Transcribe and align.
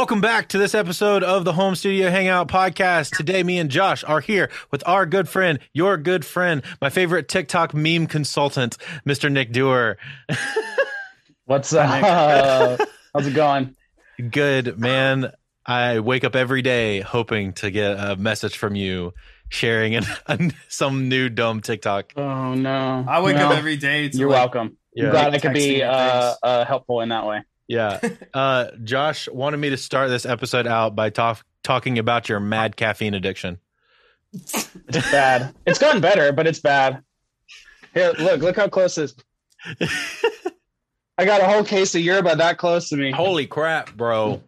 Welcome 0.00 0.22
back 0.22 0.48
to 0.48 0.56
this 0.58 0.74
episode 0.74 1.22
of 1.22 1.44
the 1.44 1.52
Home 1.52 1.74
Studio 1.74 2.08
Hangout 2.08 2.48
podcast. 2.48 3.14
Today, 3.14 3.42
me 3.42 3.58
and 3.58 3.68
Josh 3.70 4.02
are 4.02 4.20
here 4.20 4.48
with 4.70 4.82
our 4.88 5.04
good 5.04 5.28
friend, 5.28 5.58
your 5.74 5.98
good 5.98 6.24
friend, 6.24 6.62
my 6.80 6.88
favorite 6.88 7.28
TikTok 7.28 7.74
meme 7.74 8.06
consultant, 8.06 8.78
Mr. 9.06 9.30
Nick 9.30 9.52
Dewar. 9.52 9.98
What's 11.44 11.74
up? 11.74 12.88
How's 13.12 13.26
it 13.26 13.34
going? 13.34 13.76
Good, 14.30 14.78
man. 14.78 15.32
I 15.66 16.00
wake 16.00 16.24
up 16.24 16.34
every 16.34 16.62
day 16.62 17.02
hoping 17.02 17.52
to 17.54 17.70
get 17.70 17.92
a 18.00 18.16
message 18.16 18.56
from 18.56 18.74
you 18.74 19.12
sharing 19.50 19.96
an, 19.96 20.54
some 20.68 21.10
new 21.10 21.28
dumb 21.28 21.60
TikTok. 21.60 22.14
Oh 22.16 22.54
no! 22.54 23.04
I 23.06 23.20
wake 23.20 23.36
No. 23.36 23.50
up 23.50 23.58
every 23.58 23.76
day. 23.76 24.08
To 24.08 24.16
You're 24.16 24.30
like, 24.30 24.54
welcome. 24.54 24.78
Yeah. 24.94 25.04
I'm 25.04 25.10
glad 25.10 25.34
I 25.34 25.38
could 25.40 25.52
be 25.52 25.82
uh, 25.82 26.34
uh, 26.42 26.64
helpful 26.64 27.02
in 27.02 27.10
that 27.10 27.26
way. 27.26 27.42
Yeah. 27.70 28.00
Uh, 28.32 28.70
Josh 28.84 29.28
wanted 29.28 29.56
me 29.56 29.70
to 29.70 29.76
start 29.76 30.08
this 30.08 30.24
episode 30.24 30.66
out 30.66 30.94
by 30.94 31.10
talk, 31.10 31.44
talking 31.64 31.98
about 31.98 32.28
your 32.28 32.38
mad 32.38 32.76
caffeine 32.76 33.14
addiction. 33.14 33.58
It's 34.32 35.10
bad. 35.10 35.52
it's 35.66 35.80
gotten 35.80 36.00
better, 36.00 36.30
but 36.32 36.46
it's 36.46 36.60
bad. 36.60 37.02
Here, 37.92 38.12
look, 38.20 38.40
look 38.40 38.54
how 38.54 38.68
close 38.68 38.94
this. 38.94 39.16
I 41.18 41.24
got 41.24 41.40
a 41.40 41.46
whole 41.46 41.64
case 41.64 41.92
of 41.96 42.02
yerba 42.02 42.36
that 42.36 42.58
close 42.58 42.88
to 42.90 42.96
me. 42.96 43.10
Holy 43.10 43.46
crap, 43.46 43.94
bro. 43.96 44.40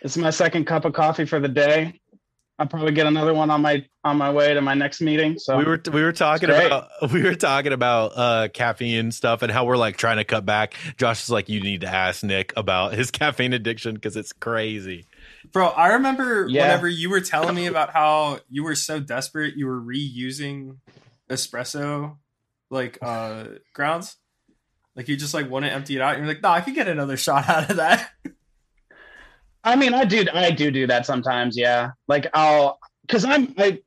It's 0.00 0.16
my 0.16 0.30
second 0.30 0.64
cup 0.64 0.84
of 0.84 0.92
coffee 0.92 1.24
for 1.24 1.40
the 1.40 1.48
day. 1.48 2.00
I'll 2.58 2.66
probably 2.68 2.92
get 2.92 3.06
another 3.06 3.34
one 3.34 3.50
on 3.50 3.62
my 3.62 3.84
on 4.04 4.16
my 4.16 4.30
way 4.30 4.54
to 4.54 4.60
my 4.60 4.74
next 4.74 5.00
meeting. 5.00 5.38
So 5.40 5.58
we 5.58 5.64
were 5.64 5.80
we 5.92 6.02
were 6.02 6.12
talking 6.12 6.50
about 6.50 6.88
we 7.12 7.22
were 7.22 7.34
talking 7.34 7.72
about 7.72 8.12
uh 8.14 8.48
caffeine 8.54 9.10
stuff 9.10 9.42
and 9.42 9.50
how 9.50 9.64
we're 9.64 9.76
like 9.76 9.96
trying 9.96 10.18
to 10.18 10.24
cut 10.24 10.46
back. 10.46 10.74
Josh 10.96 11.24
is 11.24 11.30
like, 11.30 11.48
you 11.48 11.60
need 11.60 11.80
to 11.80 11.88
ask 11.88 12.22
Nick 12.22 12.52
about 12.56 12.94
his 12.94 13.10
caffeine 13.12 13.52
addiction 13.52 13.94
because 13.96 14.16
it's 14.16 14.32
crazy. 14.32 15.06
Bro, 15.52 15.68
I 15.70 15.94
remember 15.94 16.46
Yeah. 16.48 16.62
whenever 16.62 16.88
you 16.88 17.10
were 17.10 17.20
telling 17.20 17.56
me 17.56 17.66
about 17.66 17.90
how 17.92 18.38
you 18.48 18.62
were 18.62 18.76
so 18.76 19.00
desperate 19.00 19.56
you 19.56 19.66
were 19.66 19.80
reusing 19.80 20.76
espresso 21.28 22.16
like 22.70 22.98
uh 23.02 23.44
grounds. 23.74 24.16
Like 24.94 25.08
you 25.08 25.16
just 25.16 25.34
like 25.34 25.50
want 25.50 25.64
to 25.64 25.72
empty 25.72 25.96
it 25.96 26.00
out. 26.00 26.14
And 26.14 26.24
you're 26.24 26.32
like, 26.34 26.42
no, 26.42 26.50
I 26.50 26.60
could 26.60 26.74
get 26.76 26.86
another 26.86 27.16
shot 27.26 27.48
out 27.48 27.68
of 27.70 27.76
that. 27.78 28.10
I 29.64 29.76
mean, 29.76 29.94
I 29.94 30.04
do, 30.04 30.26
I 30.32 30.50
do 30.50 30.70
do 30.70 30.86
that 30.86 31.06
sometimes. 31.06 31.56
Yeah, 31.56 31.90
like 32.06 32.26
I'll, 32.34 32.78
cause 33.08 33.24
I'm, 33.24 33.54
I, 33.58 33.80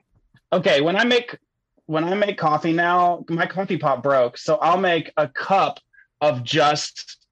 okay. 0.52 0.82
When 0.82 0.96
I 0.96 1.04
make, 1.04 1.38
when 1.86 2.04
I 2.04 2.16
make 2.16 2.38
coffee 2.38 2.74
now, 2.74 3.24
my 3.30 3.46
coffee 3.46 3.78
pot 3.78 4.04
broke, 4.04 4.38
so 4.38 4.56
I'll 4.58 4.80
make 4.80 5.12
a 5.18 5.28
cup 5.28 5.80
of 6.20 6.44
just 6.44 7.26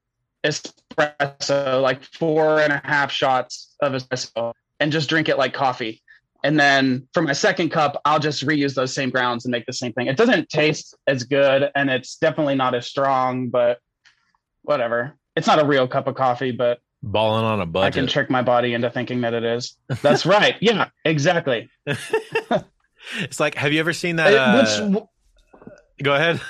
espresso, 0.44 1.82
like 1.82 2.02
four 2.04 2.60
and 2.60 2.72
a 2.72 2.80
half 2.84 3.10
shots 3.10 3.74
of 3.80 3.92
espresso, 3.92 4.52
and 4.80 4.92
just 4.92 5.08
drink 5.08 5.28
it 5.28 5.38
like 5.38 5.52
coffee. 5.52 6.02
And 6.44 6.60
then 6.60 7.08
for 7.12 7.22
my 7.22 7.32
second 7.32 7.70
cup, 7.70 8.00
I'll 8.04 8.20
just 8.20 8.46
reuse 8.46 8.74
those 8.74 8.94
same 8.94 9.10
grounds 9.10 9.44
and 9.44 9.50
make 9.50 9.66
the 9.66 9.72
same 9.72 9.92
thing. 9.92 10.06
It 10.06 10.16
doesn't 10.16 10.48
taste 10.48 10.94
as 11.08 11.24
good, 11.24 11.70
and 11.74 11.90
it's 11.90 12.16
definitely 12.16 12.54
not 12.54 12.74
as 12.76 12.86
strong, 12.86 13.48
but 13.48 13.80
whatever. 14.62 15.16
It's 15.34 15.48
not 15.48 15.58
a 15.58 15.66
real 15.66 15.88
cup 15.88 16.06
of 16.06 16.14
coffee, 16.14 16.52
but 16.52 16.78
Balling 17.06 17.44
on 17.44 17.60
a 17.60 17.78
I 17.78 17.90
can 17.90 18.08
trick 18.08 18.30
my 18.30 18.42
body 18.42 18.74
into 18.74 18.90
thinking 18.90 19.20
that 19.20 19.32
it 19.32 19.44
is. 19.44 19.76
That's 20.02 20.26
right. 20.26 20.56
Yeah, 20.60 20.88
exactly. 21.04 21.70
it's 21.86 23.38
like, 23.38 23.54
have 23.54 23.72
you 23.72 23.78
ever 23.78 23.92
seen 23.92 24.16
that? 24.16 24.34
Uh, 24.34 24.90
which, 24.90 26.02
go 26.02 26.16
ahead. 26.16 26.40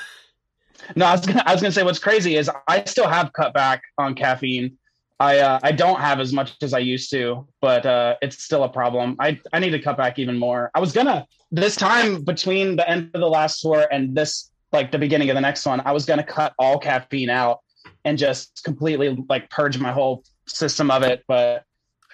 no, 0.97 1.05
I 1.05 1.13
was 1.13 1.27
gonna, 1.27 1.43
I 1.45 1.53
was 1.53 1.61
gonna 1.61 1.73
say 1.73 1.83
what's 1.83 1.99
crazy 1.99 2.37
is 2.37 2.51
I 2.67 2.85
still 2.85 3.07
have 3.07 3.35
cut 3.35 3.53
back 3.53 3.83
on 3.99 4.15
caffeine. 4.15 4.79
I 5.21 5.41
uh, 5.41 5.61
I 5.63 5.73
don't 5.73 6.01
have 6.01 6.21
as 6.21 6.33
much 6.33 6.55
as 6.63 6.73
I 6.73 6.79
used 6.79 7.11
to, 7.11 7.47
but 7.61 7.85
uh, 7.85 8.17
it's 8.23 8.43
still 8.43 8.65
a 8.65 8.69
problem. 8.71 9.17
I 9.19 9.39
I 9.53 9.59
need 9.59 9.71
to 9.71 9.79
cut 9.79 9.99
back 9.99 10.19
even 10.19 10.39
more. 10.39 10.71
I 10.75 10.81
was 10.81 10.93
gonna 10.93 11.27
this 11.51 11.77
time 11.77 12.23
between 12.23 12.77
the 12.77 12.89
end 12.89 13.11
of 13.13 13.21
the 13.21 13.29
last 13.29 13.61
tour 13.61 13.87
and 13.93 14.17
this 14.17 14.51
like 14.73 14.91
the 14.91 14.99
beginning 14.99 15.29
of 15.29 15.35
the 15.35 15.43
next 15.43 15.67
one, 15.67 15.83
I 15.85 15.93
was 15.93 16.07
gonna 16.07 16.25
cut 16.25 16.55
all 16.59 16.79
caffeine 16.79 17.29
out 17.29 17.61
and 18.07 18.17
just 18.17 18.63
completely 18.65 19.23
like 19.29 19.51
purge 19.51 19.79
my 19.79 19.93
whole 19.93 20.25
system 20.47 20.91
of 20.91 21.03
it, 21.03 21.25
but 21.29 21.65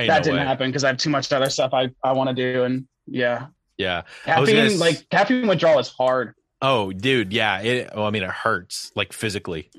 Ain't 0.00 0.08
that 0.08 0.18
no 0.18 0.22
didn't 0.24 0.40
way. 0.40 0.46
happen 0.46 0.68
because 0.70 0.84
I 0.84 0.88
have 0.88 0.96
too 0.96 1.10
much 1.10 1.32
other 1.32 1.50
stuff 1.50 1.72
I 1.74 1.90
I 2.02 2.12
want 2.12 2.28
to 2.28 2.34
do, 2.34 2.64
and 2.64 2.86
yeah, 3.06 3.46
Yeah. 3.76 4.02
Caffeine 4.24 4.56
gonna 4.56 4.70
like 4.76 5.08
caffeine 5.10 5.46
withdrawal 5.46 5.78
is 5.78 5.88
hard. 5.88 6.34
Oh, 6.60 6.92
dude. 6.92 7.32
Yeah. 7.32 7.60
It. 7.60 7.90
Well, 7.94 8.06
I 8.06 8.10
mean, 8.10 8.22
it 8.22 8.30
hurts 8.30 8.92
like 8.94 9.12
physically. 9.12 9.70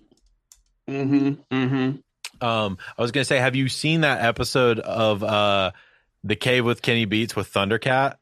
Mm-hmm. 0.89 1.55
Mm-hmm. 1.55 2.45
Um, 2.45 2.77
I 2.97 3.01
was 3.01 3.11
gonna 3.11 3.23
say, 3.23 3.37
have 3.37 3.55
you 3.55 3.69
seen 3.69 4.01
that 4.01 4.23
episode 4.23 4.79
of 4.79 5.23
uh 5.23 5.71
the 6.25 6.35
cave 6.35 6.65
with 6.65 6.81
Kenny 6.81 7.05
Beats 7.05 7.35
with 7.35 7.51
Thundercat? 7.51 8.15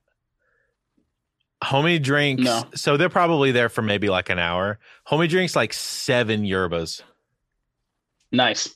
Homie 1.63 2.01
drinks. 2.01 2.43
No. 2.43 2.63
So 2.73 2.97
they're 2.97 3.09
probably 3.09 3.51
there 3.51 3.69
for 3.69 3.81
maybe 3.83 4.09
like 4.09 4.29
an 4.29 4.39
hour. 4.39 4.79
Homie 5.07 5.29
drinks 5.29 5.55
like 5.55 5.73
seven 5.73 6.43
yerbas, 6.43 7.01
Nice. 8.31 8.73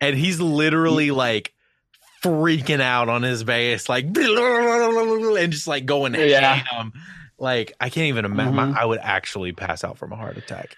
And 0.00 0.16
he's 0.16 0.40
literally 0.40 1.10
like 1.10 1.52
freaking 2.22 2.80
out 2.80 3.08
on 3.08 3.22
his 3.22 3.44
bass, 3.44 3.88
like 3.88 4.04
and 4.06 5.52
just 5.52 5.66
like 5.66 5.86
going 5.86 6.14
Yeah. 6.14 6.54
ham. 6.56 6.92
Like 7.38 7.72
I 7.80 7.88
can't 7.90 8.06
even 8.08 8.24
imagine. 8.24 8.54
Mhm. 8.54 8.76
I 8.76 8.84
would 8.84 9.00
actually 9.02 9.52
pass 9.52 9.84
out 9.84 9.98
from 9.98 10.12
a 10.12 10.16
heart 10.16 10.36
attack. 10.36 10.76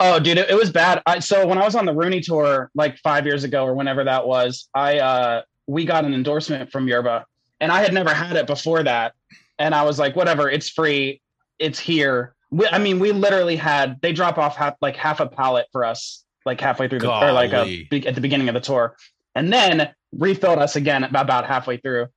Oh, 0.00 0.18
dude, 0.18 0.38
it, 0.38 0.50
it 0.50 0.56
was 0.56 0.72
bad. 0.72 1.00
I, 1.06 1.20
so 1.20 1.46
when 1.46 1.58
I 1.58 1.64
was 1.64 1.76
on 1.76 1.86
the 1.86 1.94
Rooney 1.94 2.20
tour, 2.20 2.70
like 2.74 2.98
five 2.98 3.24
years 3.24 3.44
ago 3.44 3.64
or 3.64 3.74
whenever 3.74 4.02
that 4.02 4.26
was, 4.26 4.68
I 4.74 4.98
uh, 4.98 5.42
we 5.68 5.84
got 5.84 6.04
an 6.04 6.12
endorsement 6.12 6.72
from 6.72 6.88
Yerba, 6.88 7.24
and 7.60 7.70
I 7.70 7.80
had 7.82 7.92
never 7.92 8.12
had 8.12 8.34
it 8.36 8.48
before 8.48 8.82
that, 8.82 9.12
and 9.60 9.74
I 9.76 9.84
was 9.84 10.00
like, 10.00 10.16
whatever, 10.16 10.50
it's 10.50 10.68
free, 10.68 11.20
it's 11.60 11.78
here. 11.78 12.34
We, 12.50 12.66
I 12.66 12.78
mean, 12.78 12.98
we 12.98 13.12
literally 13.12 13.54
had 13.54 14.00
they 14.02 14.12
drop 14.12 14.38
off 14.38 14.56
half, 14.56 14.74
like 14.80 14.96
half 14.96 15.20
a 15.20 15.26
pallet 15.28 15.66
for 15.70 15.84
us, 15.84 16.21
like 16.44 16.60
halfway 16.60 16.88
through 16.88 17.00
the 17.00 17.10
or 17.10 17.32
like 17.32 17.52
a, 17.52 17.86
at 18.06 18.14
the 18.14 18.20
beginning 18.20 18.48
of 18.48 18.54
the 18.54 18.60
tour, 18.60 18.96
and 19.34 19.52
then 19.52 19.92
refilled 20.12 20.58
us 20.58 20.76
again 20.76 21.04
about, 21.04 21.46
halfway 21.46 21.76
through. 21.78 22.08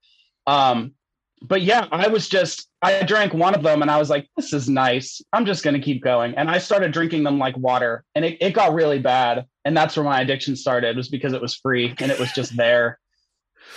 Um, 0.47 0.93
but 1.41 1.61
yeah, 1.61 1.87
I 1.91 2.07
was 2.07 2.29
just 2.29 2.69
I 2.81 3.03
drank 3.03 3.33
one 3.33 3.55
of 3.55 3.63
them 3.63 3.81
and 3.81 3.91
I 3.91 3.97
was 3.97 4.09
like, 4.09 4.27
this 4.35 4.53
is 4.53 4.69
nice. 4.69 5.21
I'm 5.33 5.45
just 5.45 5.63
gonna 5.63 5.79
keep 5.79 6.03
going. 6.03 6.33
And 6.35 6.49
I 6.49 6.57
started 6.57 6.91
drinking 6.91 7.23
them 7.23 7.37
like 7.37 7.57
water, 7.57 8.03
and 8.15 8.25
it, 8.25 8.37
it 8.41 8.53
got 8.53 8.73
really 8.73 8.99
bad. 8.99 9.45
And 9.63 9.75
that's 9.75 9.95
where 9.97 10.03
my 10.03 10.21
addiction 10.21 10.55
started, 10.55 10.95
was 10.95 11.09
because 11.09 11.33
it 11.33 11.41
was 11.41 11.55
free 11.55 11.93
and 11.99 12.11
it 12.11 12.19
was 12.19 12.31
just 12.31 12.55
there. 12.55 12.99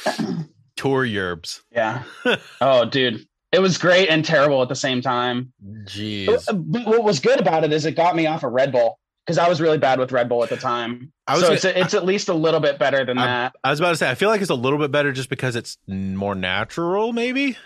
Tour 0.77 1.05
yerbs. 1.05 1.63
Yeah. 1.73 2.05
oh, 2.61 2.85
dude. 2.85 3.27
It 3.51 3.61
was 3.61 3.79
great 3.79 4.11
and 4.11 4.23
terrible 4.23 4.63
at 4.63 4.69
the 4.69 4.77
same 4.77 5.01
time. 5.01 5.53
Jeez. 5.85 6.45
But 6.47 6.87
what 6.87 7.03
was 7.03 7.19
good 7.19 7.41
about 7.41 7.65
it 7.65 7.73
is 7.73 7.87
it 7.87 7.93
got 7.97 8.15
me 8.15 8.27
off 8.27 8.45
of 8.45 8.53
Red 8.53 8.73
Bull 8.73 8.99
because 9.29 9.37
I 9.37 9.47
was 9.47 9.61
really 9.61 9.77
bad 9.77 9.99
with 9.99 10.11
Red 10.11 10.27
Bull 10.31 10.43
at 10.43 10.49
the 10.49 10.57
time. 10.57 11.13
I 11.27 11.35
was 11.35 11.43
so 11.43 11.49
gonna- 11.49 11.57
it's, 11.57 11.65
it's 11.67 11.93
at 11.95 12.07
least 12.07 12.31
a 12.31 12.35
little 12.35 12.61
bit 12.61 12.79
better 12.79 13.05
than 13.05 13.19
that. 13.19 13.55
I 13.63 13.69
was 13.69 13.79
about 13.79 13.91
to 13.91 13.97
say, 13.97 14.11
I 14.11 14.15
feel 14.15 14.31
like 14.31 14.41
it's 14.41 14.49
a 14.49 14.55
little 14.55 14.79
bit 14.79 14.91
better 14.91 15.13
just 15.13 15.29
because 15.29 15.55
it's 15.55 15.77
more 15.87 16.35
natural, 16.35 17.13
maybe. 17.13 17.59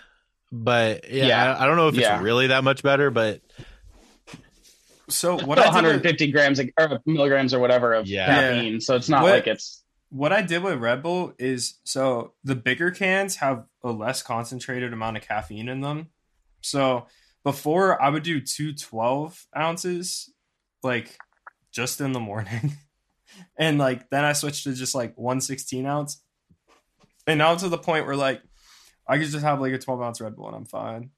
But 0.51 1.09
yeah, 1.09 1.25
Yeah. 1.25 1.53
I, 1.55 1.63
I 1.63 1.65
don't 1.65 1.77
know 1.77 1.87
if 1.87 1.95
Yeah. 1.95 2.15
it's 2.15 2.21
really 2.23 2.47
that 2.47 2.65
much 2.65 2.83
better. 2.83 3.11
But 3.11 3.39
So 5.07 5.35
what 5.35 5.47
What 5.47 5.59
I 5.59 5.61
did 5.63 5.67
with, 5.67 5.75
150 5.75 6.31
grams 6.33 6.59
of, 6.59 6.69
or 6.77 6.99
milligrams 7.05 7.53
or 7.53 7.59
whatever 7.59 7.93
of 7.93 8.07
Yeah. 8.07 8.25
caffeine. 8.25 8.81
So 8.81 8.97
it's 8.97 9.07
not 9.07 9.23
What- 9.23 9.31
like 9.31 9.47
it's 9.47 9.83
what 10.09 10.33
I 10.33 10.41
did 10.41 10.63
with 10.63 10.79
Red 10.79 11.01
Bull 11.01 11.33
is 11.39 11.79
so 11.85 12.33
the 12.43 12.55
bigger 12.55 12.91
cans 12.91 13.37
have 13.37 13.63
a 13.85 13.91
less 13.91 14.21
concentrated 14.21 14.91
amount 14.91 15.15
of 15.15 15.23
caffeine 15.25 15.69
in 15.69 15.79
them. 15.79 16.09
So 16.59 17.07
before 17.43 18.01
I 18.01 18.09
would 18.09 18.23
do 18.23 18.41
two 18.41 18.73
12 18.73 19.45
ounces, 19.57 20.29
like 20.83 21.17
just 21.73 21.99
in 21.99 22.13
the 22.13 22.19
morning. 22.19 22.77
and 23.57 23.77
like 23.77 24.09
then 24.09 24.23
I 24.23 24.33
switched 24.33 24.63
to 24.63 24.73
just 24.73 24.95
like 24.95 25.17
one 25.17 25.41
16 25.41 25.85
ounce. 25.85 26.21
And 27.27 27.37
now 27.37 27.55
to 27.55 27.67
the 27.67 27.77
point 27.77 28.05
where 28.05 28.15
like 28.15 28.41
I 29.07 29.17
could 29.17 29.27
just 29.27 29.43
have 29.43 29.59
like 29.59 29.73
a 29.73 29.79
12 29.79 30.01
ounce 30.01 30.21
Red 30.21 30.35
Bull 30.35 30.47
and 30.47 30.55
I'm 30.55 30.65
fine. 30.65 31.09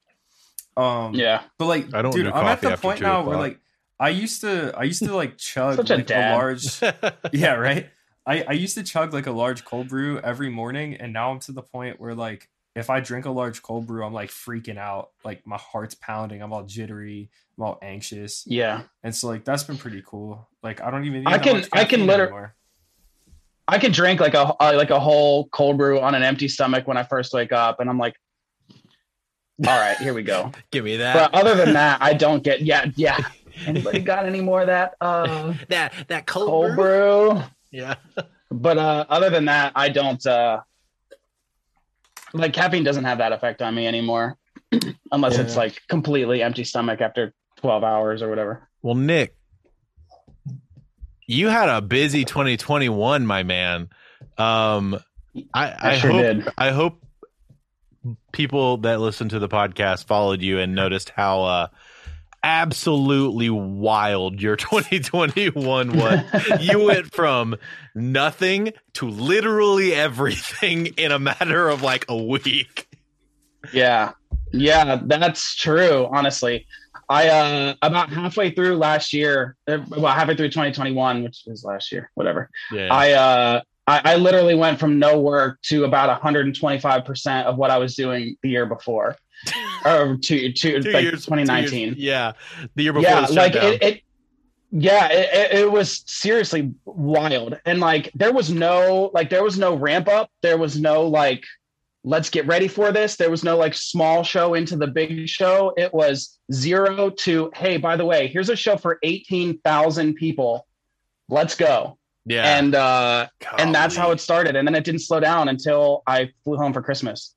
Um 0.77 1.13
yeah. 1.13 1.43
but 1.59 1.65
like 1.65 1.93
I 1.93 2.01
don't 2.01 2.11
dude, 2.11 2.25
do 2.25 2.31
I'm 2.31 2.45
at 2.45 2.61
the 2.61 2.69
point 2.69 2.81
point 2.81 2.97
two 2.99 3.03
now 3.03 3.23
where 3.23 3.37
like 3.37 3.59
I 3.99 4.09
used 4.09 4.41
to 4.41 4.73
I 4.75 4.83
used 4.83 5.03
to 5.03 5.15
like 5.15 5.37
chug 5.37 5.77
Such 5.77 5.89
a 5.91 5.95
like 5.95 6.05
a 6.05 6.07
dad. 6.07 6.33
large 6.35 6.81
yeah, 7.31 7.53
right. 7.53 7.89
I, 8.25 8.43
I 8.47 8.51
used 8.53 8.75
to 8.75 8.83
chug 8.83 9.13
like 9.13 9.27
a 9.27 9.31
large 9.31 9.65
cold 9.65 9.87
brew 9.87 10.19
every 10.19 10.49
morning, 10.49 10.95
and 10.95 11.13
now 11.13 11.31
I'm 11.31 11.39
to 11.41 11.51
the 11.51 11.61
point 11.61 11.99
where 11.99 12.15
like 12.15 12.49
if 12.75 12.89
I 12.89 12.99
drink 12.99 13.25
a 13.25 13.31
large 13.31 13.61
cold 13.61 13.87
brew, 13.87 14.03
I'm 14.03 14.13
like 14.13 14.29
freaking 14.29 14.77
out. 14.77 15.11
Like 15.23 15.45
my 15.47 15.57
heart's 15.57 15.95
pounding. 15.95 16.41
I'm 16.41 16.51
all 16.51 16.63
jittery. 16.63 17.29
I'm 17.57 17.63
all 17.63 17.79
anxious. 17.81 18.43
Yeah. 18.45 18.81
And 19.03 19.15
so 19.15 19.27
like 19.27 19.45
that's 19.45 19.63
been 19.63 19.77
pretty 19.77 20.03
cool. 20.05 20.47
Like 20.61 20.81
I 20.81 20.91
don't 20.91 21.05
even. 21.05 21.25
I 21.25 21.37
can- 21.37 21.57
I 21.71 21.85
can 21.85 22.01
caffeine 22.01 22.07
liter- 22.07 22.55
I 23.67 23.79
can 23.79 23.91
drink 23.91 24.19
like 24.19 24.35
a 24.35 24.55
like 24.59 24.91
a 24.91 24.99
whole 24.99 25.47
cold 25.47 25.77
brew 25.77 25.99
on 25.99 26.13
an 26.13 26.21
empty 26.21 26.47
stomach 26.47 26.87
when 26.87 26.97
I 26.97 27.03
first 27.03 27.33
wake 27.33 27.51
up, 27.51 27.79
and 27.79 27.89
I'm 27.89 27.97
like, 27.97 28.15
all 29.65 29.79
right, 29.79 29.97
here 29.97 30.13
we 30.13 30.21
go. 30.21 30.51
Give 30.71 30.83
me 30.83 30.97
that. 30.97 31.13
But 31.31 31.33
other 31.39 31.55
than 31.55 31.73
that, 31.73 31.99
I 32.01 32.13
don't 32.13 32.43
get. 32.43 32.61
Yeah, 32.61 32.85
yeah. 32.95 33.17
Anybody 33.65 33.99
got 34.01 34.25
any 34.25 34.41
more 34.41 34.61
of 34.61 34.67
that 34.67 34.95
uh, 35.01 35.53
that 35.69 35.93
that 36.09 36.27
cold, 36.27 36.47
cold 36.49 36.75
brew. 36.75 37.31
brew? 37.33 37.43
Yeah. 37.71 37.95
But 38.51 38.77
uh, 38.77 39.05
other 39.09 39.31
than 39.31 39.45
that, 39.45 39.71
I 39.75 39.89
don't. 39.89 40.23
Uh, 40.25 40.61
like 42.35 42.53
caffeine 42.53 42.83
doesn't 42.83 43.03
have 43.03 43.19
that 43.19 43.31
effect 43.31 43.61
on 43.61 43.73
me 43.73 43.87
anymore, 43.87 44.37
unless 45.11 45.37
it's 45.37 45.55
like 45.55 45.81
completely 45.89 46.41
empty 46.41 46.63
stomach 46.63 47.01
after 47.01 47.33
12 47.57 47.83
hours 47.83 48.21
or 48.21 48.29
whatever. 48.29 48.67
Well, 48.81 48.95
Nick, 48.95 49.35
you 51.27 51.47
had 51.47 51.69
a 51.69 51.81
busy 51.81 52.25
2021, 52.25 53.25
my 53.25 53.43
man. 53.43 53.89
Um, 54.37 54.99
I, 55.53 55.71
I, 55.71 55.77
I 55.81 55.97
sure 55.97 56.11
hope 56.11 56.21
did. 56.21 56.47
I 56.57 56.71
hope 56.71 57.01
people 58.31 58.77
that 58.77 58.99
listen 58.99 59.29
to 59.29 59.39
the 59.39 59.49
podcast 59.49 60.05
followed 60.05 60.41
you 60.41 60.59
and 60.59 60.75
noticed 60.75 61.09
how 61.09 61.43
uh, 61.43 61.67
absolutely 62.45 63.49
wild 63.49 64.39
your 64.39 64.55
2021 64.55 65.97
was. 65.97 66.21
you 66.61 66.85
went 66.85 67.13
from 67.13 67.55
nothing 67.95 68.71
to 68.93 69.09
literally 69.09 69.93
everything 69.93 70.87
in 70.97 71.11
a 71.11 71.19
matter 71.19 71.67
of 71.67 71.81
like 71.81 72.05
a 72.07 72.15
week. 72.15 72.87
Yeah. 73.73 74.11
Yeah, 74.53 75.01
that's 75.03 75.55
true, 75.55 76.07
honestly. 76.11 76.67
I 77.09 77.27
uh 77.29 77.75
about 77.81 78.09
halfway 78.09 78.51
through 78.51 78.77
last 78.77 79.13
year, 79.13 79.55
uh, 79.67 79.77
well, 79.89 80.13
halfway 80.13 80.35
through 80.35 80.49
2021, 80.49 81.23
which 81.23 81.45
is 81.47 81.63
last 81.63 81.91
year, 81.91 82.09
whatever. 82.15 82.49
Yeah. 82.71 82.87
I 82.91 83.11
uh 83.11 83.61
I, 83.87 84.01
I 84.03 84.15
literally 84.15 84.55
went 84.55 84.79
from 84.79 84.97
no 84.97 85.19
work 85.19 85.61
to 85.63 85.83
about 85.83 86.21
125% 86.21 87.43
of 87.43 87.57
what 87.57 87.69
I 87.69 87.77
was 87.77 87.95
doing 87.95 88.35
the 88.41 88.49
year 88.49 88.65
before. 88.65 89.15
Or 89.85 90.17
to 90.17 90.51
to 90.51 90.81
Two 90.81 90.91
like 90.91 91.03
years- 91.03 91.25
two 91.25 91.35
years- 91.35 91.45
2019. 91.47 91.95
yeah. 91.97 92.33
The 92.75 92.83
year 92.83 92.93
before 92.93 93.09
yeah 93.09 93.25
like 93.31 93.55
it, 93.55 93.83
it 93.83 94.01
yeah 94.71 95.07
it, 95.11 95.59
it, 95.59 95.71
was 95.71 96.03
seriously 96.07 96.73
wild. 96.85 97.59
And 97.65 97.79
like 97.79 98.11
there 98.15 98.33
was 98.33 98.49
no 98.51 99.11
like 99.13 99.29
there 99.29 99.43
was 99.43 99.57
no 99.57 99.75
ramp 99.75 100.07
up. 100.07 100.29
There 100.41 100.57
was 100.57 100.79
no 100.79 101.03
like 101.07 101.43
let's 102.03 102.29
get 102.29 102.45
ready 102.47 102.67
for 102.67 102.91
this. 102.91 103.15
There 103.15 103.29
was 103.31 103.43
no 103.43 103.57
like 103.57 103.73
small 103.73 104.23
show 104.23 104.53
into 104.55 104.75
the 104.75 104.87
big 104.87 105.27
show. 105.29 105.73
It 105.77 105.93
was 105.93 106.39
zero 106.51 107.09
to 107.09 107.51
hey 107.55 107.77
by 107.77 107.95
the 107.95 108.05
way 108.05 108.27
here's 108.27 108.49
a 108.49 108.55
show 108.55 108.75
for 108.77 108.97
18,000 109.03 110.15
people. 110.15 110.67
Let's 111.29 111.55
go. 111.55 111.97
Yeah. 112.25 112.57
and 112.57 112.73
uh 112.73 113.27
and 113.59 113.73
that's 113.73 113.95
how 113.95 114.09
it 114.09 114.19
started. 114.19 114.55
And 114.55 114.67
then 114.67 114.73
it 114.73 114.83
didn't 114.83 115.01
slow 115.01 115.19
down 115.19 115.47
until 115.47 116.01
i 116.07 116.31
flew 116.43 116.57
home 116.57 116.73
for 116.73 116.81
christmas 116.81 117.34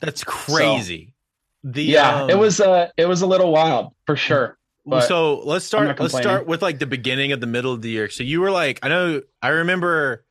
That's 0.00 0.24
crazy. 0.24 1.14
the 1.64 1.82
yeah 1.82 2.22
um, 2.22 2.30
it 2.30 2.38
was 2.38 2.60
uh 2.60 2.88
it 2.96 3.06
was 3.06 3.22
a 3.22 3.26
little 3.26 3.50
wild 3.50 3.92
for 4.06 4.16
sure 4.16 4.58
but 4.88 5.02
so 5.02 5.40
let's 5.40 5.64
start 5.64 6.00
let's 6.00 6.16
start 6.16 6.46
with 6.46 6.62
like 6.62 6.78
the 6.78 6.86
beginning 6.86 7.32
of 7.32 7.40
the 7.40 7.46
middle 7.46 7.72
of 7.72 7.82
the 7.82 7.90
year. 7.90 8.08
So 8.08 8.22
you 8.22 8.40
were 8.40 8.50
like 8.50 8.78
i 8.82 8.88
know 8.88 9.22
i 9.42 9.48
remember 9.48 10.24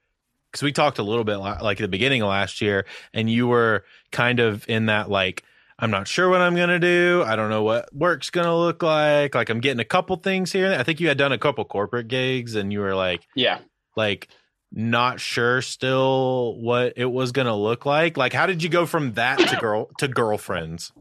because 0.52 0.64
we 0.64 0.72
talked 0.72 0.98
a 0.98 1.04
little 1.04 1.24
bit 1.24 1.38
like 1.38 1.80
at 1.80 1.84
the 1.84 1.88
beginning 1.88 2.22
of 2.22 2.30
last 2.30 2.62
year 2.62 2.86
and 3.14 3.30
you 3.30 3.48
were 3.48 3.86
kind 4.12 4.40
of 4.40 4.68
in 4.68 4.88
that 4.88 5.10
like 5.10 5.44
i'm 5.78 5.92
not 5.92 6.08
sure 6.08 6.30
what 6.30 6.42
i'm 6.42 6.56
gonna 6.56 6.80
do. 6.80 7.24
I 7.26 7.36
don't 7.36 7.50
know 7.50 7.64
what 7.64 7.94
work's 7.94 8.30
gonna 8.30 8.58
look 8.58 8.82
like. 8.82 9.36
Like 9.36 9.50
i'm 9.50 9.60
getting 9.60 9.80
a 9.80 9.86
couple 9.86 10.16
things 10.16 10.52
here 10.52 10.76
i 10.78 10.84
think 10.84 11.00
you 11.00 11.08
had 11.08 11.18
done 11.18 11.32
a 11.32 11.38
couple 11.38 11.64
corporate 11.66 12.08
gigs 12.08 12.56
and 12.56 12.74
you 12.74 12.80
were 12.80 12.96
like 12.96 13.28
yeah. 13.36 13.60
like 13.96 14.28
not 14.72 15.20
sure 15.20 15.62
still 15.62 16.56
what 16.60 16.94
it 16.98 17.06
was 17.06 17.32
gonna 17.32 17.56
look 17.56 17.86
like 17.86 18.18
like 18.18 18.34
how 18.34 18.46
did 18.46 18.62
you 18.62 18.70
go 18.70 18.86
from 18.86 19.14
that 19.14 19.46
to 19.48 19.56
girl 19.56 19.88
to 19.98 20.08
girlfriends 20.08 20.92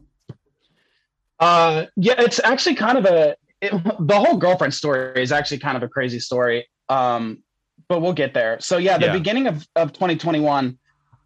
Uh, 1.39 1.85
yeah, 1.95 2.15
it's 2.17 2.39
actually 2.43 2.75
kind 2.75 2.97
of 2.97 3.05
a 3.05 3.35
it, 3.61 3.71
the 3.99 4.15
whole 4.19 4.37
girlfriend 4.37 4.73
story 4.73 5.21
is 5.21 5.31
actually 5.31 5.59
kind 5.59 5.77
of 5.77 5.83
a 5.83 5.87
crazy 5.87 6.19
story. 6.19 6.67
Um, 6.89 7.43
but 7.89 8.01
we'll 8.01 8.13
get 8.13 8.33
there. 8.33 8.59
So 8.59 8.77
yeah, 8.77 8.97
the 8.97 9.05
Yeah. 9.07 9.13
beginning 9.13 9.47
of 9.47 9.67
of 9.75 9.93
2021, 9.93 10.77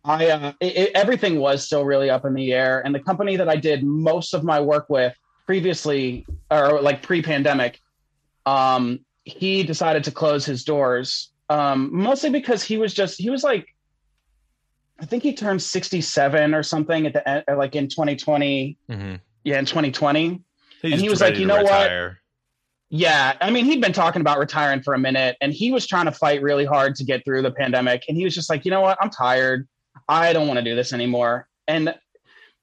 I 0.03 0.27
uh, 0.27 0.53
it, 0.59 0.75
it- 0.77 0.91
everything 0.95 1.39
was 1.39 1.65
still 1.65 1.85
really 1.85 2.09
up 2.09 2.25
in 2.25 2.33
the 2.33 2.53
air, 2.53 2.81
and 2.85 2.93
the 2.93 2.99
company 2.99 3.37
that 3.37 3.47
I 3.49 3.55
did 3.55 3.83
most 3.83 4.33
of 4.33 4.43
my 4.43 4.59
work 4.59 4.89
with 4.89 5.13
previously, 5.45 6.25
or 6.49 6.81
like 6.81 7.01
pre-pandemic, 7.03 7.79
um, 8.45 8.99
he 9.23 9.63
decided 9.63 10.03
to 10.05 10.11
close 10.11 10.45
his 10.45 10.63
doors, 10.65 11.30
um, 11.51 11.89
mostly 11.91 12.29
because 12.29 12.63
he 12.63 12.77
was 12.77 12.93
just 12.93 13.19
he 13.19 13.29
was 13.29 13.43
like. 13.43 13.67
I 14.99 15.05
think 15.05 15.23
he 15.23 15.33
turned 15.33 15.63
67 15.63 16.53
or 16.53 16.61
something 16.61 17.07
at 17.07 17.13
the 17.13 17.27
end, 17.27 17.43
like 17.57 17.75
in 17.75 17.87
2020. 17.87 18.77
mm-hmm. 18.87 19.15
Yeah, 19.43 19.57
in 19.57 19.65
2020. 19.65 20.43
He's 20.83 20.91
And 20.93 21.01
he 21.01 21.09
was 21.09 21.21
like, 21.21 21.39
"You 21.39 21.47
know 21.47 21.63
what? 21.63 21.89
Yeah, 22.91 23.33
I 23.41 23.49
mean, 23.49 23.65
he'd 23.65 23.81
been 23.81 23.93
talking 23.93 24.21
about 24.21 24.37
retiring 24.37 24.83
for 24.83 24.93
a 24.93 24.99
minute, 24.99 25.37
and 25.41 25.51
he 25.53 25.71
was 25.71 25.87
trying 25.87 26.05
to 26.05 26.11
fight 26.11 26.43
really 26.43 26.65
hard 26.65 26.93
to 26.97 27.03
get 27.03 27.25
through 27.25 27.41
the 27.41 27.49
pandemic. 27.51 28.03
And 28.07 28.15
he 28.15 28.23
was 28.25 28.35
just 28.35 28.47
like, 28.49 28.63
you 28.63 28.69
know 28.69 28.81
what? 28.81 28.97
I'm 29.01 29.09
tired. 29.09 29.67
I 30.07 30.33
don't 30.33 30.45
want 30.47 30.59
to 30.59 30.63
do 30.63 30.75
this 30.75 30.93
anymore. 30.93 31.47
And 31.67 31.95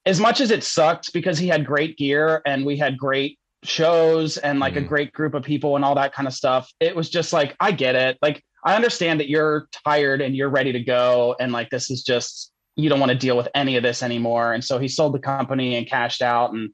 as 0.05 0.19
much 0.21 0.39
as 0.39 0.49
it 0.51 0.63
sucked 0.63 1.11
because 1.11 1.37
he 1.39 1.47
had 1.49 1.65
great 1.65 1.97
gear 1.97 2.41
and 2.45 2.65
we 2.65 2.77
had 2.77 2.97
great 2.97 3.37
shows 3.63 4.37
and 4.37 4.59
like 4.61 4.77
a 4.77 4.81
Mhm. 4.81 4.87
great 4.87 5.11
group 5.11 5.33
of 5.33 5.43
people 5.43 5.75
and 5.75 5.83
all 5.83 5.95
that 5.95 6.13
kind 6.13 6.27
of 6.27 6.33
stuff, 6.33 6.71
it 6.79 6.95
was 6.95 7.09
just 7.09 7.33
like, 7.33 7.55
I 7.59 7.71
get 7.73 7.95
it. 7.95 8.17
Like, 8.21 8.41
I 8.63 8.75
understand 8.75 9.19
that 9.19 9.29
you're 9.29 9.67
tired 9.85 10.21
and 10.21 10.35
you're 10.35 10.49
ready 10.49 10.71
to 10.73 10.79
go. 10.79 11.35
And 11.39 11.51
like, 11.51 11.69
this 11.69 11.89
is 11.89 12.03
just, 12.03 12.51
you 12.75 12.89
don't 12.89 12.99
want 12.99 13.11
to 13.11 13.17
deal 13.17 13.37
with 13.37 13.47
any 13.55 13.77
of 13.77 13.83
this 13.83 14.03
anymore. 14.03 14.53
And 14.53 14.63
so 14.63 14.79
he 14.79 14.87
sold 14.87 15.13
the 15.13 15.19
company 15.19 15.75
and 15.75 15.87
cashed 15.87 16.21
out. 16.21 16.53
And, 16.53 16.69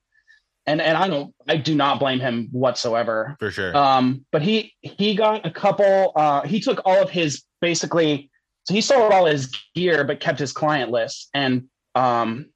and, 0.65 0.81
and 0.81 0.97
I 0.97 1.07
don't, 1.07 1.33
I 1.47 1.57
do 1.57 1.75
not 1.75 1.99
blame 1.99 2.19
him 2.19 2.47
whatsoever 2.51 3.35
for 3.39 3.51
sure. 3.51 3.75
um, 3.77 4.25
but 4.31 4.41
he 4.41 4.73
he 4.81 5.15
got 5.15 5.45
a 5.45 5.51
couple. 5.51 6.11
Uh, 6.15 6.41
he 6.41 6.59
took 6.59 6.81
all 6.85 7.01
of 7.01 7.09
his 7.09 7.43
basically. 7.61 8.31
So 8.63 8.73
he 8.73 8.81
sold 8.81 9.13
all 9.13 9.27
his 9.27 9.55
gear, 9.75 10.03
but 10.03 10.19
kept 10.19 10.39
his 10.39 10.51
client 10.51 10.89
list 10.89 11.29
and 11.35 11.65
um, 11.93 12.47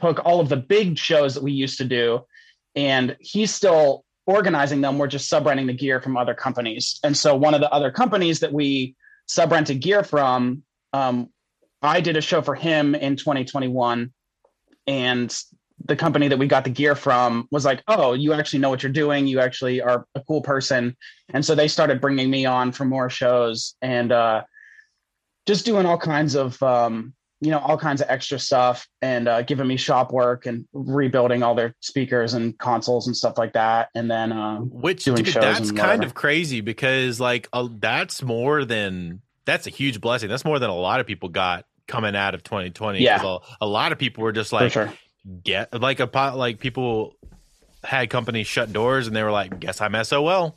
took 0.00 0.24
all 0.24 0.40
of 0.40 0.48
the 0.48 0.56
big 0.56 0.96
shows 0.96 1.34
that 1.34 1.42
we 1.42 1.52
used 1.52 1.76
to 1.78 1.84
do, 1.84 2.24
and 2.74 3.14
he's 3.20 3.52
still 3.52 4.04
organizing 4.30 4.80
them. 4.80 4.98
We're 4.98 5.06
just 5.06 5.28
sub 5.28 5.46
renting 5.46 5.66
the 5.66 5.72
gear 5.74 6.00
from 6.00 6.16
other 6.16 6.34
companies, 6.34 6.98
and 7.04 7.16
so 7.16 7.36
one 7.36 7.54
of 7.54 7.60
the 7.60 7.70
other 7.70 7.90
companies 7.90 8.40
that 8.40 8.52
we 8.52 8.94
sub 9.26 9.52
rented 9.52 9.80
gear 9.80 10.02
from, 10.02 10.62
um, 10.92 11.30
I 11.82 12.00
did 12.00 12.16
a 12.16 12.20
show 12.20 12.42
for 12.42 12.54
him 12.54 12.94
in 12.94 13.16
2021, 13.16 14.12
and 14.86 15.42
the 15.86 15.96
company 15.96 16.28
that 16.28 16.38
we 16.38 16.46
got 16.46 16.64
the 16.64 16.70
gear 16.70 16.94
from 16.94 17.48
was 17.50 17.64
like, 17.64 17.82
"Oh, 17.88 18.12
you 18.12 18.32
actually 18.32 18.58
know 18.60 18.70
what 18.70 18.82
you're 18.82 18.92
doing. 18.92 19.26
You 19.26 19.40
actually 19.40 19.80
are 19.80 20.06
a 20.14 20.20
cool 20.20 20.42
person." 20.42 20.96
And 21.32 21.44
so 21.44 21.54
they 21.54 21.68
started 21.68 22.00
bringing 22.00 22.30
me 22.30 22.46
on 22.46 22.72
for 22.72 22.84
more 22.84 23.08
shows 23.08 23.74
and 23.80 24.12
uh, 24.12 24.42
just 25.46 25.64
doing 25.64 25.86
all 25.86 25.98
kinds 25.98 26.34
of, 26.34 26.62
um, 26.62 27.14
you 27.40 27.50
know, 27.50 27.58
all 27.58 27.78
kinds 27.78 28.02
of 28.02 28.08
extra 28.10 28.38
stuff 28.38 28.86
and 29.00 29.26
uh, 29.26 29.42
giving 29.42 29.66
me 29.66 29.76
shop 29.76 30.12
work 30.12 30.46
and 30.46 30.66
rebuilding 30.72 31.42
all 31.42 31.54
their 31.54 31.74
speakers 31.80 32.34
and 32.34 32.58
consoles 32.58 33.06
and 33.06 33.16
stuff 33.16 33.38
like 33.38 33.54
that. 33.54 33.88
And 33.94 34.10
then, 34.10 34.30
um, 34.32 34.70
Which 34.70 35.04
doing 35.04 35.16
dude, 35.16 35.28
shows 35.28 35.42
that's 35.42 35.72
kind 35.72 36.04
of 36.04 36.14
crazy 36.14 36.60
because 36.60 37.18
like 37.18 37.48
uh, 37.52 37.68
that's 37.78 38.22
more 38.22 38.64
than 38.64 39.22
that's 39.46 39.66
a 39.66 39.70
huge 39.70 40.00
blessing. 40.00 40.28
That's 40.28 40.44
more 40.44 40.58
than 40.58 40.70
a 40.70 40.76
lot 40.76 41.00
of 41.00 41.06
people 41.06 41.30
got 41.30 41.64
coming 41.86 42.14
out 42.14 42.34
of 42.34 42.42
2020 42.44 43.02
Yeah. 43.02 43.20
a, 43.24 43.38
a 43.62 43.66
lot 43.66 43.90
of 43.90 43.98
people 43.98 44.22
were 44.22 44.32
just 44.32 44.52
like 44.52 44.72
sure. 44.72 44.92
get 45.42 45.80
like 45.80 45.98
a 45.98 46.06
pot 46.06 46.36
like 46.36 46.60
people 46.60 47.16
had 47.82 48.10
companies 48.10 48.46
shut 48.46 48.72
doors 48.72 49.06
and 49.06 49.16
they 49.16 49.22
were 49.22 49.32
like, 49.32 49.58
guess 49.58 49.80
I'm 49.80 50.04
SOL. 50.04 50.56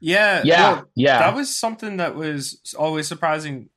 Yeah, 0.00 0.42
Yeah, 0.44 0.72
well, 0.72 0.88
yeah, 0.94 1.18
that 1.18 1.34
was 1.34 1.54
something 1.54 1.96
that 1.96 2.14
was 2.14 2.60
always 2.78 3.08
surprising 3.08 3.68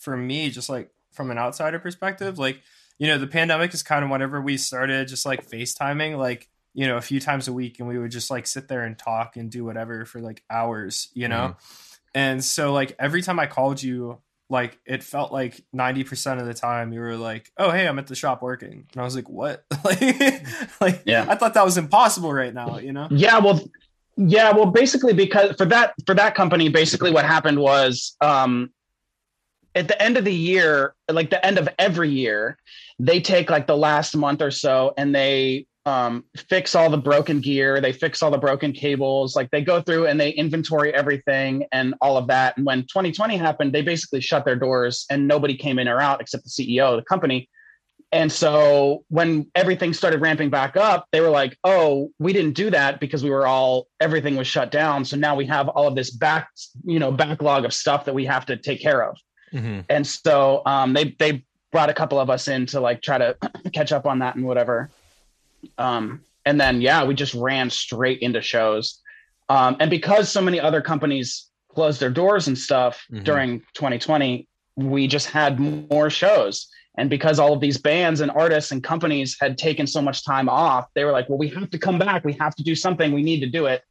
for 0.00 0.16
me, 0.16 0.50
just 0.50 0.68
like 0.68 0.90
from 1.12 1.30
an 1.30 1.38
outsider 1.38 1.78
perspective. 1.78 2.38
Like, 2.38 2.60
you 2.98 3.06
know, 3.06 3.18
the 3.18 3.26
pandemic 3.26 3.72
is 3.72 3.82
kind 3.82 4.04
of 4.04 4.10
whenever 4.10 4.40
we 4.40 4.56
started 4.56 5.08
just 5.08 5.24
like 5.24 5.48
FaceTiming, 5.48 6.18
like, 6.18 6.48
you 6.74 6.86
know, 6.86 6.96
a 6.96 7.00
few 7.00 7.20
times 7.20 7.48
a 7.48 7.52
week, 7.52 7.78
and 7.78 7.88
we 7.88 7.98
would 7.98 8.10
just 8.10 8.30
like 8.30 8.46
sit 8.46 8.68
there 8.68 8.82
and 8.82 8.98
talk 8.98 9.36
and 9.36 9.50
do 9.50 9.64
whatever 9.64 10.04
for 10.04 10.20
like 10.20 10.42
hours, 10.50 11.08
you 11.14 11.28
know? 11.28 11.56
And 12.14 12.44
so, 12.44 12.72
like, 12.72 12.96
every 12.98 13.22
time 13.22 13.38
I 13.38 13.46
called 13.46 13.82
you, 13.82 14.18
like, 14.48 14.78
it 14.84 15.04
felt 15.04 15.32
like 15.32 15.62
90% 15.74 16.40
of 16.40 16.46
the 16.46 16.54
time 16.54 16.92
you 16.92 16.98
were 17.00 17.16
like, 17.16 17.52
oh, 17.56 17.70
hey, 17.70 17.86
I'm 17.86 17.98
at 18.00 18.08
the 18.08 18.16
shop 18.16 18.42
working. 18.42 18.84
And 18.92 19.00
I 19.00 19.04
was 19.04 19.14
like, 19.14 19.28
what? 19.28 19.64
like, 19.84 20.44
like, 20.80 21.02
Yeah. 21.06 21.24
I 21.28 21.36
thought 21.36 21.54
that 21.54 21.64
was 21.64 21.78
impossible 21.78 22.32
right 22.32 22.52
now, 22.52 22.78
you 22.78 22.92
know? 22.92 23.06
yeah. 23.12 23.38
Well, 23.38 23.60
Yeah, 24.16 24.52
well, 24.52 24.66
basically 24.66 25.12
because 25.12 25.54
for 25.56 25.66
that 25.66 25.94
for 26.04 26.14
that 26.14 26.34
company, 26.34 26.68
basically 26.68 27.10
what 27.12 27.24
happened 27.24 27.58
was 27.58 28.16
um, 28.20 28.70
at 29.74 29.88
the 29.88 30.00
end 30.02 30.16
of 30.16 30.24
the 30.24 30.34
year, 30.34 30.94
like 31.10 31.30
the 31.30 31.44
end 31.44 31.58
of 31.58 31.68
every 31.78 32.10
year, 32.10 32.58
they 32.98 33.20
take 33.20 33.50
like 33.50 33.66
the 33.66 33.76
last 33.76 34.16
month 34.16 34.42
or 34.42 34.50
so 34.50 34.92
and 34.96 35.14
they 35.14 35.66
um, 35.86 36.24
fix 36.48 36.74
all 36.74 36.90
the 36.90 36.98
broken 36.98 37.40
gear, 37.40 37.80
they 37.80 37.92
fix 37.92 38.22
all 38.22 38.30
the 38.30 38.38
broken 38.38 38.72
cables, 38.72 39.34
like 39.34 39.50
they 39.50 39.62
go 39.62 39.80
through 39.80 40.06
and 40.06 40.20
they 40.20 40.30
inventory 40.30 40.92
everything 40.92 41.64
and 41.72 41.94
all 42.00 42.16
of 42.16 42.26
that. 42.28 42.56
And 42.56 42.66
when 42.66 42.82
2020 42.82 43.36
happened, 43.36 43.72
they 43.72 43.82
basically 43.82 44.20
shut 44.20 44.44
their 44.44 44.56
doors 44.56 45.06
and 45.10 45.26
nobody 45.26 45.56
came 45.56 45.78
in 45.78 45.88
or 45.88 46.00
out 46.00 46.20
except 46.20 46.44
the 46.44 46.50
CEO 46.50 46.90
of 46.90 46.96
the 46.96 47.04
company. 47.04 47.48
And 48.12 48.30
so 48.30 49.04
when 49.08 49.46
everything 49.54 49.94
started 49.94 50.20
ramping 50.20 50.50
back 50.50 50.76
up, 50.76 51.06
they 51.12 51.20
were 51.20 51.30
like, 51.30 51.56
"Oh, 51.62 52.10
we 52.18 52.32
didn't 52.32 52.54
do 52.54 52.68
that 52.70 52.98
because 52.98 53.22
we 53.22 53.30
were 53.30 53.46
all 53.46 53.86
everything 54.00 54.36
was 54.36 54.48
shut 54.48 54.72
down. 54.72 55.04
So 55.04 55.16
now 55.16 55.36
we 55.36 55.46
have 55.46 55.68
all 55.68 55.86
of 55.86 55.94
this 55.94 56.10
back, 56.10 56.48
you 56.84 56.98
know, 56.98 57.12
backlog 57.12 57.64
of 57.64 57.72
stuff 57.72 58.06
that 58.06 58.14
we 58.14 58.26
have 58.26 58.46
to 58.46 58.56
take 58.56 58.82
care 58.82 59.08
of." 59.08 59.16
Mhm. 59.52 59.84
And 59.88 60.06
so 60.06 60.62
um, 60.66 60.92
they 60.92 61.16
they 61.18 61.44
brought 61.72 61.90
a 61.90 61.94
couple 61.94 62.18
of 62.18 62.30
us 62.30 62.48
in 62.48 62.66
to 62.66 62.80
like 62.80 63.00
try 63.02 63.18
to 63.18 63.36
catch 63.72 63.92
up 63.92 64.06
on 64.06 64.18
that 64.20 64.36
and 64.36 64.44
whatever. 64.44 64.90
Um, 65.78 66.22
and 66.44 66.60
then 66.60 66.80
yeah, 66.80 67.04
we 67.04 67.14
just 67.14 67.34
ran 67.34 67.70
straight 67.70 68.20
into 68.20 68.40
shows. 68.40 69.00
Um, 69.48 69.76
and 69.80 69.90
because 69.90 70.28
so 70.30 70.40
many 70.40 70.60
other 70.60 70.80
companies 70.80 71.48
closed 71.74 72.00
their 72.00 72.10
doors 72.10 72.48
and 72.48 72.56
stuff 72.58 73.04
Mhm. 73.12 73.24
during 73.24 73.60
2020, 73.74 74.46
we 74.76 75.06
just 75.06 75.28
had 75.28 75.58
more 75.60 76.10
shows. 76.10 76.68
And 76.96 77.08
because 77.08 77.38
all 77.38 77.52
of 77.52 77.60
these 77.60 77.78
bands 77.78 78.20
and 78.20 78.30
artists 78.30 78.72
and 78.72 78.82
companies 78.82 79.36
had 79.40 79.56
taken 79.56 79.86
so 79.86 80.02
much 80.02 80.24
time 80.24 80.48
off, 80.48 80.86
they 80.94 81.04
were 81.04 81.12
like, 81.12 81.28
well, 81.28 81.38
we 81.38 81.48
have 81.48 81.70
to 81.70 81.78
come 81.78 81.98
back. 81.98 82.24
We 82.24 82.32
have 82.34 82.54
to 82.56 82.62
do 82.64 82.74
something. 82.74 83.12
We 83.12 83.22
need 83.22 83.40
to 83.40 83.46
do 83.46 83.66
it. 83.66 83.82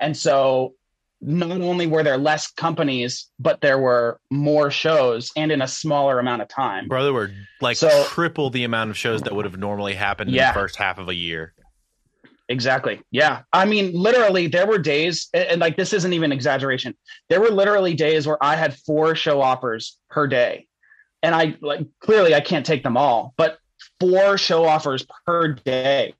And 0.00 0.16
so 0.16 0.74
not 1.22 1.60
only 1.60 1.86
were 1.86 2.02
there 2.02 2.18
less 2.18 2.50
companies, 2.50 3.30
but 3.38 3.60
there 3.60 3.78
were 3.78 4.18
more 4.30 4.70
shows 4.70 5.30
and 5.36 5.52
in 5.52 5.62
a 5.62 5.68
smaller 5.68 6.18
amount 6.18 6.42
of 6.42 6.48
time. 6.48 6.88
Brother, 6.88 7.14
we're 7.14 7.30
like 7.60 7.76
So- 7.76 8.04
triple 8.08 8.50
the 8.50 8.64
amount 8.64 8.90
of 8.90 8.98
shows 8.98 9.22
that 9.22 9.34
would 9.34 9.44
have 9.44 9.56
normally 9.56 9.94
happened 9.94 10.30
in 10.30 10.36
the 10.36 10.52
first 10.52 10.76
half 10.76 10.98
of 10.98 11.08
a 11.08 11.14
year. 11.14 11.54
Exactly. 12.48 13.00
Yeah. 13.10 13.42
I 13.52 13.64
mean, 13.64 13.92
literally, 13.94 14.46
there 14.48 14.66
were 14.66 14.78
days, 14.78 15.28
and, 15.32 15.44
and, 15.44 15.60
like 15.60 15.76
this 15.76 15.92
isn't 15.92 16.12
even 16.12 16.32
exaggeration. 16.32 16.94
There 17.30 17.40
were 17.40 17.50
literally 17.50 17.94
days 17.94 18.26
where 18.26 18.42
I 18.44 18.56
had 18.56 18.76
four 18.78 19.14
show 19.14 19.40
offers 19.40 19.96
per 20.10 20.26
day, 20.26 20.66
and 21.22 21.34
I 21.34 21.56
like 21.62 21.86
clearly 22.00 22.34
I 22.34 22.40
can't 22.40 22.66
take 22.66 22.82
them 22.82 22.96
all, 22.96 23.32
but 23.36 23.58
four 24.00 24.36
show 24.36 24.64
offers 24.64 25.06
per 25.24 25.54
day, 25.54 26.14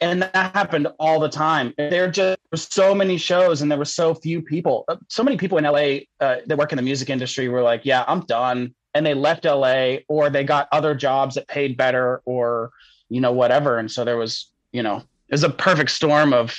and 0.00 0.22
that 0.22 0.34
happened 0.54 0.88
all 0.98 1.20
the 1.20 1.28
time. 1.28 1.74
There 1.76 2.06
were 2.06 2.10
just 2.10 2.38
were 2.50 2.58
so 2.58 2.94
many 2.94 3.16
shows, 3.16 3.62
and 3.62 3.70
there 3.70 3.78
were 3.78 3.84
so 3.84 4.14
few 4.14 4.42
people. 4.42 4.86
So 5.08 5.22
many 5.22 5.36
people 5.36 5.58
in 5.58 5.64
LA 5.64 5.98
uh, 6.20 6.36
that 6.46 6.58
work 6.58 6.72
in 6.72 6.76
the 6.76 6.82
music 6.82 7.10
industry 7.10 7.48
were 7.48 7.62
like, 7.62 7.84
"Yeah, 7.84 8.04
I'm 8.06 8.20
done," 8.20 8.74
and 8.94 9.04
they 9.04 9.14
left 9.14 9.44
LA, 9.44 9.98
or 10.08 10.30
they 10.30 10.44
got 10.44 10.68
other 10.72 10.94
jobs 10.94 11.36
that 11.36 11.48
paid 11.48 11.76
better, 11.76 12.22
or 12.24 12.70
you 13.08 13.20
know 13.20 13.32
whatever. 13.32 13.78
And 13.78 13.90
so 13.90 14.04
there 14.04 14.16
was 14.16 14.50
you 14.76 14.82
know, 14.82 14.96
it 14.96 15.32
was 15.32 15.42
a 15.42 15.50
perfect 15.50 15.90
storm 15.90 16.34
of 16.34 16.54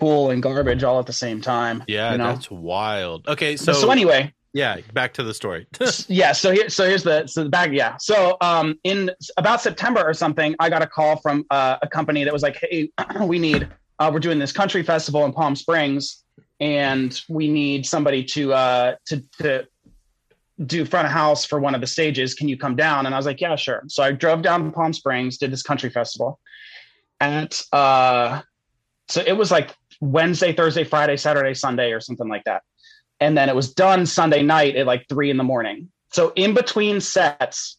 cool 0.00 0.30
and 0.30 0.42
garbage 0.42 0.82
all 0.82 0.98
at 0.98 1.06
the 1.06 1.12
same 1.12 1.40
time. 1.40 1.84
Yeah, 1.86 2.12
you 2.12 2.18
know? 2.18 2.24
that's 2.24 2.50
wild. 2.50 3.28
Okay, 3.28 3.56
So, 3.56 3.72
so 3.72 3.90
anyway, 3.92 4.32
yeah, 4.52 4.78
back 4.92 5.14
to 5.14 5.22
the 5.22 5.32
story. 5.32 5.66
yeah. 6.08 6.32
So 6.32 6.52
here, 6.52 6.68
so 6.68 6.86
here's 6.86 7.02
the 7.02 7.26
so 7.26 7.44
the 7.44 7.50
bag. 7.50 7.74
Yeah. 7.74 7.96
So 7.98 8.36
um, 8.40 8.78
in 8.84 9.10
about 9.36 9.62
September 9.62 10.02
or 10.02 10.12
something, 10.12 10.54
I 10.60 10.68
got 10.68 10.82
a 10.82 10.86
call 10.86 11.16
from 11.16 11.44
uh, 11.50 11.78
a 11.80 11.88
company 11.88 12.24
that 12.24 12.32
was 12.32 12.42
like, 12.42 12.58
"Hey, 12.60 12.90
we 13.20 13.38
need 13.38 13.68
uh, 13.98 14.10
we're 14.12 14.20
doing 14.20 14.38
this 14.38 14.52
country 14.52 14.82
festival 14.82 15.24
in 15.24 15.32
Palm 15.32 15.56
Springs, 15.56 16.24
and 16.60 17.20
we 17.28 17.48
need 17.48 17.86
somebody 17.86 18.22
to 18.24 18.52
uh, 18.52 18.94
to 19.06 19.22
to 19.38 19.66
do 20.66 20.84
front 20.84 21.06
of 21.06 21.12
house 21.12 21.44
for 21.46 21.58
one 21.58 21.74
of 21.74 21.80
the 21.80 21.86
stages. 21.86 22.34
Can 22.34 22.48
you 22.48 22.58
come 22.58 22.76
down?" 22.76 23.06
And 23.06 23.14
I 23.14 23.18
was 23.18 23.26
like, 23.26 23.40
"Yeah, 23.40 23.56
sure." 23.56 23.82
So 23.88 24.02
I 24.02 24.12
drove 24.12 24.42
down 24.42 24.64
to 24.64 24.70
Palm 24.70 24.92
Springs, 24.92 25.38
did 25.38 25.50
this 25.50 25.62
country 25.62 25.88
festival 25.88 26.38
at 27.20 27.62
uh, 27.72 28.42
so 29.08 29.22
it 29.26 29.32
was 29.32 29.50
like 29.50 29.74
Wednesday, 30.00 30.52
Thursday, 30.52 30.84
Friday, 30.84 31.16
Saturday, 31.16 31.54
Sunday, 31.54 31.92
or 31.92 32.00
something 32.00 32.28
like 32.28 32.44
that 32.44 32.62
and 33.22 33.38
then 33.38 33.48
it 33.48 33.54
was 33.54 33.72
done 33.72 34.04
Sunday 34.04 34.42
night 34.42 34.74
at 34.74 34.84
like 34.84 35.06
three 35.08 35.30
in 35.30 35.36
the 35.36 35.44
morning. 35.44 35.88
So 36.12 36.32
in 36.34 36.54
between 36.54 37.00
sets 37.00 37.78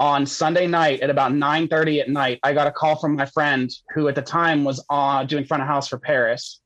on 0.00 0.24
Sunday 0.24 0.66
night 0.66 1.00
at 1.00 1.10
about 1.10 1.34
9 1.34 1.68
30 1.68 2.00
at 2.00 2.08
night, 2.08 2.40
I 2.42 2.54
got 2.54 2.66
a 2.66 2.72
call 2.72 2.96
from 2.96 3.16
my 3.16 3.26
friend 3.26 3.70
who 3.94 4.08
at 4.08 4.14
the 4.14 4.22
time 4.22 4.64
was 4.64 4.82
uh, 4.88 5.24
doing 5.24 5.44
front 5.44 5.62
of 5.62 5.68
house 5.68 5.88
for 5.88 5.98
Paris. 5.98 6.60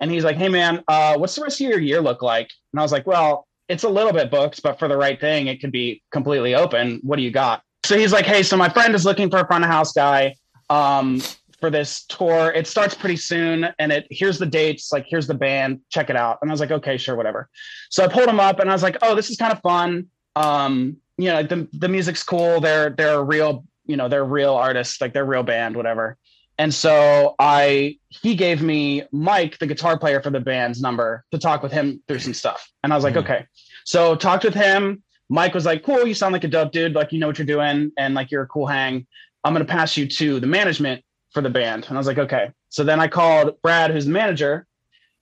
And 0.00 0.10
he's 0.10 0.22
like, 0.22 0.36
Hey 0.36 0.50
man, 0.50 0.84
uh, 0.86 1.16
what's 1.16 1.34
the 1.34 1.42
rest 1.42 1.62
of 1.62 1.66
your 1.66 1.80
year 1.80 2.02
look 2.02 2.20
like? 2.20 2.50
And 2.74 2.80
I 2.80 2.82
was 2.82 2.92
like, 2.92 3.06
Well, 3.06 3.46
it's 3.70 3.84
a 3.84 3.88
little 3.88 4.12
bit 4.12 4.30
booked, 4.30 4.62
but 4.62 4.78
for 4.78 4.86
the 4.86 4.98
right 4.98 5.18
thing, 5.18 5.46
it 5.46 5.62
could 5.62 5.72
be 5.72 6.02
completely 6.12 6.54
open. 6.54 7.00
What 7.02 7.16
do 7.16 7.22
you 7.22 7.30
got? 7.30 7.62
So 7.86 7.96
he's 7.96 8.12
like, 8.12 8.26
Hey, 8.26 8.42
so 8.42 8.58
my 8.58 8.68
friend 8.68 8.94
is 8.94 9.06
looking 9.06 9.30
for 9.30 9.38
a 9.38 9.46
front 9.46 9.64
of 9.64 9.70
house 9.70 9.92
guy. 9.94 10.34
Um, 10.68 11.22
for 11.60 11.70
this 11.70 12.04
tour. 12.06 12.50
It 12.52 12.66
starts 12.66 12.94
pretty 12.94 13.16
soon 13.16 13.68
and 13.78 13.92
it 13.92 14.06
here's 14.10 14.38
the 14.38 14.46
dates, 14.46 14.92
like 14.92 15.06
here's 15.08 15.26
the 15.26 15.34
band, 15.34 15.80
check 15.90 16.10
it 16.10 16.16
out. 16.16 16.38
And 16.42 16.50
I 16.50 16.52
was 16.52 16.60
like, 16.60 16.70
okay, 16.70 16.96
sure, 16.96 17.16
whatever. 17.16 17.48
So 17.90 18.04
I 18.04 18.08
pulled 18.08 18.28
them 18.28 18.40
up 18.40 18.60
and 18.60 18.70
I 18.70 18.72
was 18.72 18.82
like, 18.82 18.96
oh, 19.02 19.14
this 19.14 19.30
is 19.30 19.36
kind 19.36 19.52
of 19.52 19.60
fun. 19.60 20.06
Um, 20.36 20.96
you 21.18 21.26
know, 21.26 21.42
the 21.42 21.68
the 21.72 21.88
music's 21.88 22.22
cool. 22.22 22.60
They're 22.60 22.90
they're 22.90 23.18
a 23.18 23.22
real, 23.22 23.64
you 23.86 23.96
know, 23.96 24.08
they're 24.08 24.24
real 24.24 24.54
artists, 24.54 25.00
like 25.00 25.12
they're 25.12 25.24
real 25.24 25.42
band, 25.42 25.76
whatever. 25.76 26.16
And 26.58 26.72
so 26.74 27.34
I 27.38 27.98
he 28.08 28.34
gave 28.34 28.62
me 28.62 29.04
Mike, 29.12 29.58
the 29.58 29.66
guitar 29.66 29.98
player 29.98 30.20
for 30.22 30.30
the 30.30 30.40
band's 30.40 30.80
number, 30.80 31.24
to 31.32 31.38
talk 31.38 31.62
with 31.62 31.72
him 31.72 32.02
through 32.08 32.18
some 32.20 32.34
stuff. 32.34 32.68
And 32.82 32.92
I 32.92 32.96
was 32.96 33.04
like, 33.04 33.14
Mhm. 33.14 33.24
okay. 33.24 33.46
So 33.84 34.14
talked 34.14 34.44
with 34.44 34.54
him. 34.54 35.02
Mike 35.28 35.54
was 35.54 35.64
like, 35.64 35.82
cool, 35.84 36.06
you 36.06 36.14
sound 36.14 36.32
like 36.32 36.44
a 36.44 36.48
dope 36.48 36.72
dude, 36.72 36.94
like 36.94 37.12
you 37.12 37.18
know 37.18 37.26
what 37.28 37.38
you're 37.38 37.46
doing, 37.46 37.92
and 37.96 38.14
like 38.14 38.30
you're 38.30 38.42
a 38.42 38.46
cool 38.48 38.66
hang. 38.66 39.06
I'm 39.44 39.52
gonna 39.54 39.64
pass 39.64 39.96
you 39.96 40.06
to 40.06 40.38
the 40.40 40.46
management 40.46 41.02
for 41.32 41.40
the 41.40 41.50
band. 41.50 41.86
And 41.88 41.96
I 41.96 42.00
was 42.00 42.06
like, 42.06 42.18
okay. 42.18 42.50
So 42.68 42.84
then 42.84 43.00
I 43.00 43.08
called 43.08 43.60
Brad, 43.62 43.90
who's 43.90 44.06
the 44.06 44.12
manager, 44.12 44.66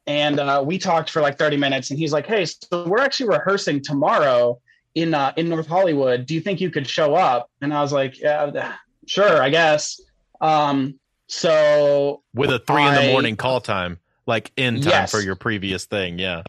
and 0.07 0.41
uh, 0.41 0.62
we 0.67 0.79
talked 0.79 1.11
for 1.11 1.21
like 1.21 1.38
30 1.38 1.57
minutes. 1.59 1.91
And 1.91 1.99
he's 1.99 2.12
like, 2.12 2.27
hey, 2.27 2.45
so 2.47 2.87
we're 2.87 3.00
actually 3.00 3.29
rehearsing 3.29 3.83
tomorrow 3.83 4.59
in 4.95 5.15
uh, 5.15 5.33
in 5.37 5.49
North 5.49 5.67
Hollywood. 5.67 6.27
Do 6.27 6.35
you 6.35 6.41
think 6.41 6.61
you 6.61 6.71
could 6.71 6.87
show 6.88 7.15
up? 7.15 7.50
And 7.61 7.73
I 7.75 7.83
was 7.83 7.93
like, 7.93 8.19
yeah, 8.19 8.75
sure, 9.07 9.43
I 9.43 9.50
guess. 9.50 10.00
Um, 10.41 10.99
so 11.27 12.23
With 12.35 12.50
a 12.50 12.59
three 12.59 12.83
in 12.87 12.95
the 12.95 13.12
morning 13.12 13.37
call 13.37 13.61
time, 13.61 13.99
like 14.27 14.50
in 14.57 14.81
time 14.81 14.91
Yes. 14.91 15.11
for 15.11 15.21
your 15.21 15.37
previous 15.37 15.85
thing. 15.85 16.19
Yeah. 16.19 16.43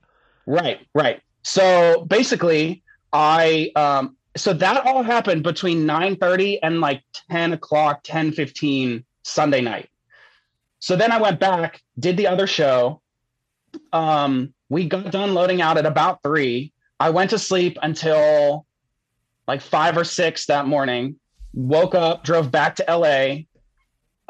Right, 0.45 0.79
right. 0.95 1.21
So 1.43 2.05
basically, 2.05 2.83
I 3.11 3.71
um 3.75 4.15
so 4.37 4.53
that 4.53 4.85
all 4.85 5.03
happened 5.03 5.43
between 5.43 5.85
9 5.85 6.15
30 6.15 6.63
and 6.63 6.79
like 6.79 7.03
10 7.29 7.53
o'clock, 7.53 8.01
10 8.03 8.31
15 8.31 9.03
Sunday 9.23 9.61
night. 9.61 9.89
So 10.79 10.95
then 10.95 11.11
I 11.11 11.21
went 11.21 11.39
back, 11.39 11.81
did 11.99 12.17
the 12.17 12.27
other 12.27 12.47
show. 12.47 13.01
Um, 13.91 14.53
we 14.69 14.87
got 14.87 15.11
done 15.11 15.33
loading 15.33 15.61
out 15.61 15.77
at 15.77 15.85
about 15.85 16.23
three. 16.23 16.71
I 16.99 17.09
went 17.09 17.29
to 17.31 17.39
sleep 17.39 17.77
until 17.81 18.65
like 19.47 19.61
five 19.61 19.97
or 19.97 20.03
six 20.03 20.45
that 20.45 20.67
morning. 20.67 21.15
Woke 21.53 21.95
up, 21.95 22.23
drove 22.23 22.51
back 22.51 22.75
to 22.77 22.85
LA, 22.87 23.45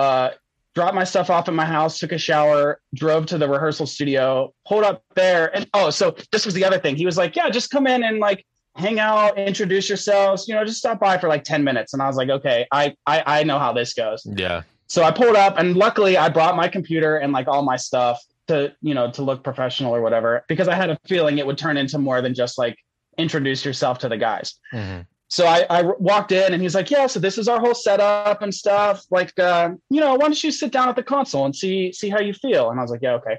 uh, 0.01 0.31
dropped 0.73 0.95
my 0.95 1.03
stuff 1.03 1.29
off 1.29 1.47
at 1.47 1.53
my 1.53 1.65
house, 1.65 1.99
took 1.99 2.13
a 2.13 2.17
shower, 2.17 2.79
drove 2.95 3.25
to 3.27 3.37
the 3.37 3.47
rehearsal 3.47 3.85
studio, 3.85 4.53
pulled 4.65 4.85
up 4.85 5.03
there, 5.15 5.53
and 5.55 5.67
oh, 5.73 5.89
so 5.89 6.15
this 6.31 6.45
was 6.45 6.53
the 6.53 6.63
other 6.63 6.79
thing. 6.79 6.95
He 6.95 7.05
was 7.05 7.17
like, 7.17 7.35
"Yeah, 7.35 7.49
just 7.49 7.69
come 7.69 7.85
in 7.85 8.03
and 8.03 8.19
like 8.19 8.45
hang 8.75 8.99
out, 8.99 9.37
introduce 9.37 9.89
yourselves, 9.89 10.47
you 10.47 10.55
know, 10.55 10.63
just 10.63 10.77
stop 10.77 10.99
by 10.99 11.17
for 11.17 11.27
like 11.27 11.43
ten 11.43 11.63
minutes." 11.65 11.93
And 11.93 12.01
I 12.01 12.07
was 12.07 12.15
like, 12.15 12.29
"Okay, 12.29 12.65
I 12.71 12.95
I, 13.05 13.23
I 13.41 13.43
know 13.43 13.59
how 13.59 13.73
this 13.73 13.93
goes." 13.93 14.25
Yeah. 14.25 14.61
So 14.89 15.03
I 15.03 15.11
pulled 15.11 15.35
up, 15.35 15.57
and 15.57 15.77
luckily 15.77 16.17
I 16.17 16.29
brought 16.29 16.55
my 16.55 16.67
computer 16.67 17.17
and 17.17 17.31
like 17.31 17.47
all 17.47 17.61
my 17.63 17.75
stuff 17.77 18.19
to 18.47 18.73
you 18.81 18.93
know 18.95 19.11
to 19.11 19.21
look 19.21 19.43
professional 19.43 19.95
or 19.95 20.01
whatever 20.01 20.43
because 20.47 20.67
I 20.67 20.75
had 20.75 20.89
a 20.89 20.97
feeling 21.07 21.37
it 21.37 21.45
would 21.45 21.57
turn 21.57 21.77
into 21.77 21.99
more 21.99 22.21
than 22.21 22.33
just 22.33 22.57
like 22.57 22.75
introduce 23.17 23.63
yourself 23.63 23.99
to 23.99 24.09
the 24.09 24.17
guys 24.17 24.55
Mhm. 24.73 25.05
so 25.27 25.45
I, 25.45 25.65
I 25.69 25.83
walked 25.99 26.31
in 26.31 26.53
and 26.53 26.61
he's 26.61 26.73
like, 26.73 26.89
yeah, 26.89 27.05
so 27.05 27.19
this 27.19 27.37
is 27.37 27.47
our 27.47 27.59
whole 27.59 27.75
setup 27.75 28.41
and 28.41 28.51
stuff. 28.53 29.03
Like, 29.11 29.37
uh, 29.37 29.71
you 29.91 29.99
know, 30.01 30.13
why 30.13 30.19
don't 30.25 30.43
you 30.43 30.51
sit 30.51 30.71
down 30.71 30.89
at 30.89 30.95
the 30.95 31.03
console 31.03 31.45
and 31.45 31.55
see 31.55 31.91
see 31.93 32.09
how 32.09 32.19
you 32.21 32.33
feel? 32.33 32.71
And 32.71 32.79
I 32.79 32.81
was 32.81 32.89
like, 32.91 33.01
yeah, 33.03 33.13
okay. 33.15 33.37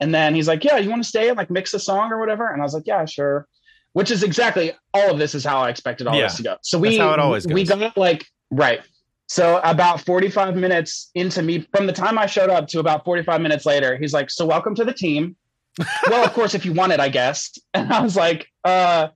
And 0.00 0.12
then 0.12 0.34
he's 0.34 0.48
like, 0.48 0.64
yeah, 0.64 0.78
you 0.78 0.90
want 0.90 1.02
to 1.04 1.08
stay 1.08 1.28
and 1.28 1.36
like 1.38 1.50
mix 1.50 1.72
a 1.74 1.78
song 1.78 2.10
or 2.10 2.18
whatever? 2.18 2.48
And 2.52 2.60
I 2.60 2.64
was 2.64 2.74
like, 2.74 2.86
yeah, 2.86 3.04
sure. 3.04 3.46
Which 3.92 4.10
is 4.10 4.22
exactly 4.24 4.72
all 4.94 5.10
of 5.12 5.18
this 5.18 5.34
is 5.36 5.44
how 5.44 5.58
I 5.60 5.68
expected 5.70 6.06
all 6.08 6.16
Yeah. 6.16 6.22
this 6.24 6.36
to 6.38 6.42
go. 6.42 6.56
So 6.62 6.78
we 6.78 6.88
That's 6.88 6.98
how 7.00 7.12
it 7.12 7.20
always 7.20 7.46
we 7.46 7.62
got 7.64 7.96
like 7.96 8.26
right. 8.50 8.80
So 9.28 9.60
about 9.62 10.00
45 10.00 10.56
minutes 10.56 11.10
into 11.14 11.42
me 11.42 11.68
from 11.74 11.86
the 11.86 11.92
time 11.92 12.18
I 12.18 12.26
showed 12.26 12.48
up 12.48 12.66
to 12.68 12.80
about 12.80 13.04
45 13.04 13.40
minutes 13.42 13.66
later, 13.66 13.96
he's 13.96 14.14
like, 14.14 14.30
so 14.30 14.46
welcome 14.46 14.74
to 14.74 14.84
the 14.84 14.92
team. 14.92 15.36
well, 16.10 16.24
of 16.24 16.32
course, 16.32 16.54
if 16.54 16.64
you 16.64 16.72
want 16.72 16.92
it, 16.92 17.00
I 17.00 17.08
guess. 17.08 17.56
And 17.74 17.92
I 17.92 18.00
was 18.00 18.16
like, 18.16 18.48
uh, 18.64 19.08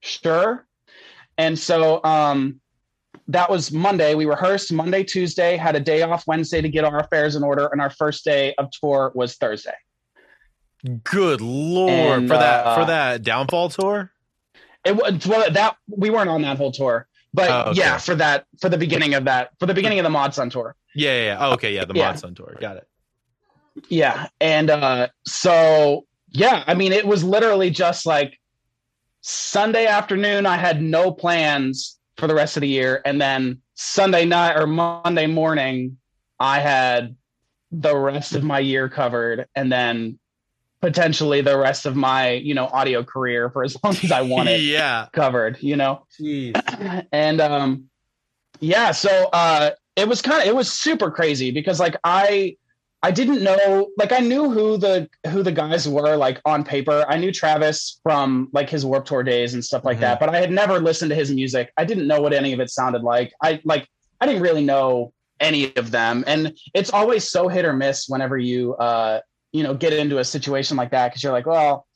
sure. 0.00 0.66
And 1.38 1.58
so 1.58 2.02
um 2.04 2.60
that 3.28 3.50
was 3.50 3.72
Monday. 3.72 4.14
We 4.14 4.26
rehearsed 4.26 4.72
Monday, 4.72 5.02
Tuesday, 5.02 5.56
had 5.56 5.74
a 5.74 5.80
day 5.80 6.02
off 6.02 6.26
Wednesday 6.26 6.60
to 6.60 6.68
get 6.68 6.84
our 6.84 7.00
affairs 7.00 7.34
in 7.34 7.42
order, 7.42 7.66
and 7.72 7.80
our 7.80 7.90
first 7.90 8.24
day 8.24 8.54
of 8.56 8.70
tour 8.70 9.10
was 9.14 9.34
Thursday. 9.34 9.74
Good 11.02 11.40
lord 11.40 12.20
And, 12.20 12.28
for 12.28 12.36
that 12.36 12.66
uh, 12.66 12.74
for 12.76 12.84
that 12.84 13.22
downfall 13.22 13.70
tour. 13.70 14.12
It 14.84 14.94
was 14.94 15.26
well, 15.26 15.50
that 15.50 15.76
we 15.88 16.10
weren't 16.10 16.28
on 16.28 16.42
that 16.42 16.58
whole 16.58 16.70
tour, 16.70 17.08
but 17.36 17.50
Oh, 17.50 17.70
okay. 17.70 17.78
yeah, 17.78 17.98
for 17.98 18.14
that 18.16 18.46
for 18.60 18.68
the 18.70 18.78
beginning 18.78 19.12
of 19.14 19.26
that 19.26 19.50
for 19.60 19.66
the 19.66 19.74
beginning 19.74 19.98
of 20.00 20.04
the 20.04 20.10
Mod 20.10 20.34
Sun 20.34 20.50
tour. 20.50 20.74
Yeah, 20.94 21.12
yeah. 21.12 21.24
yeah. 21.24 21.36
Oh, 21.40 21.52
okay, 21.52 21.74
yeah, 21.74 21.84
the 21.84 21.94
Yeah. 21.94 22.06
Mod 22.06 22.18
Sun 22.18 22.34
tour. 22.34 22.56
Got 22.58 22.78
it. 22.78 22.88
Yeah. 23.88 24.28
And 24.40 24.70
uh 24.70 25.08
so 25.26 26.06
yeah, 26.30 26.64
I 26.66 26.74
mean 26.74 26.92
it 26.92 27.06
was 27.06 27.22
literally 27.22 27.70
just 27.70 28.06
like 28.06 28.40
Sunday 29.20 29.86
afternoon 29.86 30.46
I 30.46 30.56
had 30.56 30.82
no 30.82 31.12
plans 31.12 31.98
for 32.16 32.26
the 32.26 32.34
rest 32.34 32.56
of 32.56 32.62
the 32.62 32.68
year 32.68 33.02
and 33.04 33.20
then 33.20 33.60
Sunday 33.74 34.24
night 34.24 34.56
or 34.56 34.66
Monday 34.66 35.26
morning 35.26 35.98
I 36.40 36.60
had 36.60 37.16
the 37.70 37.94
rest 37.94 38.34
of 38.34 38.42
my 38.44 38.60
year 38.60 38.88
covered 38.88 39.46
and 39.54 39.70
then 39.70 40.18
potentially 40.80 41.40
the 41.40 41.56
rest 41.58 41.86
of 41.86 41.96
my, 41.96 42.32
you 42.32 42.54
know, 42.54 42.66
audio 42.66 43.02
career 43.02 43.50
for 43.50 43.64
as 43.64 43.76
long 43.82 43.94
as 44.02 44.12
I 44.12 44.20
wanted 44.34 44.60
yeah. 44.60 45.06
covered, 45.12 45.58
you 45.60 45.76
know. 45.76 46.06
Jeez. 46.20 46.52
and 47.12 47.40
um 47.40 47.84
yeah 48.60 48.90
so 48.90 49.10
uh 49.34 49.70
it 49.96 50.08
was 50.08 50.22
kind 50.22 50.40
of 50.40 50.48
it 50.48 50.54
was 50.56 50.72
super 50.72 51.10
crazy 51.10 51.50
because 51.50 51.78
like 51.78 51.94
i 52.04 52.56
i 53.02 53.10
didn't 53.10 53.42
know 53.42 53.90
like 53.98 54.12
i 54.12 54.18
knew 54.18 54.48
who 54.50 54.78
the 54.78 55.06
who 55.28 55.42
the 55.42 55.52
guys 55.52 55.86
were 55.86 56.16
like 56.16 56.40
on 56.46 56.64
paper 56.64 57.04
i 57.06 57.18
knew 57.18 57.30
travis 57.30 58.00
from 58.02 58.48
like 58.54 58.70
his 58.70 58.86
warp 58.86 59.04
tour 59.04 59.22
days 59.22 59.52
and 59.52 59.62
stuff 59.62 59.84
like 59.84 59.98
Mhm. 59.98 60.00
that 60.00 60.20
but 60.20 60.30
i 60.34 60.38
had 60.38 60.50
never 60.50 60.80
listened 60.80 61.10
to 61.10 61.14
his 61.14 61.30
music 61.30 61.70
i 61.76 61.84
didn't 61.84 62.06
know 62.06 62.22
what 62.22 62.32
any 62.32 62.54
of 62.54 62.60
it 62.60 62.70
sounded 62.70 63.02
like 63.02 63.30
i 63.42 63.60
like 63.64 63.86
i 64.22 64.26
didn't 64.26 64.40
really 64.40 64.64
know 64.64 65.12
any 65.38 65.76
of 65.76 65.90
them 65.90 66.24
and 66.26 66.56
it's 66.72 66.88
always 66.90 67.28
so 67.28 67.48
hit 67.48 67.66
or 67.66 67.74
miss 67.74 68.08
whenever 68.08 68.38
you 68.38 68.74
uh 68.76 69.20
you 69.52 69.62
know 69.62 69.74
get 69.74 69.92
into 69.92 70.18
a 70.18 70.24
situation 70.24 70.76
like 70.76 70.90
that 70.90 71.08
because 71.10 71.22
you're 71.22 71.32
like 71.32 71.46
well 71.46 71.86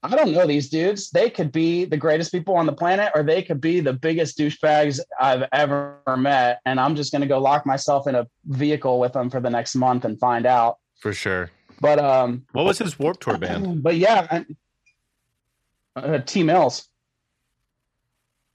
I 0.00 0.14
don't 0.14 0.30
know 0.30 0.46
these 0.46 0.68
dudes. 0.68 1.10
They 1.10 1.28
could 1.28 1.50
be 1.50 1.84
the 1.84 1.96
greatest 1.96 2.30
people 2.30 2.54
on 2.54 2.66
the 2.66 2.72
planet, 2.72 3.10
or 3.16 3.24
they 3.24 3.42
could 3.42 3.60
be 3.60 3.80
the 3.80 3.92
biggest 3.92 4.38
douchebags 4.38 5.00
I've 5.20 5.42
ever 5.52 5.98
met. 6.16 6.60
And 6.64 6.78
I'm 6.78 6.94
just 6.94 7.10
going 7.10 7.22
to 7.22 7.26
go 7.26 7.40
lock 7.40 7.66
myself 7.66 8.06
in 8.06 8.14
a 8.14 8.24
vehicle 8.46 9.00
with 9.00 9.12
them 9.14 9.28
for 9.28 9.40
the 9.40 9.50
next 9.50 9.74
month 9.74 10.04
and 10.04 10.16
find 10.20 10.46
out. 10.46 10.78
For 11.00 11.12
sure. 11.12 11.50
But 11.80 11.98
um, 11.98 12.44
What 12.52 12.64
was 12.64 12.78
his 12.78 12.96
Warp 12.96 13.18
Tour 13.18 13.38
band? 13.38 13.82
but 13.82 13.96
yeah, 13.96 14.28
I- 14.30 14.46
uh, 16.00 16.18
T 16.20 16.44
Mills. 16.44 16.86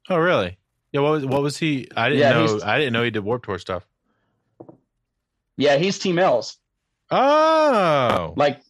Oh, 0.09 0.17
really? 0.17 0.57
Yeah. 0.93 1.01
What 1.01 1.11
was 1.11 1.25
what 1.25 1.41
was 1.41 1.57
he? 1.57 1.89
I 1.97 2.07
didn't 2.07 2.21
Yeah, 2.21 2.31
know. 2.31 2.59
I 2.63 2.77
didn't 2.77 2.93
know 2.93 3.03
he 3.03 3.11
did 3.11 3.19
Warp 3.25 3.45
Tour 3.45 3.59
stuff. 3.59 3.85
Yeah, 5.57 5.75
he's 5.75 5.99
T 5.99 6.13
Mills. 6.13 6.57
Oh, 7.15 8.33
Like, 8.35 8.61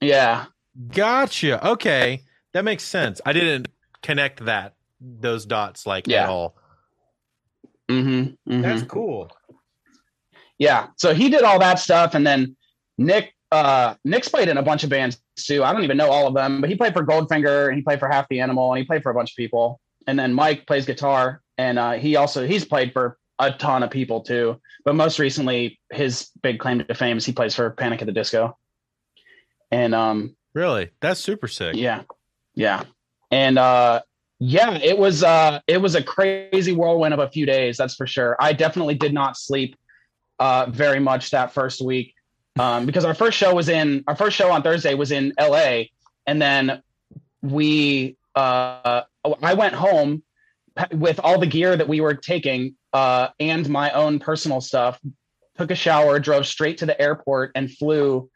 yeah, 0.00 0.46
gotcha. 0.88 1.64
Okay, 1.72 2.22
that 2.52 2.64
makes 2.64 2.82
sense. 2.82 3.20
I 3.24 3.32
didn't 3.32 3.68
connect 4.02 4.44
that 4.46 4.74
those 5.00 5.46
dots 5.46 5.86
like 5.86 6.06
Yeah. 6.08 6.24
at 6.24 6.28
all. 6.30 6.56
mm-hmm, 7.88 8.52
mhm. 8.52 8.62
That's 8.62 8.82
cool. 8.82 9.30
yeah. 10.58 10.88
So 10.96 11.14
he 11.14 11.28
did 11.28 11.42
all 11.42 11.58
that 11.60 11.78
stuff, 11.78 12.14
and 12.14 12.26
then 12.26 12.56
Nick. 12.98 13.34
Uh, 13.52 13.94
Nick's 14.04 14.28
played 14.28 14.48
in 14.48 14.58
a 14.58 14.62
bunch 14.62 14.84
of 14.84 14.90
bands 14.90 15.20
too. 15.36 15.64
I 15.64 15.72
don't 15.72 15.82
even 15.82 15.96
know 15.96 16.08
all 16.08 16.28
of 16.28 16.34
them, 16.34 16.60
but 16.60 16.70
he 16.70 16.76
played 16.76 16.92
for 16.92 17.04
Goldfinger 17.04 17.66
and 17.66 17.74
he 17.74 17.82
played 17.82 17.98
for 17.98 18.08
Half 18.08 18.28
the 18.28 18.38
Animal 18.38 18.72
and 18.72 18.78
he 18.78 18.84
played 18.84 19.02
for 19.02 19.10
a 19.10 19.14
bunch 19.14 19.32
of 19.32 19.36
people. 19.36 19.80
And 20.06 20.16
then 20.16 20.32
Mike 20.32 20.68
plays 20.68 20.86
guitar 20.86 21.42
and 21.58 21.76
uh, 21.76 21.92
he 21.94 22.14
also 22.14 22.46
he's 22.46 22.64
played 22.64 22.92
for 22.92 23.18
a 23.40 23.52
ton 23.52 23.82
of 23.82 23.90
people 23.90 24.20
too. 24.20 24.60
But 24.84 24.94
most 24.94 25.18
recently, 25.18 25.80
his 25.90 26.30
big 26.42 26.58
claim 26.58 26.78
to 26.78 26.94
fame 26.94 27.16
is 27.16 27.26
he 27.26 27.32
plays 27.32 27.54
for 27.54 27.70
Panic 27.70 28.00
at 28.02 28.06
the 28.06 28.12
Disco. 28.12 28.56
And 29.70 29.94
um, 29.94 30.36
Really, 30.54 30.90
that's 31.00 31.20
super 31.20 31.48
sick. 31.48 31.76
yeah, 31.76 32.02
yeah, 32.54 32.82
and 33.30 33.56
uh, 33.58 34.02
yeah, 34.40 34.78
it 34.82 34.98
was 34.98 35.22
uh, 35.22 35.60
it 35.68 35.80
was 35.80 35.94
a 35.94 36.02
crazy 36.02 36.72
whirlwind 36.72 37.14
of 37.14 37.20
a 37.20 37.28
few 37.30 37.46
days. 37.46 37.76
That's 37.76 37.94
for 37.94 38.06
sure. 38.06 38.36
I 38.40 38.52
definitely 38.52 38.96
did 38.96 39.14
not 39.14 39.36
sleep 39.36 39.76
uh, 40.40 40.66
very 40.68 40.98
much 40.98 41.30
that 41.30 41.52
first 41.52 41.80
week 41.80 42.14
um, 42.58 42.84
because 42.84 43.04
our 43.04 43.14
first 43.14 43.38
show 43.38 43.54
was 43.54 43.68
in 43.68 44.02
our 44.08 44.16
first 44.16 44.36
show 44.36 44.50
on 44.50 44.62
Thursday 44.62 44.94
was 44.94 45.12
in 45.12 45.34
L.A. 45.38 45.92
and 46.26 46.42
then 46.42 46.82
we 47.42 48.16
uh, 48.34 49.02
I 49.42 49.54
went 49.54 49.74
home 49.74 50.22
with 50.92 51.20
all 51.20 51.38
the 51.38 51.46
gear 51.46 51.76
that 51.76 51.88
we 51.88 52.00
were 52.00 52.14
taking 52.14 52.74
uh, 52.92 53.28
and 53.38 53.68
my 53.68 53.90
own 53.90 54.18
personal 54.18 54.60
stuff. 54.60 55.00
Took 55.56 55.70
a 55.70 55.74
shower, 55.74 56.18
drove 56.18 56.46
straight 56.46 56.78
to 56.78 56.86
the 56.86 57.00
airport, 57.00 57.52
and 57.54 57.70
flew 57.70 58.30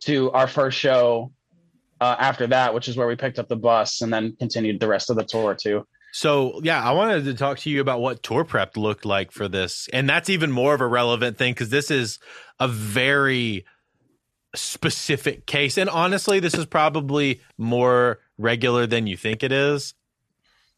to 0.00 0.30
our 0.30 0.46
first 0.46 0.78
show 0.78 1.32
uh, 2.00 2.16
after 2.18 2.46
that, 2.48 2.72
which 2.74 2.88
is 2.88 2.96
where 2.96 3.06
we 3.06 3.16
picked 3.16 3.38
up 3.38 3.48
the 3.48 3.56
bus 3.56 4.00
and 4.00 4.12
then 4.12 4.36
continued 4.38 4.80
the 4.80 4.86
rest 4.86 5.10
of 5.10 5.16
the 5.16 5.24
tour 5.24 5.54
too. 5.54 5.84
So 6.12 6.60
yeah, 6.62 6.82
I 6.82 6.92
wanted 6.92 7.24
to 7.24 7.34
talk 7.34 7.58
to 7.60 7.70
you 7.70 7.80
about 7.80 8.00
what 8.00 8.22
tour 8.22 8.44
prep 8.44 8.76
looked 8.76 9.04
like 9.04 9.30
for 9.30 9.48
this, 9.48 9.88
and 9.92 10.08
that's 10.08 10.30
even 10.30 10.50
more 10.50 10.74
of 10.74 10.80
a 10.80 10.86
relevant 10.86 11.36
thing 11.36 11.52
because 11.52 11.70
this 11.70 11.90
is 11.90 12.18
a 12.58 12.68
very 12.68 13.66
specific 14.54 15.46
case, 15.46 15.76
and 15.76 15.90
honestly, 15.90 16.40
this 16.40 16.54
is 16.54 16.64
probably 16.64 17.40
more 17.58 18.20
regular 18.38 18.86
than 18.86 19.06
you 19.06 19.16
think 19.16 19.42
it 19.42 19.52
is. 19.52 19.94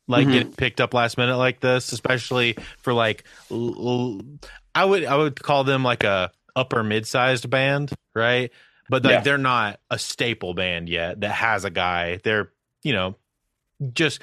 Like 0.09 0.27
Mhm. 0.27 0.33
getting 0.33 0.53
picked 0.53 0.81
up 0.81 0.93
last 0.95 1.17
minute 1.19 1.37
like 1.37 1.61
this, 1.61 1.93
especially 1.93 2.57
for 2.79 2.93
like, 2.93 3.25
l- 3.51 4.21
I 4.75 4.85
would 4.85 5.05
I 5.05 5.17
would 5.17 5.41
call 5.41 5.65
them 5.65 5.83
like 5.85 6.03
a 6.05 6.31
upper 6.57 6.83
mid 6.83 7.07
sized 7.07 7.49
band, 7.49 7.93
right? 8.15 8.51
But 8.89 9.05
like 9.05 9.13
Yeah. 9.13 9.21
they're 9.21 9.39
not 9.39 9.79
a 9.91 9.99
staple 9.99 10.53
band 10.55 10.89
yet 10.89 11.21
that 11.21 11.31
has 11.31 11.65
a 11.65 11.71
guy. 11.71 12.19
They're 12.25 12.51
you 12.83 12.93
know 12.93 13.15
just 13.95 14.21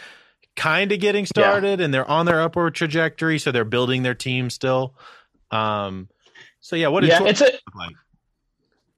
kind 0.56 0.92
of 0.92 1.00
getting 1.00 1.26
started 1.26 1.80
and 1.80 1.94
they're 1.94 2.10
on 2.10 2.26
their 2.26 2.42
upward 2.42 2.74
trajectory 2.76 3.38
so 3.38 3.52
they're 3.52 3.64
building 3.64 4.02
their 4.02 4.16
team 4.16 4.50
still 4.50 4.96
um 5.52 6.10
so 6.60 6.76
yeah 6.76 6.88
what 6.88 7.04
yeah, 7.04 7.24
it's 7.24 7.42
a 7.42 7.52
like 7.76 7.94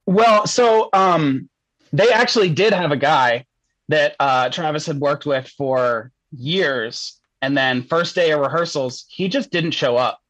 well. 0.06 0.46
So 0.46 0.88
um, 0.92 1.48
they 1.92 2.10
actually 2.10 2.48
did 2.50 2.72
have 2.72 2.90
a 2.92 2.96
guy 2.96 3.44
that 3.88 4.16
uh, 4.18 4.48
Travis 4.50 4.86
had 4.86 4.98
worked 4.98 5.26
with 5.26 5.46
for 5.48 6.10
years, 6.32 7.18
and 7.42 7.56
then 7.56 7.82
first 7.82 8.14
day 8.14 8.30
of 8.32 8.40
rehearsals, 8.40 9.04
he 9.08 9.28
just 9.28 9.50
didn't 9.50 9.72
show 9.72 9.96
up, 9.96 10.20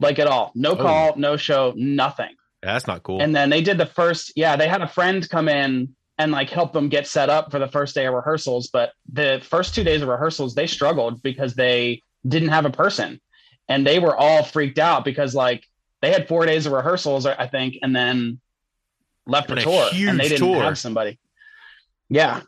like 0.00 0.18
at 0.18 0.26
all. 0.26 0.52
No 0.54 0.70
Oh. 0.72 0.76
call, 0.76 1.16
no 1.16 1.36
show, 1.36 1.72
nothing. 1.76 2.30
Yeah, 2.62 2.72
that's 2.72 2.86
not 2.88 3.02
cool 3.04 3.20
And 3.22 3.34
then 3.36 3.50
they 3.50 3.62
did 3.62 3.78
the 3.78 3.86
first, 3.86 4.32
yeah, 4.34 4.56
they 4.56 4.66
had 4.68 4.82
a 4.82 4.88
friend 4.88 5.28
come 5.28 5.48
in 5.48 5.94
and 6.18 6.32
like 6.32 6.50
help 6.50 6.72
them 6.72 6.88
get 6.88 7.06
set 7.06 7.30
up 7.30 7.52
for 7.52 7.60
the 7.60 7.68
first 7.68 7.94
day 7.94 8.06
of 8.06 8.14
rehearsals. 8.14 8.68
But 8.68 8.92
the 9.12 9.40
first 9.48 9.74
two 9.76 9.84
days 9.84 10.02
of 10.02 10.08
rehearsals, 10.08 10.54
they 10.56 10.66
struggled 10.66 11.22
because 11.22 11.54
they 11.54 12.02
didn't 12.26 12.48
have 12.48 12.64
a 12.66 12.70
person 12.70 13.20
and 13.68 13.86
they 13.86 14.00
were 14.00 14.16
all 14.16 14.42
freaked 14.42 14.80
out 14.80 15.04
because 15.04 15.36
like 15.36 15.64
they 16.02 16.10
had 16.10 16.26
four 16.26 16.46
days 16.46 16.66
of 16.66 16.72
rehearsals, 16.72 17.26
I 17.26 17.46
think, 17.46 17.76
and 17.80 17.94
then 17.94 18.40
left 19.26 19.50
a 19.52 19.56
tour 19.56 19.88
and 19.92 20.18
they 20.18 20.28
didn't 20.28 20.38
tour. 20.48 20.62
have 20.62 20.78
somebody. 20.78 21.20
Yeah. 22.08 22.40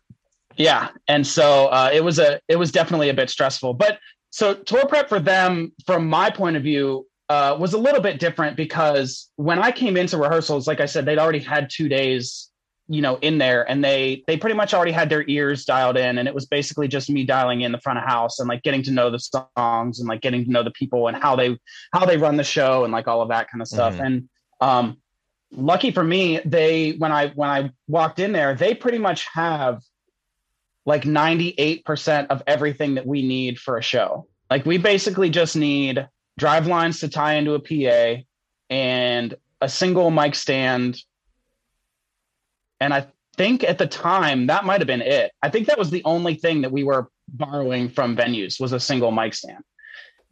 Yeah. 0.61 0.89
And 1.09 1.27
so 1.27 1.67
uh, 1.69 1.91
it 1.93 2.05
was 2.05 2.19
a, 2.19 2.41
it 2.49 2.57
was 2.57 2.71
definitely 2.71 3.09
a 3.09 3.15
bit 3.15 3.31
stressful, 3.31 3.75
but 3.75 3.99
so 4.31 4.55
tour 4.55 4.87
prep 4.87 5.09
for 5.09 5.19
them, 5.19 5.73
from 5.87 6.07
my 6.07 6.31
point 6.31 6.57
of 6.57 6.63
view, 6.63 7.07
uh, 7.29 7.57
was 7.59 7.73
a 7.73 7.79
little 7.79 8.01
bit 8.01 8.19
different 8.19 8.57
because 8.57 9.29
when 9.37 9.59
I 9.59 9.73
came 9.73 9.97
into 9.97 10.19
rehearsals, 10.19 10.67
like 10.67 10.81
I 10.81 10.87
said, 10.87 11.05
they'd 11.05 11.19
already 11.19 11.39
had 11.39 11.71
two 11.71 11.89
days, 11.89 12.49
you 12.89 13.01
know, 13.03 13.17
in 13.23 13.39
there, 13.39 13.69
and 13.71 13.85
they 13.85 14.25
they 14.27 14.37
pretty 14.37 14.57
much 14.57 14.75
already 14.75 14.91
had 14.91 15.09
their 15.09 15.25
ears 15.29 15.65
dialed 15.65 15.97
in, 15.97 16.19
and 16.19 16.27
it 16.27 16.35
was 16.35 16.47
basically 16.47 16.89
just 16.89 17.09
me 17.09 17.25
dialing 17.25 17.61
in 17.61 17.71
the 17.71 17.79
front 17.79 18.01
of 18.01 18.05
house 18.05 18.41
and 18.41 18.49
like 18.49 18.63
getting 18.65 18.83
to 18.83 18.91
know 18.91 19.11
the 19.11 19.19
songs 19.21 20.01
and 20.01 20.09
like 20.09 20.21
getting 20.23 20.45
to 20.45 20.51
know 20.51 20.65
the 20.65 20.73
people 20.73 21.07
and 21.07 21.17
how 21.17 21.37
they 21.37 21.57
how 21.93 22.05
they 22.05 22.17
run 22.17 22.37
the 22.37 22.45
show 22.45 22.83
and 22.85 22.93
like 22.93 23.07
all 23.07 23.23
of 23.23 23.29
that 23.29 23.49
kind 23.49 23.63
of 23.63 23.69
stuff. 23.69 23.95
Mhm. 23.95 24.07
And 24.07 24.29
um, 24.61 24.97
lucky 25.53 25.93
for 25.93 26.03
me, 26.03 26.41
they 26.45 26.93
when 26.99 27.13
I 27.13 27.29
when 27.29 27.49
I 27.49 27.71
walked 27.87 28.19
in 28.19 28.33
there, 28.33 28.55
they 28.55 28.75
pretty 28.75 28.99
much 28.99 29.27
have 29.33 29.81
like 30.87 31.03
98% 31.03 32.27
of 32.29 32.43
everything 32.47 32.95
that 32.95 33.07
we 33.07 33.23
need 33.23 33.59
for 33.59 33.77
a 33.77 33.83
show. 33.83 34.27
Like 34.49 34.67
we 34.67 34.79
basically 34.79 35.31
just 35.31 35.57
need 35.57 36.09
drive 36.39 36.67
lines 36.67 37.01
to 37.01 37.09
tie 37.09 37.35
into 37.35 37.55
a 37.55 37.61
PA 37.61 38.23
and 38.71 39.35
a 39.61 39.69
single 39.69 40.11
mic 40.11 40.35
stand. 40.35 40.99
And 42.81 42.95
I 42.95 43.07
think 43.37 43.63
at 43.63 43.79
the 43.79 43.87
time 43.87 44.47
that 44.47 44.65
might 44.65 44.81
have 44.81 44.87
been 44.87 45.03
it. 45.03 45.33
I 45.43 45.51
think 45.51 45.67
that 45.69 45.79
was 45.79 45.91
the 45.91 46.03
only 46.05 46.35
thing 46.35 46.63
that 46.63 46.73
we 46.73 46.83
were 46.83 47.09
borrowing 47.29 47.89
from 47.89 48.17
venues 48.17 48.61
was 48.61 48.73
a 48.73 48.81
single 48.81 49.13
mic 49.13 49.35
stand. 49.35 49.63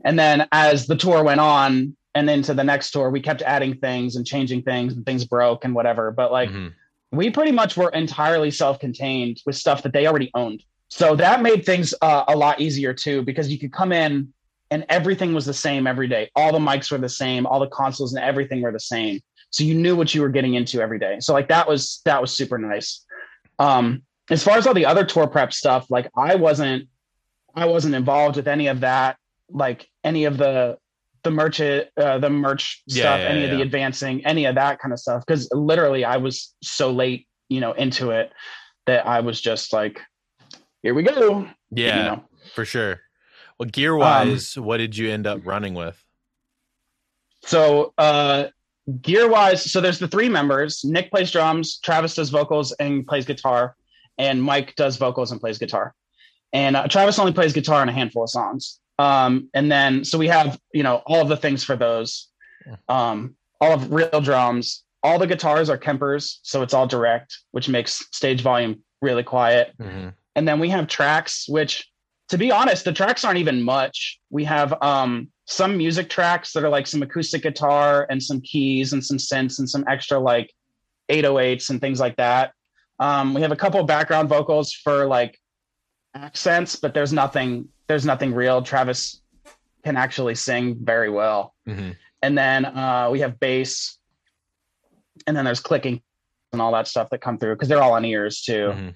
And 0.04 0.18
then 0.18 0.48
as 0.52 0.86
the 0.86 0.96
tour 0.96 1.22
went 1.22 1.40
on 1.40 1.96
and 2.14 2.30
into 2.30 2.54
the 2.54 2.64
next 2.64 2.90
tour, 2.90 3.10
we 3.10 3.20
kept 3.20 3.42
adding 3.42 3.76
things 3.76 4.16
and 4.16 4.26
changing 4.26 4.62
things 4.62 4.94
and 4.94 5.04
things 5.04 5.24
broke 5.24 5.64
and 5.64 5.74
whatever. 5.74 6.10
But 6.10 6.32
like 6.32 6.50
Mhm. 6.50 6.72
We 7.10 7.30
pretty 7.30 7.52
much 7.52 7.76
were 7.76 7.88
entirely 7.90 8.50
self-contained 8.50 9.40
with 9.46 9.56
stuff 9.56 9.82
that 9.82 9.92
they 9.92 10.06
already 10.06 10.30
owned. 10.34 10.62
So 10.88 11.16
that 11.16 11.42
made 11.42 11.64
things 11.64 11.94
uh, 12.00 12.24
a 12.28 12.36
lot 12.36 12.60
easier 12.60 12.94
too, 12.94 13.22
because 13.22 13.50
you 13.50 13.58
could 13.58 13.72
come 13.72 13.92
in 13.92 14.32
and 14.70 14.84
everything 14.88 15.34
was 15.34 15.46
the 15.46 15.54
same 15.54 15.86
every 15.86 16.08
day. 16.08 16.30
All 16.36 16.52
the 16.52 16.58
mics 16.58 16.90
were 16.90 16.98
the 16.98 17.08
same, 17.08 17.46
all 17.46 17.60
the 17.60 17.68
consoles 17.68 18.14
and 18.14 18.22
everything 18.22 18.60
were 18.60 18.72
the 18.72 18.80
same. 18.80 19.20
So 19.50 19.64
you 19.64 19.74
knew 19.74 19.96
what 19.96 20.14
you 20.14 20.20
were 20.20 20.28
getting 20.28 20.54
into 20.54 20.80
every 20.80 20.98
day. 20.98 21.20
So 21.20 21.32
like 21.32 21.48
that 21.48 21.66
was 21.66 22.02
that 22.04 22.20
was 22.20 22.32
super 22.32 22.58
nice. 22.58 23.04
Um, 23.58 24.02
as 24.30 24.44
far 24.44 24.58
as 24.58 24.66
all 24.66 24.74
the 24.74 24.86
other 24.86 25.04
tour 25.04 25.26
prep 25.26 25.52
stuff, 25.54 25.90
like 25.90 26.10
I 26.16 26.34
wasn't 26.34 26.88
I 27.54 27.64
wasn't 27.64 27.94
involved 27.94 28.36
with 28.36 28.46
any 28.46 28.66
of 28.66 28.80
that, 28.80 29.16
like 29.50 29.88
any 30.04 30.26
of 30.26 30.36
the 30.36 30.76
the 31.28 31.34
merch 31.34 31.60
uh, 31.60 32.18
the 32.18 32.30
merch 32.30 32.82
Yeah, 32.86 33.02
stuff, 33.02 33.20
yeah, 33.20 33.26
any 33.28 33.44
of 33.44 33.50
the 33.50 33.62
advancing, 33.62 34.24
any 34.24 34.46
of 34.46 34.54
that 34.54 34.78
kind 34.78 34.92
of 34.92 34.98
stuff. 34.98 35.24
Cause 35.26 35.48
literally 35.52 36.04
I 36.04 36.16
was 36.16 36.54
so 36.62 36.90
late, 36.90 37.26
you 37.48 37.60
know, 37.60 37.72
into 37.72 38.10
it 38.10 38.32
that 38.86 39.06
I 39.06 39.20
was 39.20 39.40
just 39.40 39.72
like, 39.72 40.00
here 40.82 40.94
we 40.94 41.02
go. 41.02 41.46
Yeah, 41.70 41.96
You 41.98 42.02
know? 42.10 42.24
for 42.54 42.64
sure. 42.64 43.00
Well, 43.58 43.66
Um, 43.66 43.70
gear 43.70 43.96
wise, 43.96 44.56
what 44.56 44.78
did 44.78 44.96
you 44.96 45.10
end 45.10 45.26
up 45.26 45.44
running 45.44 45.74
with? 45.74 46.02
So 47.44 47.92
uh 47.98 48.46
gear 49.02 49.28
wise, 49.28 49.70
so 49.70 49.80
there's 49.80 49.98
the 49.98 50.08
three 50.08 50.28
members. 50.28 50.82
Nick 50.84 51.10
plays 51.10 51.30
drums, 51.30 51.78
Travis 51.80 52.14
does 52.14 52.30
vocals 52.30 52.72
and 52.72 53.06
plays 53.06 53.26
guitar, 53.26 53.76
and 54.16 54.42
Mike 54.42 54.74
does 54.76 54.96
vocals 54.96 55.30
and 55.32 55.40
plays 55.40 55.58
guitar. 55.58 55.94
And 56.52 56.74
uh, 56.76 56.88
Travis 56.88 57.18
only 57.18 57.32
plays 57.32 57.52
guitar 57.52 57.82
in 57.82 57.88
a 57.90 57.92
handful 57.92 58.22
of 58.24 58.30
songs. 58.30 58.80
Um, 58.98 59.48
and 59.54 59.70
then 59.70 60.04
so 60.04 60.18
we 60.18 60.28
have 60.28 60.58
you 60.72 60.82
know 60.82 61.02
all 61.06 61.22
of 61.22 61.28
the 61.28 61.36
things 61.36 61.64
for 61.64 61.76
those, 61.76 62.28
um, 62.88 63.34
all 63.60 63.72
of 63.72 63.92
real 63.92 64.20
drums. 64.20 64.84
All 65.04 65.18
the 65.18 65.28
guitars 65.28 65.70
are 65.70 65.78
Kempers, 65.78 66.38
so 66.42 66.62
it's 66.62 66.74
all 66.74 66.86
direct, 66.86 67.38
which 67.52 67.68
makes 67.68 68.04
stage 68.12 68.40
volume 68.40 68.82
really 69.00 69.22
quiet. 69.22 69.72
Mhm. 69.78 70.12
And 70.34 70.48
then 70.48 70.58
we 70.58 70.68
have 70.70 70.88
tracks, 70.88 71.48
which 71.48 71.88
to 72.28 72.38
be 72.38 72.52
honest, 72.52 72.84
the 72.84 72.92
tracks 72.92 73.24
aren't 73.24 73.38
even 73.38 73.62
much. 73.62 74.18
We 74.30 74.44
have 74.44 74.74
um, 74.82 75.28
some 75.46 75.76
music 75.76 76.10
tracks 76.10 76.52
that 76.52 76.62
are 76.62 76.68
like 76.68 76.86
some 76.86 77.02
acoustic 77.02 77.42
guitar 77.42 78.06
and 78.10 78.22
some 78.22 78.40
keys 78.42 78.92
and 78.92 79.04
some 79.04 79.16
synths 79.16 79.58
and 79.58 79.68
some 79.68 79.84
extra 79.88 80.18
like 80.18 80.52
808s 81.08 81.70
and 81.70 81.80
things 81.80 82.00
like 82.00 82.16
that. 82.16 82.52
Um, 83.00 83.32
we 83.32 83.40
have 83.40 83.52
a 83.52 83.56
couple 83.56 83.80
of 83.80 83.86
background 83.86 84.28
vocals 84.28 84.72
for 84.72 85.06
like 85.06 85.38
accents, 86.14 86.76
but 86.76 86.92
there's 86.92 87.12
nothing 87.12 87.68
there's 87.88 88.04
nothing 88.04 88.34
real. 88.34 88.62
Travis 88.62 89.20
can 89.84 89.96
actually 89.96 90.34
sing 90.34 90.76
very 90.80 91.10
well. 91.10 91.54
Mhm. 91.66 91.96
And 92.22 92.36
then 92.36 92.64
uh, 92.64 93.08
we 93.10 93.20
have 93.20 93.40
bass, 93.40 93.98
and 95.26 95.36
then 95.36 95.44
there's 95.44 95.60
clicking 95.60 96.02
and 96.52 96.62
all 96.62 96.72
that 96.72 96.86
stuff 96.88 97.10
that 97.10 97.20
come 97.20 97.38
through 97.38 97.54
because 97.54 97.68
they're 97.68 97.82
all 97.82 97.92
on 97.92 98.04
ears 98.04 98.40
too 98.40 98.72
Mhm. 98.74 98.94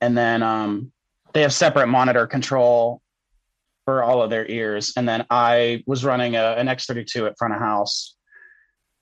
and 0.00 0.16
then 0.16 0.42
um, 0.42 0.90
they 1.34 1.42
have 1.42 1.52
separate 1.52 1.86
monitor 1.86 2.26
control 2.26 3.02
for 3.84 4.02
all 4.02 4.22
of 4.22 4.30
their 4.30 4.46
ears. 4.46 4.94
And 4.96 5.06
then 5.06 5.26
I 5.28 5.82
was 5.86 6.04
running 6.04 6.36
a, 6.36 6.52
an 6.56 6.68
X32 6.68 7.26
at 7.26 7.36
front 7.36 7.52
of 7.52 7.60
house 7.60 8.16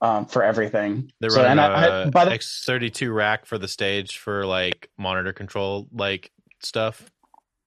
um, 0.00 0.26
for 0.26 0.42
everything. 0.42 1.12
They're 1.20 1.30
So, 1.30 1.42
running 1.44 1.52
and 1.52 1.60
I, 1.60 1.66
I, 1.66 2.02
a 2.02 2.10
by 2.10 2.24
the, 2.24 2.32
X32 2.32 3.14
rack 3.14 3.46
for 3.46 3.58
the 3.58 3.68
stage 3.68 4.18
for 4.18 4.44
like 4.44 4.90
monitor 4.98 5.32
control 5.32 5.86
like 5.92 6.32
stuff. 6.60 7.08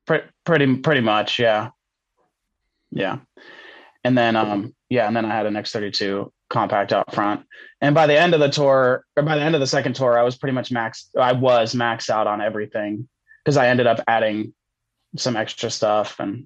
Pre- 0.06 0.24
pretty 0.46 0.78
pretty 0.78 1.02
much, 1.02 1.40
yeah, 1.40 1.70
yeah. 2.92 3.18
And 4.04 4.18
then 4.18 4.36
um, 4.36 4.76
yeah, 4.90 5.08
and 5.08 5.16
then 5.16 5.26
I 5.26 5.34
had 5.36 5.46
an 5.46 5.54
X32 5.56 6.30
compact 6.50 6.94
out 6.94 7.14
front. 7.14 7.46
And 7.82 7.96
by 7.96 8.08
the 8.08 8.20
end 8.20 8.34
of 8.34 8.40
the 8.40 8.50
tour, 8.50 9.04
or 9.18 9.24
by 9.24 9.36
the 9.36 9.42
end 9.42 9.56
of 9.56 9.62
the 9.62 9.68
second 9.68 9.96
tour, 9.96 10.18
I 10.18 10.24
was 10.24 10.38
pretty 10.38 10.54
much 10.54 10.72
max. 10.72 11.10
I 11.20 11.34
was 11.34 11.74
maxed 11.74 12.10
out 12.10 12.28
on 12.28 12.40
everything 12.42 13.08
because 13.44 13.58
I 13.58 13.68
ended 13.68 13.88
up 13.88 14.00
adding 14.08 14.54
some 15.18 15.36
extra 15.36 15.70
stuff 15.72 16.20
and 16.20 16.46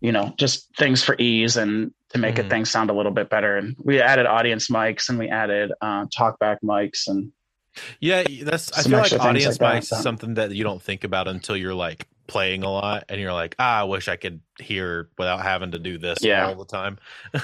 you 0.00 0.12
know 0.12 0.32
just 0.38 0.68
things 0.76 1.02
for 1.02 1.16
ease 1.18 1.56
and 1.56 1.92
to 2.10 2.18
make 2.18 2.36
Mhm. 2.36 2.40
it 2.40 2.50
things 2.50 2.70
sound 2.70 2.88
a 2.90 2.92
little 2.92 3.12
bit 3.12 3.28
better. 3.28 3.56
And 3.58 3.74
we 3.78 4.00
added 4.00 4.26
audience 4.26 4.68
mics 4.68 5.08
and 5.08 5.18
we 5.18 5.28
added 5.28 5.72
uh, 5.80 6.06
talkback 6.06 6.58
mics 6.64 7.08
and 7.08 7.32
Yeah, 8.00 8.22
that's. 8.42 8.72
I 8.72 8.82
feel 8.88 8.98
like 8.98 9.12
audience 9.12 9.60
like 9.60 9.82
mics 9.82 9.86
so. 9.86 9.96
is 9.96 10.02
something 10.02 10.34
that 10.34 10.52
you 10.52 10.62
don't 10.64 10.80
think 10.80 11.04
about 11.04 11.26
until 11.28 11.56
you're 11.56 11.74
like 11.74 12.06
playing 12.26 12.62
a 12.62 12.70
lot, 12.70 13.04
and 13.08 13.20
you're 13.20 13.32
like, 13.32 13.54
ah, 13.58 13.80
I 13.80 13.84
wish 13.84 14.08
I 14.08 14.16
could 14.16 14.40
hear 14.58 15.10
without 15.18 15.42
having 15.42 15.72
to 15.72 15.78
do 15.78 15.98
this 15.98 16.22
Yeah. 16.22 16.46
all 16.46 16.54
the 16.56 16.64
time. 16.64 16.98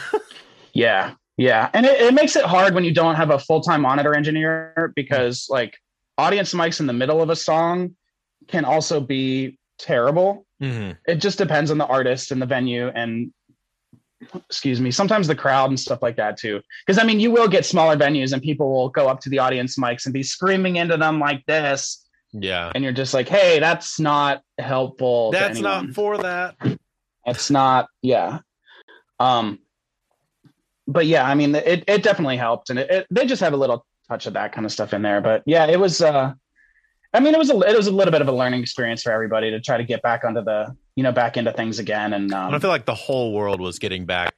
Yeah, 0.73 1.15
yeah, 1.37 1.69
and 1.75 1.85
it, 1.85 2.01
it 2.01 2.15
makes 2.15 2.37
it 2.37 2.45
hard 2.45 2.75
when 2.75 2.85
you 2.85 2.95
don't 2.95 3.17
have 3.17 3.31
a 3.31 3.39
full 3.39 3.61
time 3.61 3.81
monitor 3.83 4.15
engineer 4.15 4.93
because 4.95 5.49
like 5.51 5.77
audience 6.17 6.55
mics 6.55 6.79
in 6.81 6.87
the 6.87 6.93
middle 6.93 7.21
of 7.21 7.29
a 7.31 7.35
song 7.37 7.97
can 8.47 8.65
also 8.65 9.01
be 9.01 9.59
terrible. 9.79 10.47
hmm 10.61 10.93
It 11.07 11.17
just 11.17 11.39
depends 11.39 11.71
on 11.71 11.79
the 11.79 11.87
artist 11.87 12.31
and 12.31 12.41
the 12.41 12.47
venue 12.47 12.89
and 12.89 13.33
excuse 14.49 14.81
me, 14.81 14.91
sometimes 14.91 15.27
the 15.27 15.35
crowd 15.35 15.71
and 15.71 15.81
stuff 15.81 16.03
like 16.03 16.17
that 16.17 16.37
too. 16.37 16.61
Because 16.87 17.03
I 17.03 17.05
mean, 17.05 17.21
you 17.21 17.31
will 17.31 17.49
get 17.49 17.65
smaller 17.65 17.97
venues 17.97 18.33
and 18.33 18.43
people 18.43 18.71
will 18.71 18.91
go 18.91 19.09
up 19.09 19.21
to 19.21 19.29
the 19.31 19.39
audience 19.39 19.77
mics 19.77 20.05
and 20.05 20.13
be 20.13 20.23
screaming 20.23 20.77
into 20.77 20.97
them 20.97 21.19
like 21.19 21.45
this, 21.47 22.07
Yeah, 22.33 22.71
and 22.75 22.85
you're 22.85 22.93
just 22.93 23.13
like, 23.15 23.29
hey, 23.29 23.59
that's 23.59 23.99
not 23.99 24.43
helpful. 24.59 25.33
that's 25.33 25.59
not 25.59 25.91
for 25.91 26.19
that. 26.19 26.57
it's 27.27 27.51
not 27.51 27.87
yeah 28.01 28.39
um 29.21 29.59
but 30.87 31.05
yeah 31.07 31.25
i 31.29 31.35
mean 31.35 31.55
it, 31.55 31.85
it 31.87 32.03
definitely 32.03 32.37
helped 32.39 32.71
and 32.71 32.79
it, 32.79 32.91
it, 32.91 33.07
they 33.11 33.27
just 33.27 33.41
have 33.43 33.53
a 33.53 33.57
little 33.57 33.85
touch 34.09 34.27
of 34.27 34.33
that 34.33 34.53
kind 34.53 34.65
of 34.65 34.73
stuff 34.73 34.95
in 34.95 35.03
there 35.03 35.21
but 35.21 35.43
yeah 35.45 35.67
it 35.67 35.79
was 35.79 36.01
uh 36.01 36.33
i 37.13 37.21
mean 37.21 37.35
it 37.35 37.39
was 37.39 37.51
a 37.51 37.59
it 37.61 37.77
was 37.77 37.87
a 37.89 37.91
little 37.93 38.11
bit 38.11 38.23
of 38.23 38.29
a 38.29 38.33
learning 38.33 38.63
experience 38.63 39.03
for 39.03 39.13
everybody 39.13 39.51
to 39.51 39.61
try 39.61 39.77
to 39.77 39.85
get 39.85 40.01
back 40.01 40.25
onto 40.25 40.43
the 40.43 40.75
you 40.97 41.03
know 41.03 41.13
back 41.13 41.37
into 41.37 41.53
things 41.53 41.79
again 41.79 42.15
and 42.15 42.33
um, 42.33 42.55
I 42.55 42.59
feel 42.59 42.71
like 42.71 42.87
the 42.87 42.95
whole 42.95 43.35
world 43.35 43.61
was 43.61 43.79
getting 43.79 44.07
back. 44.07 44.33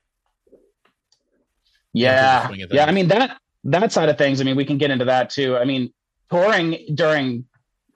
yeah 1.92 2.50
yeah 2.72 2.84
i 2.86 2.90
mean 2.90 3.08
that 3.08 3.38
that 3.64 3.92
side 3.92 4.08
of 4.08 4.18
things 4.18 4.40
i 4.40 4.44
mean 4.44 4.56
we 4.56 4.64
can 4.64 4.76
get 4.76 4.90
into 4.90 5.04
that 5.04 5.30
too 5.30 5.56
i 5.56 5.64
mean 5.64 5.92
touring 6.30 6.76
during 6.94 7.44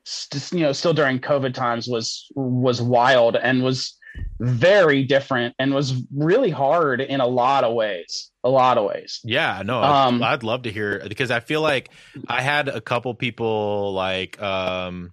st- 0.07 0.53
you 0.53 0.61
know 0.65 0.73
still 0.73 0.95
during 0.95 1.19
covid 1.19 1.53
times 1.53 1.89
was 1.89 2.27
was 2.37 2.81
wild 2.81 3.35
and 3.37 3.63
was 3.63 3.99
very 4.41 5.03
different 5.05 5.55
and 5.59 5.75
was 5.75 6.03
really 6.15 6.49
hard 6.51 7.01
in 7.03 7.21
a 7.21 7.27
lot 7.27 7.65
of 7.65 7.75
ways 7.75 8.31
a 8.45 8.49
lot 8.49 8.79
of 8.79 8.85
ways 8.87 9.21
Yeah, 9.25 9.63
no, 9.65 9.83
Um, 9.83 10.23
I'd, 10.23 10.35
I'd 10.35 10.43
love 10.43 10.63
to 10.63 10.73
hear 10.73 11.03
because 11.07 11.31
I 11.31 11.41
feel 11.41 11.61
like 11.61 11.91
I 12.29 12.41
had 12.41 12.69
a 12.69 12.81
couple 12.81 13.13
people 13.15 13.93
like, 13.93 14.41
um, 14.41 15.13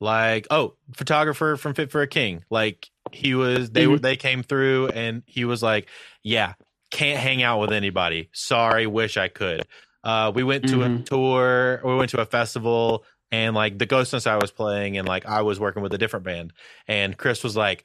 like 0.00 0.46
oh, 0.50 0.74
photographer 0.94 1.56
from 1.56 1.74
Fit 1.74 1.90
for 1.90 2.02
a 2.02 2.06
King. 2.06 2.44
Like 2.50 2.88
he 3.12 3.34
was, 3.34 3.70
they 3.70 3.82
Mm-hmm. 3.82 3.90
were, 3.92 3.98
they 3.98 4.16
came 4.16 4.42
through 4.42 4.88
and 4.88 5.22
he 5.26 5.44
was 5.44 5.62
like, 5.62 5.88
yeah, 6.22 6.54
can't 6.90 7.18
hang 7.18 7.42
out 7.42 7.60
with 7.60 7.72
anybody. 7.72 8.28
Sorry, 8.32 8.86
wish 8.86 9.16
I 9.16 9.28
could. 9.28 9.64
Uh, 10.08 10.32
we 10.34 10.42
went 10.42 10.66
to 10.66 10.82
a 10.84 10.88
Mhm. 10.88 11.04
tour, 11.04 11.82
we 11.84 11.94
went 11.94 12.08
to 12.08 12.18
a 12.18 12.24
festival, 12.24 13.04
and 13.30 13.54
like 13.54 13.78
the 13.78 13.86
Ghostness 13.86 14.26
I 14.26 14.38
was 14.38 14.50
playing, 14.50 14.96
and 14.96 15.06
like 15.06 15.26
I 15.26 15.42
was 15.42 15.60
working 15.60 15.82
with 15.82 15.92
a 15.92 15.98
different 15.98 16.24
band, 16.24 16.54
and 16.86 17.14
Chris 17.14 17.44
was 17.44 17.54
like, 17.54 17.84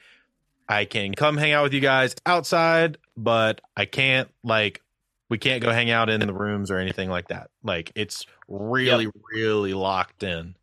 I 0.69 0.85
can 0.85 1.13
come 1.13 1.35
hang 1.35 1.51
out 1.51 1.63
with 1.63 1.73
you 1.73 1.81
guys 1.81 2.15
outside, 2.25 2.97
but 3.17 3.59
I 3.75 3.83
can't 3.83 4.29
like 4.41 4.81
we 5.27 5.37
can't 5.37 5.61
go 5.61 5.69
hang 5.71 5.91
out 5.91 6.09
in 6.09 6.21
the 6.21 6.33
rooms 6.33 6.71
or 6.71 6.77
anything 6.77 7.09
like 7.09 7.27
that. 7.27 7.49
Like 7.61 7.91
it's 7.93 8.25
really, 8.47 9.09
really 9.33 9.73
locked 9.73 10.23
in. 10.23 10.55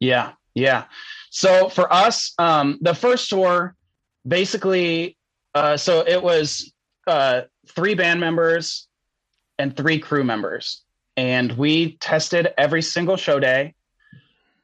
Yeah, 0.00 0.32
yeah. 0.54 0.84
So 1.28 1.68
for 1.68 1.92
us, 1.92 2.32
um, 2.38 2.78
the 2.80 2.94
first 2.94 3.28
tour, 3.28 3.76
basically, 4.26 5.18
uh, 5.54 5.76
so 5.76 6.00
it 6.06 6.22
was 6.22 6.72
uh, 7.06 7.42
three 7.68 7.94
band 7.94 8.20
members 8.20 8.88
and 9.58 9.76
three 9.76 9.98
crew 9.98 10.24
members, 10.24 10.82
and 11.16 11.52
we 11.52 11.96
tested 11.98 12.48
every 12.58 12.82
single 12.82 13.16
show 13.16 13.38
day. 13.38 13.74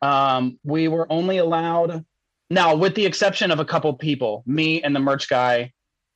Um, 0.00 0.58
we 0.64 0.88
were 0.88 1.06
only 1.10 1.38
allowed 1.38 2.04
now, 2.50 2.74
with 2.76 2.94
the 2.94 3.04
exception 3.04 3.50
of 3.50 3.60
a 3.60 3.64
couple 3.64 3.92
people, 3.94 4.42
me 4.46 4.82
and 4.82 4.94
the 4.96 5.00
merch 5.00 5.28
guy. 5.28 5.72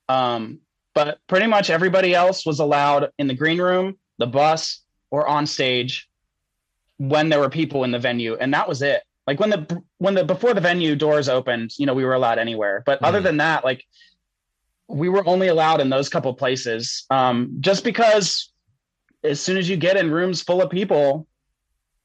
Um, 0.09 0.61
but 0.95 1.19
pretty 1.27 1.47
much 1.47 1.71
everybody 1.71 2.15
else 2.15 2.47
was 2.47 2.59
allowed 2.59 3.11
in 3.19 3.27
the 3.27 3.35
green 3.35 3.61
room, 3.61 3.99
the 4.19 4.27
bus, 4.27 4.81
or 5.11 5.27
on 5.27 5.47
stage 5.47 6.09
when 6.99 7.29
there 7.29 7.41
were 7.41 7.51
people 7.51 7.85
in 7.85 7.91
the 7.91 7.99
venue, 7.99 8.37
and 8.37 8.55
that 8.55 8.69
was 8.69 8.83
it. 8.83 9.03
Like 9.27 9.41
when 9.41 9.51
the 9.51 9.83
when 9.99 10.15
the 10.15 10.25
before 10.25 10.55
the 10.55 10.61
venue 10.61 10.97
doors 10.97 11.29
opened, 11.29 11.73
you 11.79 11.87
know, 11.87 11.95
we 11.95 12.05
were 12.05 12.15
allowed 12.15 12.39
anywhere. 12.39 12.83
But 12.85 13.03
other 13.03 13.21
Mhm. 13.21 13.25
than 13.25 13.37
that, 13.39 13.65
like 13.65 13.85
we 14.89 15.09
were 15.09 15.27
only 15.27 15.49
allowed 15.49 15.81
in 15.81 15.91
those 15.91 16.09
couple 16.09 16.35
places. 16.35 17.05
Um, 17.11 17.57
just 17.61 17.85
because 17.85 18.52
as 19.25 19.41
soon 19.41 19.57
as 19.57 19.69
you 19.69 19.77
get 19.77 19.97
in 19.97 20.11
rooms 20.11 20.43
full 20.43 20.61
of 20.63 20.71
people, 20.71 21.27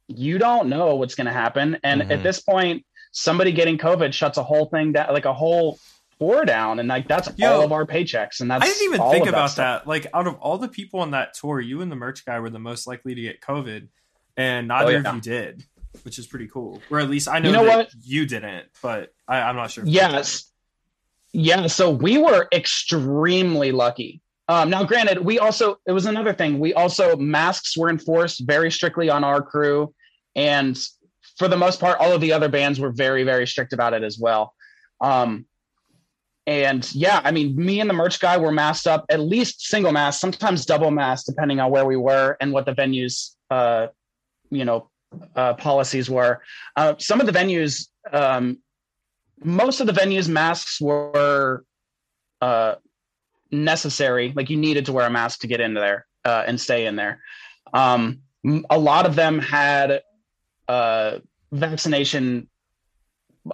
you 0.08 0.38
don't 0.38 0.70
know 0.70 0.96
what's 0.96 1.16
going 1.16 1.28
to 1.28 1.34
happen. 1.34 1.78
And 1.84 2.02
Mhm. 2.02 2.12
at 2.12 2.24
this 2.24 2.40
point, 2.40 2.86
somebody 3.12 3.52
getting 3.52 3.78
COVID 3.78 4.14
shuts 4.14 4.38
a 4.38 4.44
whole 4.44 4.66
thing 4.68 4.94
down, 4.94 5.12
like 5.14 5.26
a 5.26 5.34
whole 5.34 5.80
tour 6.20 6.46
down, 6.46 6.80
and 6.80 6.88
like 6.90 7.08
that's 7.08 7.30
Yo, 7.38 7.52
all 7.52 7.62
of 7.64 7.72
our 7.72 7.86
paychecks. 7.86 8.40
And 8.42 8.50
that's 8.50 8.64
I 8.64 8.68
didn't 8.68 8.94
even 8.94 9.12
think 9.12 9.28
about 9.28 9.52
stuff. 9.52 9.84
that. 9.84 9.88
Like, 9.88 10.08
out 10.14 10.28
of 10.28 10.36
all 10.36 10.58
the 10.58 10.68
people 10.68 11.00
on 11.02 11.12
that 11.12 11.34
tour, 11.34 11.60
you 11.60 11.82
and 11.82 11.92
the 11.92 11.96
merch 11.96 12.26
guy 12.26 12.40
were 12.40 12.50
the 12.50 12.60
most 12.60 12.88
likely 12.88 13.16
to 13.16 13.22
get 13.22 13.42
COVID, 13.42 13.88
and 14.36 14.68
neither 14.68 14.92
Oh, 14.92 15.00
yeah. 15.02 15.10
of 15.10 15.16
you 15.16 15.22
did, 15.22 15.64
which 16.04 16.18
is 16.20 16.26
pretty 16.28 16.48
cool. 16.48 16.82
Or 16.90 17.00
at 17.00 17.10
least 17.10 17.28
I 17.28 17.40
know, 17.40 17.50
You 17.50 17.56
know 17.58 17.66
that 17.66 17.78
what? 17.78 17.90
you 18.04 18.26
didn't, 18.26 18.68
but 18.82 19.14
I, 19.28 19.42
I'm 19.42 19.56
not 19.56 19.72
sure. 19.72 19.84
Yes. 19.86 20.52
Yeah, 21.34 21.68
so 21.68 21.90
we 21.92 22.18
were 22.18 22.48
extremely 22.54 23.72
lucky. 23.72 24.22
Um, 24.50 24.70
now, 24.70 24.84
granted, 24.84 25.20
we 25.20 25.40
also 25.40 25.78
it 25.86 25.92
was 25.92 26.06
another 26.06 26.34
thing. 26.34 26.60
We 26.60 26.74
also 26.74 27.18
masks 27.18 27.78
were 27.78 27.90
enforced 27.90 28.46
very 28.46 28.72
strictly 28.72 29.10
on 29.10 29.24
our 29.24 29.42
crew, 29.42 29.94
and 30.36 30.78
for 31.38 31.48
the 31.48 31.58
most 31.58 31.80
part, 31.80 32.00
all 32.00 32.14
of 32.14 32.22
the 32.22 32.34
other 32.34 32.50
bands 32.50 32.80
were 32.80 32.92
very, 32.92 33.24
very 33.24 33.46
strict 33.46 33.74
about 33.74 33.94
it 33.94 34.04
as 34.04 34.18
well. 34.18 34.54
Um, 35.02 35.46
and 36.48 36.90
yeah, 36.96 37.22
I 37.24 37.32
mean, 37.32 37.56
me 37.56 37.82
and 37.82 37.90
the 37.90 37.94
merch 37.94 38.20
guy 38.20 38.38
were 38.38 38.54
masked 38.54 38.88
up, 38.88 39.06
at 39.10 39.20
least 39.20 39.68
single 39.68 39.92
mask, 39.92 40.22
sometimes 40.22 40.66
double 40.66 40.92
mask, 40.92 41.26
depending 41.26 41.60
on 41.60 41.70
where 41.70 41.86
we 41.86 41.98
were 41.98 42.38
and 42.40 42.54
what 42.54 42.66
the 42.66 42.74
venues, 42.74 43.36
uh, 43.52 43.88
you 44.50 44.64
know, 44.64 44.90
uh, 45.36 45.54
policies 45.56 46.10
were. 46.10 46.42
Uh, 46.76 46.96
some 47.00 47.20
of 47.20 47.26
the 47.26 47.34
venues, 47.34 47.88
um, 48.14 48.60
most 49.44 49.82
of 49.82 49.88
the 49.88 49.94
venues, 49.94 50.30
masks 50.30 50.80
were 50.80 51.66
uh, 52.42 52.76
necessary. 53.52 54.34
Like 54.36 54.50
you 54.50 54.58
needed 54.58 54.86
to 54.86 54.94
wear 54.94 55.08
a 55.08 55.10
mask 55.10 55.42
to 55.42 55.48
get 55.48 55.60
into 55.60 55.80
there 55.80 56.06
uh, 56.26 56.44
and 56.46 56.60
stay 56.60 56.86
in 56.86 56.96
there. 56.96 57.22
Um, 57.74 58.20
a 58.70 58.78
lot 58.78 59.06
of 59.06 59.16
them 59.16 59.40
had 59.40 60.02
uh, 60.68 61.20
vaccination 61.52 62.48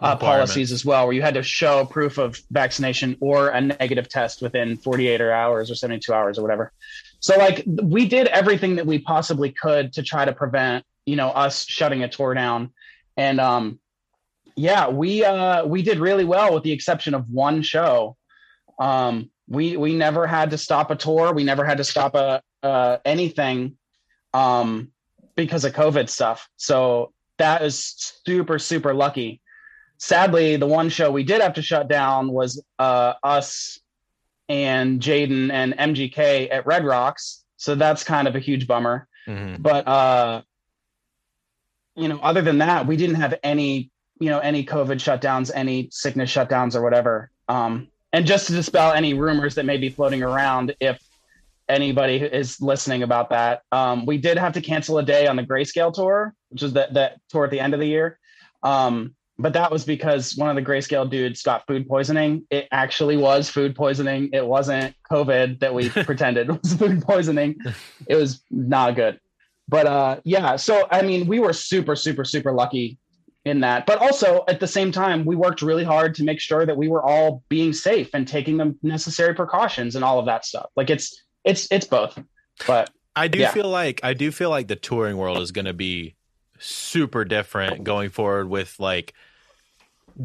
uh, 0.01 0.15
policies 0.15 0.71
as 0.71 0.83
well, 0.83 1.05
where 1.05 1.13
you 1.13 1.21
had 1.21 1.35
to 1.35 1.43
show 1.43 1.85
proof 1.85 2.17
of 2.17 2.39
vaccination 2.51 3.17
or 3.19 3.49
a 3.49 3.61
negative 3.61 4.09
test 4.09 4.41
within 4.41 4.77
48 4.77 5.21
or 5.21 5.31
hours 5.31 5.69
or 5.69 5.75
72 5.75 6.11
hours 6.13 6.39
or 6.39 6.41
whatever. 6.41 6.71
So, 7.19 7.37
like, 7.37 7.63
we 7.65 8.07
did 8.07 8.27
everything 8.27 8.75
that 8.75 8.85
we 8.85 8.99
possibly 8.99 9.51
could 9.51 9.93
to 9.93 10.03
try 10.03 10.25
to 10.25 10.33
prevent, 10.33 10.85
you 11.05 11.15
know, 11.15 11.29
us 11.29 11.65
shutting 11.65 12.03
a 12.03 12.09
tour 12.09 12.33
down. 12.33 12.71
And 13.17 13.39
um, 13.39 13.79
yeah, 14.55 14.89
we 14.89 15.23
uh, 15.23 15.65
we 15.65 15.81
did 15.83 15.99
really 15.99 16.25
well, 16.25 16.53
with 16.53 16.63
the 16.63 16.71
exception 16.71 17.13
of 17.13 17.29
one 17.29 17.61
show. 17.61 18.17
Um, 18.79 19.29
we 19.47 19.77
we 19.77 19.95
never 19.95 20.25
had 20.27 20.51
to 20.51 20.57
stop 20.57 20.91
a 20.91 20.95
tour. 20.95 21.33
We 21.33 21.43
never 21.43 21.65
had 21.65 21.77
to 21.77 21.83
stop 21.83 22.15
a 22.15 22.41
uh, 22.61 22.97
anything 23.05 23.77
um, 24.33 24.91
because 25.35 25.65
of 25.65 25.73
COVID 25.73 26.09
stuff. 26.09 26.47
So 26.57 27.11
that 27.37 27.61
is 27.61 28.21
super 28.25 28.59
super 28.59 28.93
lucky 28.93 29.41
sadly, 30.03 30.57
the 30.57 30.67
one 30.67 30.89
show 30.89 31.09
we 31.11 31.23
did 31.23 31.41
have 31.41 31.53
to 31.53 31.61
shut 31.61 31.87
down 31.87 32.29
was 32.31 32.61
uh, 32.77 33.13
us 33.23 33.79
and 34.49 34.99
Jaden 34.99 35.51
and 35.51 35.73
MGK 35.73 36.51
at 36.51 36.65
Red 36.65 36.85
Rocks. 36.85 37.43
So 37.55 37.75
that's 37.75 38.03
kind 38.03 38.27
of 38.27 38.35
a 38.35 38.39
huge 38.39 38.67
bummer. 38.67 39.07
Mm-hmm. 39.27 39.61
But 39.61 39.87
uh, 39.87 40.41
you 41.95 42.09
know, 42.09 42.19
other 42.19 42.41
than 42.41 42.57
that, 42.57 42.85
we 42.85 42.97
didn't 42.97 43.15
have 43.15 43.35
any, 43.43 43.91
you 44.19 44.29
know, 44.29 44.39
any 44.39 44.65
COVID 44.65 44.97
shutdowns, 44.97 45.51
any 45.53 45.89
sickness 45.91 46.29
shutdowns 46.29 46.75
or 46.75 46.81
whatever. 46.81 47.31
Um, 47.47 47.87
and 48.13 48.25
just 48.25 48.47
to 48.47 48.53
dispel 48.53 48.93
any 48.93 49.13
rumors 49.13 49.55
that 49.55 49.65
may 49.65 49.77
be 49.77 49.89
floating 49.89 50.23
around, 50.23 50.75
if 50.79 51.01
anybody 51.67 52.17
is 52.17 52.61
listening 52.61 53.03
about 53.03 53.31
that, 53.31 53.63
um, 53.71 54.05
we 54.05 54.17
did 54.17 54.37
have 54.37 54.53
to 54.53 54.61
cancel 54.61 54.99
a 54.99 55.03
day 55.03 55.27
on 55.27 55.35
the 55.35 55.43
Grayscale 55.43 55.93
tour, 55.93 56.33
which 56.49 56.63
is 56.63 56.73
that 56.73 56.93
that 56.93 57.19
tour 57.29 57.45
at 57.45 57.51
the 57.51 57.59
end 57.59 57.73
of 57.73 57.79
the 57.79 57.87
year. 57.87 58.19
Um, 58.61 59.15
but 59.39 59.53
that 59.53 59.71
was 59.71 59.83
because 59.83 60.37
one 60.37 60.49
of 60.49 60.55
the 60.55 60.61
grayscale 60.61 61.09
dudes 61.09 61.41
got 61.41 61.65
food 61.65 61.87
poisoning. 61.87 62.45
It 62.51 62.67
actually 62.71 63.17
was 63.17 63.49
food 63.49 63.75
poisoning. 63.75 64.29
It 64.31 64.45
wasn't 64.45 64.95
COVID 65.11 65.59
that 65.59 65.73
we 65.73 65.89
pretended 65.89 66.49
was 66.49 66.75
food 66.75 67.01
poisoning. 67.01 67.57
It 68.07 68.15
was 68.15 68.43
not 68.51 68.95
good. 68.95 69.19
But 69.67 69.87
uh, 69.87 70.21
yeah, 70.23 70.55
so 70.57 70.87
I 70.91 71.01
mean, 71.01 71.25
we 71.25 71.39
were 71.39 71.53
super, 71.53 71.95
super, 71.95 72.25
super 72.25 72.51
lucky 72.51 72.99
in 73.45 73.59
that. 73.61 73.85
But 73.85 73.99
also 73.99 74.43
at 74.47 74.59
the 74.59 74.67
same 74.67 74.91
time, 74.91 75.25
we 75.25 75.35
worked 75.35 75.61
really 75.61 75.83
hard 75.83 76.15
to 76.15 76.23
make 76.23 76.39
sure 76.39 76.65
that 76.65 76.77
we 76.77 76.87
were 76.87 77.03
all 77.03 77.43
being 77.49 77.73
safe 77.73 78.09
and 78.13 78.27
taking 78.27 78.57
the 78.57 78.75
necessary 78.81 79.33
precautions 79.33 79.95
and 79.95 80.03
all 80.03 80.19
of 80.19 80.25
that 80.25 80.45
stuff. 80.45 80.69
Like 80.75 80.89
it's 80.89 81.23
it's 81.43 81.67
it's 81.71 81.85
both. 81.85 82.17
But 82.65 82.89
I 83.15 83.27
do 83.27 83.39
yeah. 83.39 83.51
feel 83.51 83.69
like 83.69 83.99
I 84.03 84.13
do 84.13 84.31
feel 84.31 84.49
like 84.49 84.67
the 84.67 84.75
touring 84.75 85.17
world 85.17 85.39
is 85.39 85.51
going 85.51 85.65
to 85.65 85.73
be 85.73 86.15
super 86.59 87.25
different 87.25 87.83
going 87.83 88.09
forward 88.09 88.47
with 88.47 88.79
like 88.79 89.13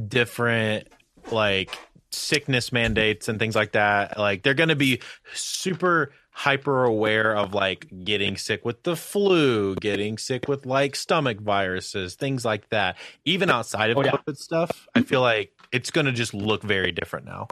different 0.06 0.88
like 1.32 1.76
sickness 2.10 2.72
mandates 2.72 3.28
and 3.28 3.38
things 3.38 3.56
like 3.56 3.72
that. 3.72 4.18
Like 4.18 4.42
they're 4.42 4.54
going 4.54 4.68
to 4.68 4.76
be 4.76 5.00
super 5.34 6.12
hyper 6.38 6.84
aware 6.84 7.34
of 7.34 7.52
like 7.52 7.88
getting 8.04 8.36
sick 8.36 8.64
with 8.64 8.80
the 8.84 8.94
flu, 8.94 9.74
getting 9.74 10.16
sick 10.16 10.46
with 10.46 10.64
like 10.64 10.94
stomach 10.94 11.40
viruses, 11.40 12.14
things 12.14 12.44
like 12.44 12.68
that. 12.68 12.96
Even 13.24 13.50
outside 13.50 13.90
of 13.90 13.98
oh, 13.98 14.04
yeah. 14.04 14.12
COVID 14.12 14.36
stuff, 14.36 14.86
I 14.94 15.02
feel 15.02 15.20
like 15.20 15.50
it's 15.72 15.90
going 15.90 16.06
to 16.06 16.12
just 16.12 16.32
look 16.32 16.62
very 16.62 16.92
different 16.92 17.26
now. 17.26 17.48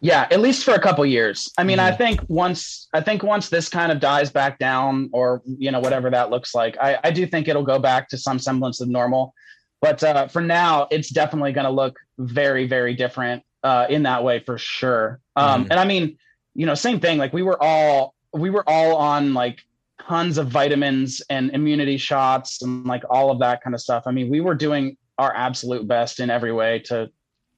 Yeah, 0.00 0.26
at 0.30 0.40
least 0.40 0.64
for 0.64 0.72
a 0.72 0.80
couple 0.80 1.04
years. 1.04 1.52
I 1.58 1.64
mean, 1.64 1.76
mm. 1.76 1.82
I 1.82 1.90
mm-hmm. 1.90 1.98
think 1.98 2.20
once 2.28 2.88
I 2.94 3.02
think 3.02 3.22
once 3.22 3.50
this 3.50 3.68
kind 3.68 3.92
of 3.92 4.00
dies 4.00 4.30
back 4.30 4.58
down, 4.58 5.10
or 5.12 5.42
you 5.44 5.70
know 5.70 5.80
whatever 5.80 6.08
that 6.08 6.30
looks 6.30 6.54
like, 6.54 6.78
I, 6.80 6.98
I 7.04 7.10
do 7.10 7.26
think 7.26 7.48
it'll 7.48 7.64
go 7.64 7.78
back 7.78 8.08
to 8.10 8.16
some 8.16 8.38
semblance 8.38 8.80
of 8.80 8.88
normal. 8.88 9.34
But 9.82 10.02
uh, 10.02 10.28
for 10.28 10.40
now, 10.40 10.88
it's 10.90 11.10
definitely 11.10 11.52
going 11.52 11.66
to 11.66 11.70
look 11.70 11.98
very, 12.16 12.66
very 12.66 12.94
different 12.94 13.42
uh, 13.62 13.86
in 13.90 14.04
that 14.04 14.24
way 14.24 14.40
for 14.40 14.56
sure. 14.56 15.20
Um, 15.36 15.64
mm. 15.66 15.68
And 15.70 15.80
I 15.80 15.84
mean, 15.84 16.16
you 16.58 16.66
know, 16.66 16.74
same 16.74 16.98
thing. 16.98 17.18
Like 17.18 17.32
we 17.32 17.42
were 17.42 17.62
all 17.62 18.16
we 18.32 18.50
were 18.50 18.68
all 18.68 18.96
on 18.96 19.32
like 19.32 19.60
tons 20.08 20.38
of 20.38 20.48
vitamins 20.48 21.22
and 21.30 21.50
immunity 21.52 21.96
shots 21.96 22.62
and 22.62 22.84
like 22.84 23.04
all 23.08 23.30
of 23.30 23.38
that 23.38 23.62
kind 23.62 23.74
of 23.74 23.80
stuff. 23.80 24.02
I 24.06 24.10
mean, 24.10 24.28
we 24.28 24.40
were 24.40 24.56
doing 24.56 24.96
our 25.18 25.32
absolute 25.32 25.86
best 25.86 26.18
in 26.18 26.30
every 26.30 26.52
way 26.52 26.80
to, 26.86 27.10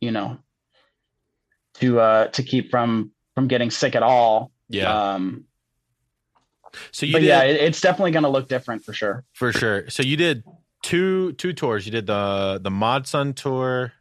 you 0.03 0.11
know, 0.11 0.39
to 1.77 1.99
uh 1.99 2.27
to 2.29 2.43
keep 2.43 2.71
from 2.71 3.11
from 3.35 3.49
getting 3.49 3.71
sick 3.71 3.97
at 3.97 4.03
all. 4.03 4.51
Yeah. 4.69 5.15
Um 5.15 5.47
so 6.93 7.07
you 7.07 7.15
did, 7.15 7.23
yeah, 7.23 7.43
it, 7.43 7.57
it's 7.57 7.81
definitely 7.81 8.13
going 8.13 8.23
to 8.23 8.29
look 8.29 8.49
different 8.49 8.85
for 8.85 8.93
sure. 8.93 9.25
For 9.33 9.51
sure. 9.51 9.89
So 9.89 10.05
you 10.05 10.17
did 10.17 10.45
two 10.83 11.33
two 11.33 11.55
tours. 11.55 11.87
You 11.87 11.93
did 11.93 12.07
the 12.07 12.61
the 12.63 12.71
Mod 12.71 13.07
Sun 13.07 13.33
tour 13.33 13.95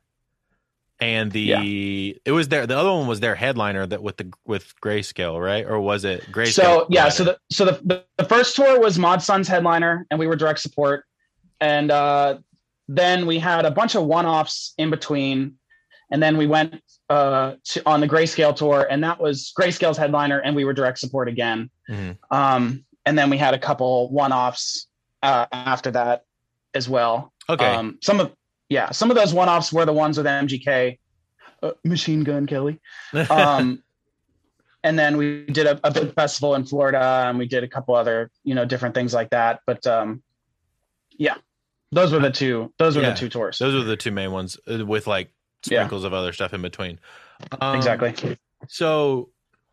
and 1.02 1.32
the 1.32 1.42
yeah. 1.42 2.14
it 2.26 2.32
was 2.32 2.50
their 2.50 2.68
the 2.68 2.78
other 2.78 2.92
one 2.92 3.08
was 3.08 3.20
their 3.20 3.36
headliner 3.36 3.86
that 3.86 4.04
with 4.04 4.18
the 4.18 4.32
with 4.46 4.74
grayscale 4.82 5.42
right 5.42 5.66
or 5.66 5.80
was 5.80 6.04
it 6.04 6.24
grayscale 6.32 6.52
so 6.54 6.88
yeah 6.90 7.10
so 7.10 7.24
the 7.24 7.38
so 7.50 7.66
the, 7.66 8.04
the 8.18 8.26
first 8.26 8.56
tour 8.56 8.80
was 8.80 9.00
mod 9.00 9.22
sun's 9.22 9.48
headliner 9.48 10.06
and 10.12 10.20
we 10.20 10.28
were 10.28 10.36
direct 10.36 10.60
support 10.60 11.06
and 11.62 11.92
uh 11.92 12.38
then 12.88 13.26
we 13.26 13.38
had 13.40 13.66
a 13.66 13.72
bunch 13.72 13.96
of 13.96 14.04
one-offs 14.04 14.74
in 14.78 14.90
between 14.90 15.56
and 16.12 16.22
then 16.22 16.38
we 16.38 16.48
went 16.48 16.82
uh, 17.10 17.56
to, 17.64 17.82
on 17.86 18.00
the 18.02 18.08
Grayscale 18.08 18.56
tour, 18.56 18.88
and 18.90 19.04
that 19.04 19.20
was 19.20 19.54
Grayscale's 19.58 19.98
headliner, 19.98 20.40
and 20.40 20.56
we 20.56 20.66
were 20.66 20.74
direct 20.74 21.00
support 21.00 21.28
again. 21.28 21.70
Mm-hmm. 21.90 22.12
Um, 22.36 22.86
and 23.06 23.18
then 23.18 23.30
we 23.30 23.38
had 23.38 23.54
a 23.54 23.60
couple 23.60 24.12
one-offs 24.12 24.88
uh, 25.24 25.46
after 25.52 25.92
that 25.92 26.24
as 26.74 26.90
well. 26.90 27.34
Okay. 27.48 27.66
Um, 27.66 27.98
some 28.02 28.20
of 28.20 28.32
yeah, 28.70 28.92
some 28.92 29.10
of 29.10 29.18
those 29.18 29.34
one-offs 29.34 29.74
were 29.74 29.86
the 29.86 29.94
ones 29.94 30.18
with 30.18 30.26
MGK, 30.26 31.00
uh, 31.62 31.72
Machine 31.84 32.24
Gun 32.24 32.46
Kelly. 32.46 32.80
Um, 33.30 33.84
and 34.82 34.98
then 34.98 35.18
we 35.18 35.46
did 35.46 35.68
a, 35.68 35.80
a, 35.84 35.92
big 35.92 36.14
festival 36.14 36.56
in 36.56 36.64
Florida, 36.64 37.26
and 37.28 37.38
we 37.38 37.48
did 37.48 37.66
a 37.66 37.68
couple 37.68 37.96
other 37.96 38.32
you 38.44 38.56
know 38.56 38.64
different 38.64 38.96
things 38.96 39.14
like 39.14 39.32
that. 39.32 39.60
But 39.66 39.86
um, 39.86 40.24
yeah, 41.18 41.36
those 41.92 42.14
were 42.14 42.20
the 42.20 42.32
two. 42.32 42.74
Those 42.78 42.96
were 42.96 43.02
yeah, 43.02 43.12
the 43.12 43.18
two 43.18 43.30
tours. 43.30 43.58
Those 43.58 43.74
were 43.74 43.84
the 43.84 43.98
two 43.98 44.12
main 44.12 44.32
ones 44.32 44.58
uh, 44.72 44.86
with 44.86 45.08
like 45.08 45.32
sprinkles 45.64 46.04
yeah. 46.04 46.08
of 46.08 46.14
other 46.14 46.32
stuff 46.32 46.54
in 46.54 46.62
between. 46.62 47.00
Um, 47.60 47.76
exactly. 47.76 48.38
So, 48.68 49.30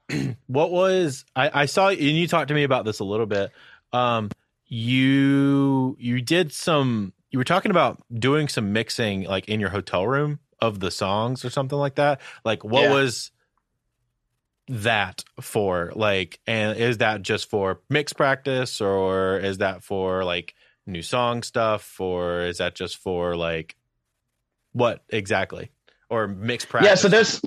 what 0.47 0.71
was 0.71 1.25
I, 1.35 1.63
I 1.63 1.67
saw? 1.67 1.89
And 1.89 2.01
you 2.01 2.27
talked 2.27 2.49
to 2.49 2.55
me 2.55 2.65
about 2.65 2.85
this 2.85 3.01
a 3.01 3.05
little 3.05 3.27
bit. 3.27 3.53
Um, 3.93 4.31
you 4.67 5.97
you 5.99 6.21
did 6.21 6.53
some. 6.53 7.13
You 7.31 7.39
were 7.39 7.45
talking 7.45 7.71
about 7.71 8.03
doing 8.13 8.49
some 8.49 8.73
mixing, 8.73 9.25
like 9.25 9.49
in 9.49 9.61
your 9.61 9.71
hotel 9.71 10.07
room 10.07 10.41
of 10.61 10.81
the 10.81 10.91
songs 10.91 11.45
or 11.45 11.51
something 11.51 11.79
like 11.79 11.97
that. 11.97 12.21
Like, 12.45 12.65
what 12.65 12.85
yeah. 12.85 12.93
was 12.93 13.31
that 14.69 15.25
for? 15.41 15.93
Like, 15.95 16.41
and 16.47 16.79
is 16.79 16.99
that 16.99 17.23
just 17.23 17.51
for 17.51 17.81
mix 17.91 18.13
practice, 18.13 18.81
or 18.81 19.39
is 19.39 19.59
that 19.59 19.83
for 19.83 20.25
like 20.25 20.55
new 20.87 21.03
song 21.03 21.43
stuff, 21.43 22.01
or 22.01 22.43
is 22.43 22.59
that 22.59 22.75
just 22.75 22.97
for 22.97 23.37
like 23.37 23.77
what 24.73 25.03
exactly? 25.09 25.71
or 26.09 26.29
mixed 26.29 26.69
practice? 26.69 26.89
Yeah, 26.89 26.95
so 26.95 27.09
there's 27.09 27.43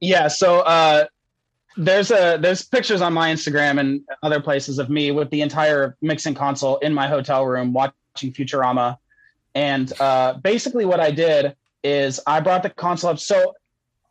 yeah, 0.00 0.28
so 0.28 0.60
uh 0.60 1.06
there's 1.76 2.10
a 2.10 2.38
there's 2.40 2.64
pictures 2.64 3.00
on 3.00 3.12
my 3.12 3.32
Instagram 3.32 3.78
and 3.78 4.00
other 4.22 4.40
places 4.40 4.78
of 4.78 4.90
me 4.90 5.10
with 5.10 5.30
the 5.30 5.42
entire 5.42 5.96
mixing 6.02 6.34
console 6.34 6.78
in 6.78 6.92
my 6.92 7.06
hotel 7.06 7.46
room 7.46 7.72
watching 7.72 7.94
Futurama. 8.26 8.98
And 9.54 9.92
uh 10.00 10.34
basically 10.42 10.84
what 10.84 11.00
I 11.00 11.10
did 11.10 11.56
is 11.82 12.20
I 12.26 12.40
brought 12.40 12.62
the 12.62 12.70
console 12.70 13.10
up. 13.10 13.18
So 13.18 13.54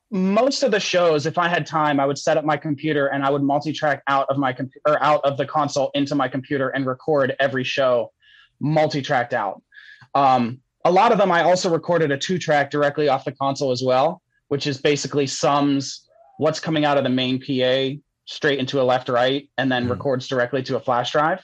most 0.10 0.64
of 0.64 0.72
the 0.72 0.80
shows, 0.80 1.26
if 1.26 1.38
I 1.38 1.48
had 1.50 1.66
time, 1.66 2.00
I 2.00 2.06
would 2.06 2.18
set 2.18 2.38
up 2.38 2.46
my 2.46 2.56
computer 2.58 3.08
and 3.08 3.26
I 3.26 3.30
would 3.30 3.44
multi-track 3.44 4.04
out 4.08 4.28
of 4.30 4.38
my 4.38 4.54
computer 4.54 4.82
or 4.88 5.04
out 5.04 5.22
of 5.26 5.38
the 5.38 5.46
console 5.46 5.92
into 5.94 6.16
my 6.16 6.30
computer 6.30 6.70
and 6.70 6.86
record 6.86 7.36
every 7.40 7.66
show 7.66 8.12
multi-tracked 8.62 9.34
out. 9.34 9.62
Um, 10.16 10.60
a 10.86 10.92
lot 10.92 11.12
of 11.12 11.18
them 11.18 11.30
I 11.32 11.44
also 11.44 11.70
recorded 11.70 12.12
a 12.12 12.18
two 12.18 12.38
track 12.40 12.72
directly 12.72 13.10
off 13.10 13.26
the 13.26 13.34
console 13.34 13.72
as 13.72 13.84
well. 13.84 14.22
which 14.50 14.66
is 14.66 14.78
basically 14.80 15.28
sums 15.28 16.08
what's 16.38 16.62
coming 16.62 16.86
out 16.86 16.98
of 16.98 17.04
the 17.04 17.10
main 17.10 17.38
PA 17.38 18.00
straight 18.24 18.60
into 18.60 18.80
a 18.80 18.84
left 18.84 19.10
right 19.10 19.50
and 19.58 19.70
then 19.70 19.86
Mhm. 19.88 19.90
records 19.90 20.26
directly 20.30 20.64
to 20.64 20.78
a 20.78 20.80
flash 20.80 21.12
drive. 21.12 21.44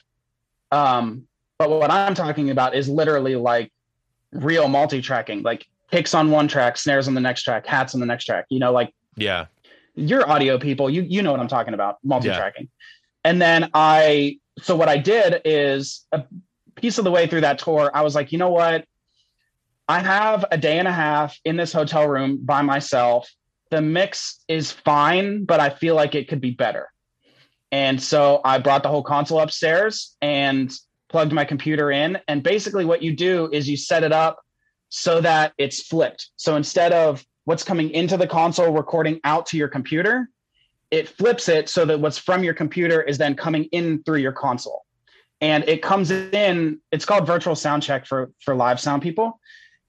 Um, 0.72 1.28
but 1.58 1.70
what 1.70 1.90
I'm 1.90 2.14
talking 2.14 2.50
about 2.50 2.74
is 2.74 2.88
literally 2.88 3.36
like 3.36 3.72
real 4.32 4.68
multi-tracking, 4.68 5.42
like 5.42 5.66
kicks 5.90 6.14
on 6.14 6.30
one 6.30 6.48
track, 6.48 6.76
snares 6.76 7.06
on 7.08 7.14
the 7.14 7.20
next 7.20 7.42
track, 7.42 7.66
hats 7.66 7.94
on 7.94 8.00
the 8.00 8.06
next 8.06 8.24
track. 8.24 8.46
You 8.48 8.58
know, 8.58 8.72
like 8.72 8.92
Yeah. 9.16 9.46
you're 9.94 10.28
audio 10.28 10.58
people, 10.58 10.90
you 10.90 11.02
you 11.02 11.22
know 11.22 11.30
what 11.30 11.40
I'm 11.40 11.48
talking 11.48 11.74
about, 11.74 11.98
multi-tracking. 12.02 12.68
And 13.24 13.40
then 13.40 13.70
I 13.74 14.38
so 14.62 14.76
what 14.76 14.88
I 14.88 14.98
did 14.98 15.42
is 15.44 16.06
a 16.12 16.24
piece 16.74 16.98
of 16.98 17.04
the 17.04 17.10
way 17.10 17.26
through 17.26 17.42
that 17.42 17.58
tour, 17.58 17.90
I 17.92 18.02
was 18.02 18.14
like, 18.14 18.32
you 18.32 18.38
know 18.38 18.50
what? 18.50 18.84
I 19.88 20.00
have 20.00 20.44
a 20.50 20.56
day 20.58 20.78
and 20.78 20.88
a 20.88 20.92
half 20.92 21.38
in 21.44 21.56
this 21.56 21.72
hotel 21.72 22.08
room 22.08 22.38
by 22.42 22.62
myself. 22.62 23.30
The 23.70 23.82
mix 23.82 24.40
is 24.48 24.72
fine, 24.72 25.44
but 25.44 25.60
I 25.60 25.70
feel 25.70 25.94
like 25.94 26.14
it 26.14 26.28
could 26.28 26.40
be 26.40 26.52
better. 26.52 26.90
And 27.70 28.00
so 28.00 28.40
I 28.44 28.58
brought 28.58 28.82
the 28.82 28.88
whole 28.88 29.02
console 29.02 29.40
upstairs 29.40 30.16
and 30.22 30.72
plugged 31.14 31.32
my 31.32 31.44
computer 31.44 31.92
in. 31.92 32.18
And 32.26 32.42
basically, 32.42 32.84
what 32.84 33.00
you 33.00 33.14
do 33.14 33.48
is 33.52 33.68
you 33.68 33.76
set 33.76 34.02
it 34.02 34.10
up 34.10 34.40
so 34.88 35.20
that 35.20 35.52
it's 35.58 35.80
flipped. 35.80 36.30
So 36.34 36.56
instead 36.56 36.92
of 36.92 37.24
what's 37.44 37.62
coming 37.62 37.90
into 37.90 38.16
the 38.16 38.26
console 38.26 38.72
recording 38.72 39.20
out 39.22 39.46
to 39.46 39.56
your 39.56 39.68
computer, 39.68 40.28
it 40.90 41.08
flips 41.08 41.48
it 41.48 41.68
so 41.68 41.84
that 41.84 42.00
what's 42.00 42.18
from 42.18 42.42
your 42.42 42.52
computer 42.52 43.00
is 43.00 43.16
then 43.16 43.36
coming 43.36 43.66
in 43.70 44.02
through 44.02 44.18
your 44.18 44.32
console. 44.32 44.82
And 45.40 45.62
it 45.68 45.82
comes 45.82 46.10
in, 46.10 46.80
it's 46.90 47.04
called 47.04 47.28
virtual 47.28 47.54
sound 47.54 47.84
check 47.84 48.06
for, 48.06 48.32
for 48.40 48.56
live 48.56 48.80
sound 48.80 49.00
people. 49.00 49.38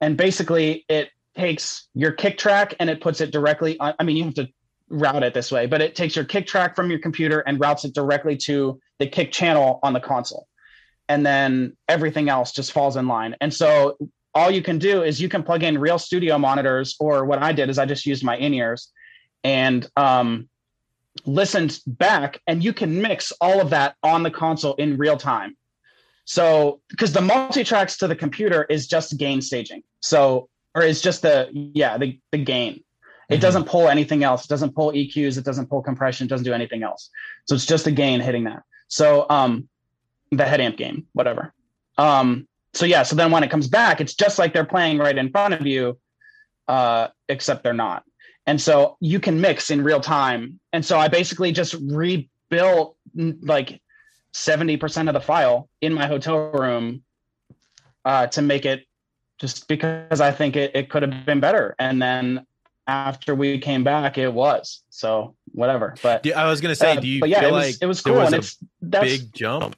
And 0.01 0.15
basically, 0.15 0.85
it 0.87 1.09
takes 1.35 1.87
your 1.95 2.11
kick 2.11 2.37
track 2.37 2.75
and 2.79 2.87
it 2.87 3.01
puts 3.01 3.19
it 3.19 3.31
directly. 3.31 3.79
On, 3.79 3.95
I 3.97 4.03
mean, 4.03 4.15
you 4.15 4.25
have 4.25 4.35
to 4.35 4.47
route 4.89 5.23
it 5.23 5.33
this 5.33 5.51
way, 5.51 5.65
but 5.65 5.81
it 5.81 5.95
takes 5.95 6.15
your 6.15 6.25
kick 6.25 6.45
track 6.45 6.75
from 6.75 6.91
your 6.91 6.99
computer 6.99 7.39
and 7.39 7.59
routes 7.59 7.83
it 7.83 7.95
directly 7.95 8.37
to 8.45 8.79
the 8.99 9.07
kick 9.07 9.31
channel 9.31 9.79
on 9.81 9.93
the 9.93 9.99
console. 9.99 10.47
And 11.07 11.25
then 11.25 11.77
everything 11.87 12.29
else 12.29 12.51
just 12.51 12.71
falls 12.71 12.95
in 12.97 13.07
line. 13.07 13.35
And 13.41 13.53
so 13.53 13.97
all 14.33 14.51
you 14.51 14.61
can 14.61 14.79
do 14.79 15.03
is 15.03 15.21
you 15.21 15.29
can 15.29 15.43
plug 15.43 15.63
in 15.63 15.77
real 15.77 15.99
studio 15.99 16.37
monitors, 16.37 16.95
or 16.99 17.25
what 17.25 17.41
I 17.41 17.51
did 17.53 17.69
is 17.69 17.77
I 17.77 17.85
just 17.85 18.05
used 18.05 18.23
my 18.23 18.35
in 18.37 18.53
ears 18.53 18.91
and 19.43 19.87
um, 19.95 20.49
listened 21.25 21.79
back, 21.85 22.41
and 22.47 22.63
you 22.63 22.73
can 22.73 23.01
mix 23.01 23.31
all 23.39 23.61
of 23.61 23.69
that 23.69 23.95
on 24.03 24.23
the 24.23 24.31
console 24.31 24.73
in 24.75 24.97
real 24.97 25.17
time. 25.17 25.55
So, 26.25 26.81
because 26.89 27.13
the 27.13 27.21
multi 27.21 27.63
tracks 27.63 27.97
to 27.97 28.07
the 28.07 28.15
computer 28.15 28.63
is 28.63 28.87
just 28.87 29.17
gain 29.17 29.41
staging. 29.41 29.83
So, 29.99 30.49
or 30.73 30.81
it's 30.81 31.01
just 31.01 31.21
the, 31.21 31.49
yeah, 31.53 31.97
the, 31.97 32.19
the 32.31 32.39
gain. 32.39 32.83
It 33.29 33.37
Mhm. 33.37 33.41
doesn't 33.41 33.65
pull 33.65 33.87
anything 33.87 34.23
else. 34.23 34.45
It 34.45 34.49
doesn't 34.49 34.75
pull 34.75 34.91
EQs. 34.91 35.37
It 35.37 35.45
doesn't 35.45 35.67
pull 35.69 35.81
compression. 35.83 36.25
It 36.25 36.29
doesn't 36.29 36.45
do 36.45 36.53
anything 36.53 36.83
else. 36.83 37.09
So 37.45 37.55
it's 37.55 37.65
just 37.65 37.85
the 37.85 37.91
gain 37.91 38.19
hitting 38.21 38.45
that. 38.45 38.63
So, 38.87 39.27
um, 39.29 39.69
the 40.31 40.45
head 40.45 40.61
amp 40.61 40.77
gain, 40.77 41.05
whatever. 41.13 41.53
Um, 41.97 42.47
so 42.73 42.85
yeah, 42.85 43.03
so 43.03 43.15
then 43.15 43.31
when 43.31 43.43
it 43.43 43.49
comes 43.49 43.67
back, 43.67 44.01
it's 44.01 44.13
just 44.13 44.37
like 44.37 44.53
they're 44.53 44.65
playing 44.65 44.97
right 44.97 45.17
in 45.17 45.31
front 45.31 45.53
of 45.53 45.65
you, 45.65 45.97
uh, 46.67 47.07
except 47.29 47.63
they're 47.63 47.73
not. 47.73 48.03
And 48.45 48.61
so 48.61 48.97
you 48.99 49.19
can 49.19 49.41
mix 49.41 49.71
in 49.71 49.83
real 49.83 50.01
time. 50.01 50.59
And 50.73 50.85
so 50.85 50.99
I 50.99 51.07
basically 51.07 51.51
just 51.51 51.75
rebuilt 51.81 52.97
like 53.15 53.81
70% 54.33 55.07
of 55.07 55.13
the 55.13 55.21
file 55.21 55.69
in 55.81 55.93
my 55.93 56.05
hotel 56.05 56.51
room 56.51 57.03
uh, 58.03 58.27
to 58.27 58.41
make 58.41 58.65
it 58.65 58.85
just 59.39 59.67
because 59.67 60.21
I 60.21 60.31
think 60.31 60.55
it, 60.55 60.75
it 60.75 60.89
could 60.89 61.01
have 61.01 61.25
been 61.25 61.39
better. 61.39 61.75
And 61.79 62.01
then 62.01 62.45
after 62.87 63.33
we 63.33 63.57
came 63.59 63.83
back, 63.83 64.17
it 64.17 64.31
was. 64.31 64.83
So 64.89 65.35
whatever. 65.51 65.95
But 66.03 66.29
I 66.31 66.47
was 66.47 66.61
gonna 66.61 66.75
say, 66.75 66.97
uh, 66.97 66.99
do 66.99 67.07
you 67.07 67.19
but 67.19 67.29
yeah, 67.29 67.39
feel 67.39 67.49
it 67.49 67.51
was 67.53 67.65
like 67.65 67.77
it 67.81 67.85
was 67.85 68.01
cool. 68.01 68.15
was 68.15 68.27
and 68.27 68.35
a 68.35 68.37
it's 68.39 68.57
that's 68.81 69.05
big 69.05 69.33
jump? 69.33 69.75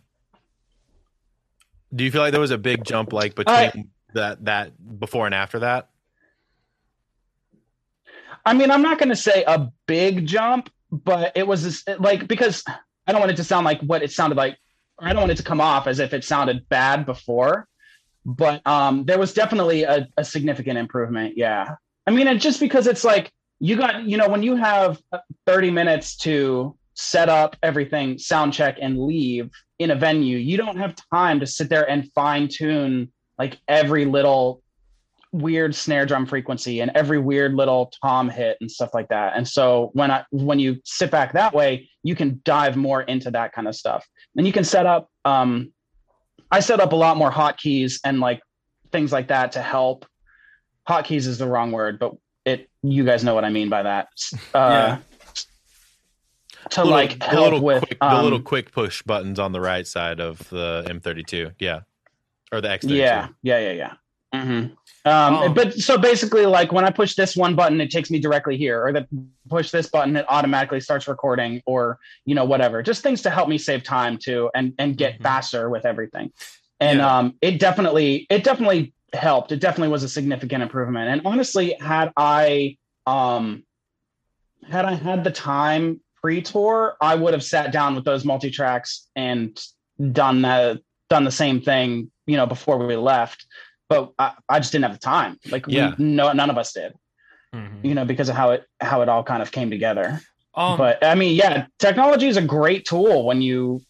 Do 1.93 2.03
you 2.03 2.11
feel 2.11 2.21
like 2.21 2.31
there 2.31 2.41
was 2.41 2.51
a 2.51 2.57
big 2.57 2.83
jump 2.83 3.13
like 3.13 3.35
between 3.35 3.55
I- 3.55 3.85
that 4.13 4.45
that 4.45 4.99
before 4.99 5.25
and 5.25 5.35
after 5.35 5.59
that? 5.59 5.89
I 8.45 8.53
mean, 8.53 8.71
I'm 8.71 8.81
not 8.81 8.97
going 8.97 9.09
to 9.09 9.15
say 9.15 9.43
a 9.45 9.69
big 9.87 10.25
jump, 10.25 10.69
but 10.89 11.33
it 11.35 11.45
was 11.45 11.63
this, 11.63 11.83
like 11.99 12.27
because 12.27 12.63
I 13.05 13.11
don't 13.11 13.19
want 13.19 13.31
it 13.31 13.37
to 13.37 13.43
sound 13.43 13.65
like 13.65 13.81
what 13.81 14.03
it 14.03 14.11
sounded 14.11 14.37
like. 14.37 14.57
I 14.99 15.13
don't 15.13 15.21
want 15.21 15.31
it 15.31 15.37
to 15.37 15.43
come 15.43 15.61
off 15.61 15.85
as 15.85 15.99
if 15.99 16.13
it 16.13 16.23
sounded 16.23 16.67
bad 16.69 17.05
before, 17.05 17.67
but 18.25 18.65
um, 18.65 19.05
there 19.05 19.19
was 19.19 19.33
definitely 19.33 19.83
a, 19.83 20.07
a 20.17 20.23
significant 20.23 20.77
improvement. 20.77 21.37
Yeah, 21.37 21.75
I 22.07 22.11
mean, 22.11 22.27
and 22.27 22.39
just 22.39 22.59
because 22.59 22.87
it's 22.87 23.03
like 23.03 23.31
you 23.59 23.75
got, 23.75 24.03
you 24.03 24.17
know, 24.17 24.29
when 24.29 24.43
you 24.43 24.55
have 24.55 25.01
30 25.45 25.71
minutes 25.71 26.15
to 26.17 26.75
set 26.93 27.29
up 27.29 27.55
everything, 27.61 28.17
sound 28.17 28.53
check, 28.53 28.77
and 28.81 28.99
leave 28.99 29.51
in 29.79 29.91
a 29.91 29.95
venue, 29.95 30.37
you 30.37 30.57
don't 30.57 30.77
have 30.77 30.95
time 31.13 31.39
to 31.39 31.47
sit 31.47 31.69
there 31.69 31.89
and 31.89 32.11
fine 32.13 32.47
tune 32.47 33.11
like 33.37 33.57
every 33.67 34.05
little 34.05 34.61
weird 35.31 35.75
snare 35.75 36.05
drum 36.05 36.25
frequency 36.25 36.79
and 36.79 36.91
every 36.95 37.19
weird 37.19 37.53
little 37.53 37.91
tom 38.01 38.29
hit 38.29 38.57
and 38.61 38.71
stuff 38.71 38.93
like 38.93 39.07
that. 39.09 39.33
And 39.35 39.47
so 39.47 39.91
when 39.93 40.09
I 40.09 40.23
when 40.31 40.59
you 40.59 40.77
sit 40.83 41.11
back 41.11 41.33
that 41.33 41.53
way, 41.53 41.89
you 42.03 42.15
can 42.15 42.41
dive 42.43 42.75
more 42.75 43.01
into 43.03 43.29
that 43.31 43.53
kind 43.53 43.67
of 43.67 43.75
stuff. 43.75 44.07
And 44.35 44.47
you 44.47 44.53
can 44.53 44.63
set 44.63 44.85
up 44.85 45.09
um 45.25 45.71
I 46.49 46.61
set 46.61 46.79
up 46.79 46.93
a 46.93 46.95
lot 46.95 47.17
more 47.17 47.31
hotkeys 47.31 47.99
and 48.03 48.19
like 48.19 48.41
things 48.91 49.11
like 49.11 49.27
that 49.27 49.51
to 49.53 49.61
help. 49.61 50.05
Hotkeys 50.87 51.27
is 51.27 51.37
the 51.37 51.47
wrong 51.47 51.71
word, 51.71 51.99
but 51.99 52.13
it 52.45 52.69
you 52.81 53.03
guys 53.03 53.23
know 53.23 53.35
what 53.35 53.45
I 53.45 53.49
mean 53.49 53.69
by 53.69 53.83
that. 53.83 54.07
Uh 54.53 54.97
to 56.71 56.83
little- 56.83 56.91
like 56.97 57.19
the 57.19 57.25
help 57.25 57.43
little 57.43 57.61
with 57.61 57.83
quick, 57.85 57.99
the 57.99 58.05
um, 58.05 58.23
little 58.23 58.41
quick 58.41 58.71
push 58.71 59.01
buttons 59.03 59.39
on 59.39 59.51
the 59.51 59.61
right 59.61 59.85
side 59.87 60.19
of 60.19 60.47
the 60.49 60.83
M32. 60.87 61.53
Yeah, 61.59 61.81
or 62.51 62.61
the 62.61 62.67
X32. 62.69 62.95
Yeah, 62.97 63.27
yeah, 63.43 63.59
yeah, 63.59 63.71
yeah. 63.71 63.93
hmm 64.41 64.49
Um, 65.05 65.35
Um, 65.35 65.53
but 65.53 65.73
so 65.73 65.97
basically, 65.97 66.45
like 66.45 66.71
when 66.73 66.83
I 66.83 66.89
push 66.91 67.15
this 67.15 67.35
one 67.35 67.55
button, 67.55 67.79
it 67.79 67.89
takes 67.91 68.11
me 68.11 68.19
directly 68.19 68.57
here, 68.57 68.83
or 68.85 68.91
that 68.93 69.07
push 69.49 69.71
this 69.71 69.89
button, 69.89 70.15
it 70.17 70.25
automatically 70.27 70.81
starts 70.81 71.07
recording, 71.07 71.61
or 71.65 71.97
you 72.25 72.35
know 72.35 72.43
whatever. 72.45 72.83
Just 72.83 73.03
things 73.03 73.21
to 73.21 73.29
help 73.29 73.47
me 73.47 73.57
save 73.57 73.83
time 73.83 74.17
too, 74.17 74.49
and 74.53 74.73
and 74.79 74.97
get 74.97 75.19
Mhm. 75.19 75.23
faster 75.23 75.69
with 75.69 75.85
everything. 75.85 76.31
And 76.79 76.99
Yeah. 76.99 77.17
um, 77.17 77.35
it 77.41 77.59
definitely, 77.59 78.27
it 78.29 78.43
definitely 78.43 78.93
helped. 79.13 79.51
It 79.51 79.59
definitely 79.61 79.87
was 79.87 80.03
a 80.03 80.09
significant 80.09 80.61
improvement. 80.61 81.09
And 81.09 81.21
honestly, 81.25 81.75
had 81.79 82.11
I 82.17 82.77
um, 83.07 83.63
had 84.69 84.83
I 84.85 84.93
had 84.95 85.23
the 85.23 85.31
time 85.31 86.01
pre-tour, 86.27 86.97
I 86.99 87.15
would 87.15 87.33
have 87.33 87.43
sat 87.43 87.71
down 87.71 87.95
with 87.95 88.03
those 88.03 88.25
multi 88.25 88.51
tracks 88.51 89.07
and 89.15 89.57
done 90.11 90.41
the 90.41 90.81
done 91.09 91.23
the 91.23 91.31
same 91.31 91.61
thing, 91.61 92.11
you 92.25 92.35
know, 92.35 92.45
before 92.45 92.85
we 92.85 92.97
left. 92.97 93.45
But 93.87 94.11
I, 94.19 94.33
I 94.49 94.59
just 94.59 94.73
didn't 94.73 94.83
have 94.83 94.91
the 94.91 94.99
time. 94.99 95.39
Like, 95.49 95.65
Yeah. 95.69 95.93
we, 95.97 96.03
no, 96.03 96.33
none 96.33 96.49
of 96.49 96.57
us 96.57 96.73
did, 96.73 96.91
Mhm. 97.55 97.79
you 97.81 97.95
know, 97.95 98.03
because 98.03 98.27
of 98.27 98.35
how 98.35 98.51
it 98.51 98.65
how 98.81 99.01
it 99.03 99.07
all 99.07 99.23
kind 99.23 99.41
of 99.41 99.53
came 99.53 99.69
together. 99.69 100.19
Um, 100.53 100.77
but 100.77 101.01
I 101.01 101.15
mean, 101.15 101.33
yeah, 101.33 101.67
technology 101.79 102.27
is 102.27 102.35
a 102.35 102.41
great 102.41 102.83
tool 102.83 103.25
when 103.25 103.41
you, 103.41 103.81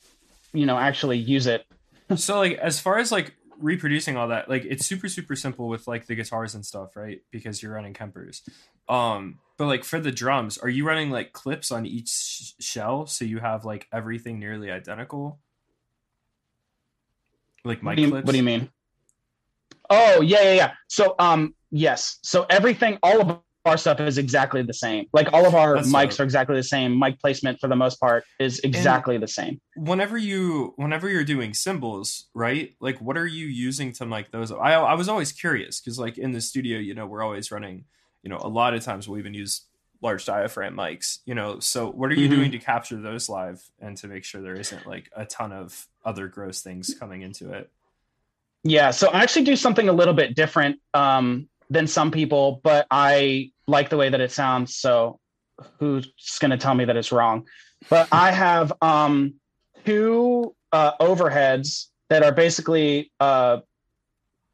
you 0.54 0.67
know, 0.67 0.78
actually 0.78 1.17
use 1.17 1.47
it. 1.47 1.65
so 2.15 2.38
like 2.38 2.60
as 2.60 2.80
far 2.80 3.00
as 3.00 3.12
like 3.12 3.36
reproducing 3.60 4.17
all 4.17 4.28
that 4.28 4.50
like 4.50 4.65
it's 4.65 4.86
super 4.86 5.10
super 5.10 5.36
simple 5.36 5.67
with 5.67 5.88
like 5.88 6.06
the 6.06 6.15
guitars 6.15 6.54
and 6.56 6.65
stuff 6.65 6.96
right 6.96 7.22
because 7.32 7.62
you're 7.62 7.74
running 7.74 7.93
kempers 7.93 8.41
um 8.88 9.39
but 9.58 9.65
like 9.65 9.84
for 9.84 10.00
the 10.00 10.12
drums 10.12 10.58
are 10.58 10.70
you 10.70 10.86
running 10.86 11.10
like 11.10 11.34
clips 11.34 11.72
on 11.72 11.86
each 11.86 12.10
sh- 12.10 12.52
shell 12.60 13.08
so 13.08 13.26
you 13.26 13.39
have 13.39 13.65
like 13.65 13.88
everything 13.91 14.39
nearly 14.39 14.70
identical 14.70 15.39
like 17.67 17.84
What 17.84 17.96
do, 17.96 18.02
you, 18.02 18.10
clips 18.10 18.26
what 18.26 18.32
do 18.32 18.38
you 18.38 18.43
mean? 18.43 18.70
Oh 19.89 20.22
yeah, 20.22 20.41
yeah, 20.43 20.54
yeah. 20.54 20.72
So 20.88 21.15
um, 21.20 21.54
yes. 21.70 22.20
So 22.24 22.46
everything, 22.50 22.98
all 23.04 23.22
of 23.22 23.39
our 23.67 23.77
stuff 23.77 23.99
is 23.99 24.17
exactly 24.17 24.62
the 24.63 24.73
same. 24.73 25.06
Like 25.13 25.32
all 25.34 25.45
of 25.45 25.53
our 25.56 25.75
That's 25.75 25.91
mics 25.91 26.12
dope. 26.12 26.21
are 26.21 26.23
exactly 26.23 26.56
the 26.56 26.63
same. 26.63 26.97
Mic 26.97 27.19
placement 27.19 27.60
for 27.60 27.67
the 27.67 27.75
most 27.75 27.99
part 27.99 28.23
is 28.39 28.60
exactly 28.60 29.17
the 29.17 29.27
same. 29.27 29.60
whenever 29.75 30.17
you 30.17 30.73
whenever 30.77 31.10
you're 31.10 31.23
doing 31.23 31.53
cymbals 31.53 32.25
right 32.34 32.76
like 32.80 32.99
what 32.99 33.18
are 33.18 33.28
you 33.28 33.45
using 33.45 33.91
to 33.93 34.05
mic 34.05 34.32
those 34.32 34.51
i, 34.51 34.74
I 34.74 34.93
was 34.95 35.07
always 35.07 35.32
curious 35.32 35.80
because 35.80 35.99
like 35.99 36.18
in 36.18 36.32
the 36.32 36.41
studio 36.41 36.80
you 36.80 36.95
know 36.95 37.05
we're 37.05 37.22
always 37.24 37.51
running 37.51 37.86
you 38.24 38.30
know 38.32 38.39
a 38.41 38.47
lot 38.49 38.74
of 38.74 38.84
times 38.84 39.07
we'll 39.07 39.20
even 39.20 39.34
use 39.36 39.61
large 40.01 40.26
diaphragm 40.26 40.76
mics 40.76 41.20
you 41.26 41.36
know 41.36 41.59
so 41.59 41.89
what 41.91 42.11
are 42.11 42.15
you 42.15 42.28
Mhm. 42.28 42.32
doing 42.38 42.51
to 42.51 42.59
capture 42.59 42.99
those 42.99 43.30
live 43.30 43.61
and 43.80 43.97
to 43.97 44.07
make 44.07 44.24
sure 44.24 44.41
there 44.41 44.55
isn't 44.59 44.88
like 44.88 45.09
a 45.15 45.26
ton 45.26 45.51
of 45.51 45.88
other 46.05 46.28
gross 46.28 46.61
things 46.61 46.95
coming 46.99 47.22
into 47.22 47.51
it 47.53 47.70
Yeah, 48.63 48.91
so 48.91 49.09
I 49.09 49.22
actually 49.24 49.45
do 49.45 49.55
something 49.55 49.88
a 49.88 49.93
little 49.93 50.13
bit 50.13 50.36
different 50.36 50.80
um, 50.93 51.47
than 51.70 51.88
some 51.88 52.11
people, 52.11 52.61
but 52.63 52.88
I 52.91 53.51
like 53.68 53.89
the 53.89 53.97
way 53.97 54.09
that 54.09 54.22
it 54.22 54.32
sounds. 54.32 54.76
So 54.76 55.20
who's 55.80 56.07
going 56.39 56.51
to 56.51 56.57
tell 56.57 56.74
me 56.76 56.86
that 56.86 56.95
it's 56.95 57.11
wrong? 57.11 57.47
But 57.89 58.07
I 58.11 58.32
have 58.32 58.74
um, 58.82 59.36
two 59.86 60.55
uh, 60.72 60.93
overheads 60.99 61.88
that 62.09 62.24
are 62.24 62.32
basically 62.32 63.11
uh, 63.20 63.57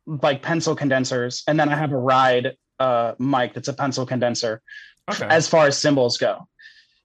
like 0.06 0.42
pencil 0.42 0.76
condensers, 0.76 1.44
and 1.48 1.60
then 1.60 1.70
I 1.70 1.76
have 1.76 1.92
a 1.92 1.98
ride 1.98 2.58
uh, 2.80 3.14
mic 3.20 3.54
that's 3.54 3.68
a 3.68 3.74
pencil 3.74 4.06
condenser 4.06 4.62
Okay. 5.10 5.28
as 5.30 5.48
far 5.50 5.68
as 5.68 5.78
cymbals 5.78 6.18
go. 6.18 6.48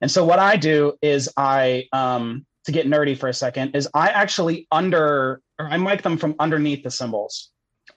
And 0.01 0.09
so 0.09 0.23
what 0.23 0.39
I 0.39 0.55
do 0.55 0.93
is 1.01 1.29
I 1.35 1.87
um 1.91 2.45
to 2.65 2.71
get 2.71 2.87
nerdy 2.87 3.17
for 3.17 3.27
a 3.27 3.33
second 3.33 3.75
is 3.75 3.89
I 3.93 4.07
actually 4.09 4.67
under 4.71 5.41
or 5.59 5.67
I 5.67 5.75
mic 5.77 6.01
them 6.01 6.17
from 6.17 6.35
underneath 6.39 6.83
the 6.83 6.91
cymbals. 6.91 7.51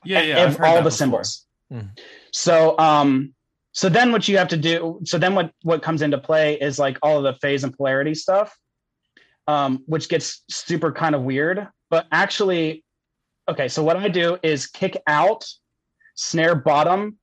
yeah, 0.04 0.20
yeah. 0.22 0.44
All 0.62 0.76
the 0.76 0.82
before. 0.82 0.90
cymbals. 0.90 1.46
Hmm. 1.72 1.88
So 2.32 2.78
um 2.78 3.34
so 3.72 3.88
then 3.88 4.12
what 4.12 4.28
you 4.28 4.36
have 4.36 4.48
to 4.48 4.56
do 4.56 5.00
so 5.04 5.16
then 5.16 5.34
what 5.34 5.50
what 5.62 5.82
comes 5.82 6.02
into 6.02 6.18
play 6.18 6.54
is 6.60 6.78
like 6.78 6.98
all 7.02 7.16
of 7.16 7.24
the 7.24 7.32
phase 7.40 7.64
and 7.64 7.74
polarity 7.74 8.14
stuff 8.14 8.54
um 9.48 9.82
which 9.86 10.08
gets 10.10 10.42
super 10.50 10.92
kind 10.92 11.14
of 11.14 11.22
weird 11.22 11.66
but 11.88 12.06
actually 12.12 12.84
okay 13.48 13.68
so 13.68 13.82
what 13.82 13.96
I 13.96 14.08
do 14.08 14.36
is 14.42 14.66
kick 14.66 15.00
out 15.06 15.46
snare 16.14 16.54
bottom 16.54 17.16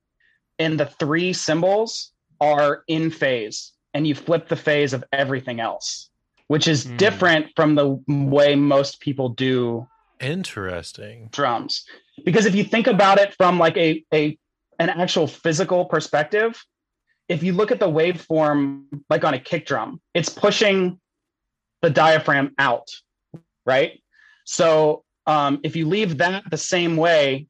and 0.58 0.78
the 0.78 0.86
three 0.86 1.32
cymbals 1.32 2.10
are 2.40 2.82
in 2.88 3.10
phase 3.10 3.72
and 3.94 4.04
you 4.06 4.14
flip 4.16 4.48
the 4.48 4.56
phase 4.56 4.92
of 4.92 5.04
everything 5.12 5.60
else 5.60 6.10
which 6.48 6.66
is 6.66 6.84
Hmm. 6.84 6.96
different 6.96 7.46
from 7.54 7.76
the 7.76 8.02
way 8.08 8.56
most 8.56 8.98
people 9.00 9.28
do 9.28 9.86
Interesting. 10.20 11.28
drums 11.32 11.84
because 12.24 12.46
if 12.46 12.54
you 12.54 12.64
think 12.64 12.86
about 12.86 13.18
it 13.18 13.34
from 13.34 13.58
like 13.58 13.76
a, 13.76 14.04
a 14.12 14.38
an 14.78 14.88
actual 14.88 15.26
physical 15.26 15.84
perspective 15.84 16.62
if 17.28 17.42
you 17.42 17.52
look 17.52 17.70
at 17.70 17.78
the 17.78 17.88
waveform 17.88 18.84
like 19.08 19.24
on 19.24 19.34
a 19.34 19.38
kick 19.38 19.66
drum 19.66 20.00
it's 20.14 20.28
pushing 20.28 20.98
the 21.82 21.90
diaphragm 21.90 22.52
out 22.58 22.88
right? 23.66 24.02
So 24.44 25.04
um, 25.26 25.60
if 25.62 25.76
you 25.76 25.86
leave 25.86 26.18
that 26.18 26.42
the 26.50 26.56
same 26.56 26.96
way 26.96 27.46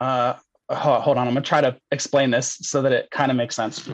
uh, 0.00 0.34
ho- 0.68 1.00
hold 1.00 1.16
on 1.16 1.28
i'm 1.28 1.34
gonna 1.34 1.44
try 1.44 1.60
to 1.60 1.76
explain 1.92 2.30
this 2.30 2.58
so 2.62 2.82
that 2.82 2.92
it 2.92 3.10
kind 3.10 3.30
of 3.30 3.36
makes 3.36 3.54
sense. 3.54 3.88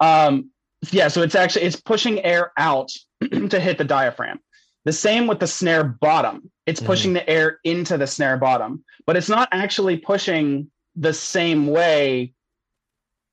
Um, 0.00 0.50
yeah 0.90 1.08
so 1.08 1.22
it's 1.22 1.34
actually 1.34 1.64
it's 1.64 1.76
pushing 1.76 2.22
air 2.22 2.52
out 2.58 2.90
to 3.50 3.58
hit 3.58 3.78
the 3.78 3.84
diaphragm 3.84 4.38
the 4.86 4.92
same 4.92 5.26
with 5.26 5.40
the 5.40 5.46
snare 5.46 5.84
bottom. 5.84 6.50
It's 6.64 6.80
Mhm. 6.80 6.86
pushing 6.86 7.12
the 7.12 7.28
air 7.28 7.58
into 7.64 7.98
the 7.98 8.06
snare 8.06 8.38
bottom 8.38 8.82
but 9.06 9.16
it's 9.16 9.28
not 9.28 9.48
actually 9.52 9.96
pushing 9.98 10.70
the 10.96 11.12
same 11.12 11.66
way 11.68 12.32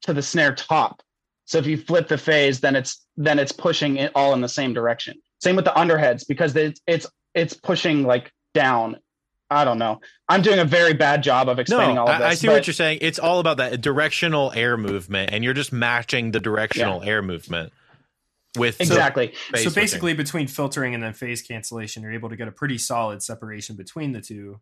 to 0.03 0.13
the 0.13 0.21
snare 0.21 0.53
top. 0.53 1.01
So 1.45 1.57
if 1.57 1.65
you 1.65 1.77
flip 1.77 2.07
the 2.09 2.17
phase 2.17 2.59
then 2.59 2.75
it's 2.75 3.05
then 3.17 3.39
it's 3.39 3.51
pushing 3.51 3.97
it 3.97 4.11
all 4.15 4.33
in 4.33 4.41
the 4.41 4.49
same 4.49 4.73
direction. 4.73 5.15
Same 5.41 5.55
with 5.55 5.65
the 5.65 5.71
underheads 5.71 6.27
because 6.27 6.55
it's 6.55 6.81
it's 6.87 7.07
it's 7.33 7.53
pushing 7.53 8.03
like 8.03 8.31
down. 8.53 8.97
I 9.49 9.65
don't 9.65 9.77
know. 9.77 10.01
I'm 10.29 10.41
doing 10.41 10.59
a 10.59 10.65
very 10.65 10.93
bad 10.93 11.21
job 11.21 11.47
of 11.47 11.59
explaining 11.59 11.95
No, 11.95 12.01
all 12.03 12.09
of 12.09 12.17
this 12.17 12.25
I, 12.25 12.29
I 12.31 12.33
see 12.35 12.47
what 12.47 12.65
you're 12.65 12.73
saying. 12.73 12.99
It's 13.01 13.19
all 13.19 13.39
about 13.39 13.57
that 13.57 13.81
directional 13.81 14.51
air 14.55 14.77
movement, 14.77 15.31
and 15.31 15.43
you're 15.43 15.53
just 15.53 15.71
matching 15.71 16.31
the 16.31 16.39
directional 16.39 17.03
air 17.03 17.21
movement 17.21 17.71
with 18.57 18.79
exactly 18.79 19.27
phase 19.27 19.63
so 19.63 19.69
switching. 19.69 19.73
basically, 19.81 20.13
between 20.13 20.47
filtering 20.47 20.93
and 20.93 21.03
then 21.03 21.13
phase 21.13 21.41
cancellation, 21.41 22.03
you're 22.03 22.13
able 22.13 22.29
to 22.29 22.35
get 22.35 22.47
a 22.47 22.51
pretty 22.51 22.77
solid 22.77 23.23
separation 23.23 23.75
between 23.75 24.11
the 24.11 24.21
two. 24.21 24.59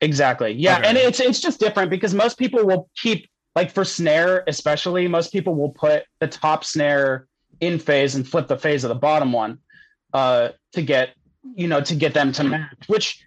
Exactly. 0.00 0.52
Yeah, 0.52 0.78
Okay. 0.78 0.88
and 0.88 0.98
it's 0.98 1.20
it's 1.20 1.40
just 1.40 1.60
different 1.60 1.90
because 1.90 2.12
most 2.12 2.36
people 2.38 2.64
will 2.66 2.90
keep 2.96 3.28
like 3.54 3.70
for 3.70 3.84
snare 3.84 4.44
especially 4.46 5.08
most 5.08 5.32
people 5.32 5.54
will 5.54 5.70
put 5.70 6.04
the 6.20 6.26
top 6.26 6.64
snare 6.64 7.26
in 7.60 7.78
phase 7.78 8.14
and 8.14 8.26
flip 8.26 8.48
the 8.48 8.56
phase 8.56 8.84
of 8.84 8.88
the 8.88 8.94
bottom 8.94 9.32
one 9.32 9.58
uh 10.14 10.48
to 10.72 10.82
get 10.82 11.10
you 11.54 11.68
know 11.68 11.80
to 11.80 11.94
get 11.94 12.14
them 12.14 12.32
to 12.32 12.44
match 12.44 12.86
which 12.86 13.24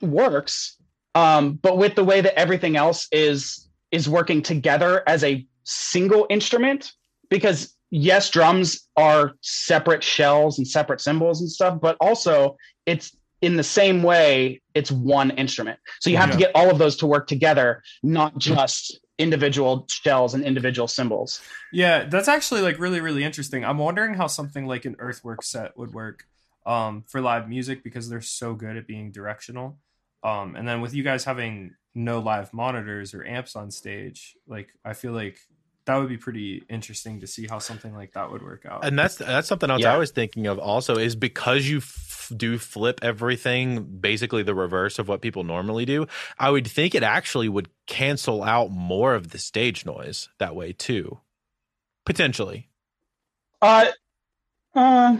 works 0.00 0.76
um 1.14 1.54
but 1.54 1.78
with 1.78 1.94
the 1.94 2.04
way 2.04 2.20
that 2.20 2.38
everything 2.38 2.76
else 2.76 3.06
is 3.12 3.68
is 3.90 4.08
working 4.08 4.42
together 4.42 5.02
as 5.06 5.22
a 5.22 5.46
single 5.64 6.26
instrument 6.28 6.92
because 7.30 7.74
yes 7.92 8.30
drums 8.30 8.88
are 8.96 9.34
separate 9.40 10.02
shells 10.02 10.58
and 10.58 10.66
separate 10.66 11.00
cymbals 11.00 11.40
and 11.40 11.50
stuff 11.50 11.78
but 11.80 11.96
also 12.00 12.56
it's 12.86 13.16
in 13.40 13.56
the 13.56 13.62
same 13.62 14.02
way 14.02 14.60
it's 14.74 14.90
one 14.90 15.30
instrument 15.32 15.78
so 16.00 16.10
you 16.10 16.16
have 16.16 16.30
to 16.30 16.38
get 16.38 16.50
all 16.54 16.70
of 16.70 16.78
those 16.78 16.96
to 16.96 17.06
work 17.06 17.26
together 17.26 17.82
not 18.02 18.36
just 18.38 18.98
individual 19.18 19.86
shells 19.88 20.34
and 20.34 20.44
individual 20.44 20.88
cymbals. 20.88 21.40
Yeah, 21.72 22.04
that's 22.04 22.28
actually 22.28 22.60
like 22.62 22.78
really, 22.78 23.00
really 23.00 23.24
interesting. 23.24 23.64
I'm 23.64 23.78
wondering 23.78 24.14
how 24.14 24.26
something 24.26 24.66
like 24.66 24.84
an 24.84 24.96
Earthwork 24.98 25.42
set 25.42 25.76
would 25.78 25.92
work 25.92 26.24
um, 26.66 27.04
for 27.06 27.20
live 27.20 27.48
music 27.48 27.84
because 27.84 28.08
they're 28.08 28.20
so 28.20 28.54
good 28.54 28.76
at 28.76 28.86
being 28.86 29.12
directional. 29.12 29.78
Um, 30.24 30.56
and 30.56 30.66
then 30.66 30.80
with 30.80 30.94
you 30.94 31.02
guys 31.02 31.24
having 31.24 31.74
no 31.94 32.20
live 32.20 32.52
monitors 32.52 33.14
or 33.14 33.24
amps 33.24 33.56
on 33.56 33.70
stage, 33.70 34.34
like 34.46 34.68
I 34.84 34.92
feel 34.92 35.12
like 35.12 35.38
that 35.86 35.96
would 35.96 36.08
be 36.08 36.16
pretty 36.16 36.62
interesting 36.68 37.20
to 37.20 37.26
see 37.26 37.46
how 37.46 37.58
something 37.58 37.92
like 37.94 38.12
that 38.12 38.30
would 38.30 38.42
work 38.42 38.64
out. 38.66 38.84
and 38.84 38.98
that's 38.98 39.16
that's 39.16 39.48
something 39.48 39.70
else 39.70 39.82
Yeah. 39.82 39.94
I 39.94 39.98
was 39.98 40.10
thinking 40.12 40.46
of 40.46 40.58
also 40.58 40.96
is 40.96 41.16
because 41.16 41.66
you 41.66 41.78
f- 41.78 42.30
do 42.36 42.56
flip 42.58 43.00
everything 43.02 43.84
basically 44.00 44.42
the 44.44 44.54
reverse 44.54 44.98
of 44.98 45.08
what 45.08 45.20
people 45.20 45.42
normally 45.44 45.84
do. 45.84 46.06
I 46.38 46.50
would 46.50 46.66
think 46.68 46.94
it 46.94 47.02
actually 47.02 47.48
would 47.48 47.68
cancel 47.86 48.42
out 48.44 48.70
more 48.70 49.14
of 49.14 49.30
the 49.30 49.38
stage 49.38 49.84
noise 49.84 50.28
that 50.38 50.54
way 50.54 50.72
too, 50.72 51.18
potentially. 52.06 52.68
Uh, 53.60 53.86
uh, 54.74 55.16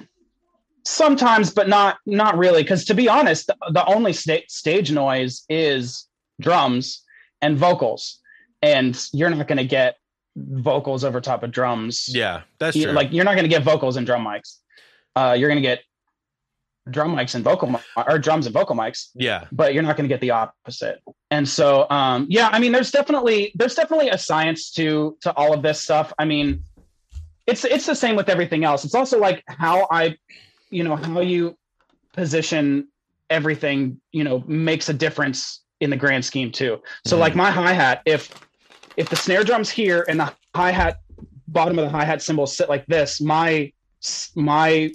sometimes, 0.84 1.50
but 1.52 1.68
not 1.68 1.98
not 2.06 2.38
really. 2.38 2.62
Because 2.62 2.84
to 2.86 2.94
be 2.94 3.08
honest, 3.08 3.48
the, 3.48 3.56
the 3.70 3.84
only 3.86 4.12
sta- 4.12 4.46
stage 4.48 4.90
noise 4.92 5.44
is 5.48 6.06
drums 6.40 7.02
and 7.40 7.56
vocals, 7.58 8.20
and 8.62 8.98
you're 9.12 9.30
not 9.30 9.48
going 9.48 9.58
to 9.58 9.64
get 9.64 9.96
vocals 10.36 11.04
over 11.04 11.20
top 11.20 11.42
of 11.42 11.50
drums. 11.50 12.08
Yeah, 12.08 12.42
that's 12.58 12.76
true. 12.80 12.92
like 12.92 13.12
you're 13.12 13.24
not 13.24 13.32
going 13.34 13.44
to 13.44 13.48
get 13.48 13.62
vocals 13.62 13.96
and 13.96 14.06
drum 14.06 14.24
mics. 14.24 14.58
Uh, 15.14 15.34
you're 15.38 15.48
going 15.48 15.62
to 15.62 15.68
get 15.68 15.80
drum 16.90 17.14
mics 17.14 17.34
and 17.36 17.44
vocal 17.44 17.80
or 18.08 18.18
drums 18.18 18.46
and 18.46 18.52
vocal 18.52 18.74
mics 18.74 19.10
yeah, 19.14 19.46
but 19.52 19.72
you're 19.72 19.84
not 19.84 19.96
going 19.96 20.08
to 20.08 20.12
get 20.12 20.20
the 20.20 20.30
opposite. 20.30 21.00
And 21.30 21.48
so, 21.48 21.88
um, 21.90 22.26
yeah, 22.28 22.48
I 22.50 22.58
mean, 22.58 22.72
there's 22.72 22.90
definitely 22.90 23.52
there's 23.54 23.74
definitely 23.74 24.08
a 24.08 24.18
science 24.18 24.70
to 24.72 25.16
to 25.22 25.32
all 25.34 25.52
of 25.54 25.62
this 25.62 25.80
stuff. 25.80 26.12
I 26.18 26.24
mean, 26.24 26.62
it's 27.46 27.64
it's 27.64 27.86
the 27.86 27.94
same 27.94 28.16
with 28.16 28.28
everything 28.28 28.64
else. 28.64 28.84
It's 28.84 28.94
also 28.94 29.18
like 29.18 29.42
how 29.46 29.86
I, 29.90 30.16
you 30.70 30.82
know, 30.82 30.96
how 30.96 31.20
you 31.20 31.56
position 32.14 32.88
everything, 33.30 34.00
you 34.12 34.24
know, 34.24 34.42
makes 34.46 34.88
a 34.88 34.92
difference 34.94 35.60
in 35.80 35.90
the 35.90 35.96
grand 35.96 36.24
scheme 36.24 36.50
too. 36.52 36.80
So, 37.06 37.16
Mhm. 37.16 37.20
like 37.20 37.34
my 37.34 37.50
hi 37.50 37.72
hat, 37.72 38.02
if 38.06 38.30
if 38.96 39.08
the 39.08 39.16
snare 39.16 39.44
drum's 39.44 39.70
here 39.70 40.04
and 40.08 40.20
the 40.20 40.32
hi 40.54 40.70
hat 40.70 40.98
bottom 41.48 41.78
of 41.78 41.84
the 41.84 41.90
hi 41.90 42.04
hat 42.04 42.22
cymbals 42.22 42.56
sit 42.56 42.68
like 42.68 42.86
this, 42.86 43.20
my 43.20 43.72
my 44.34 44.92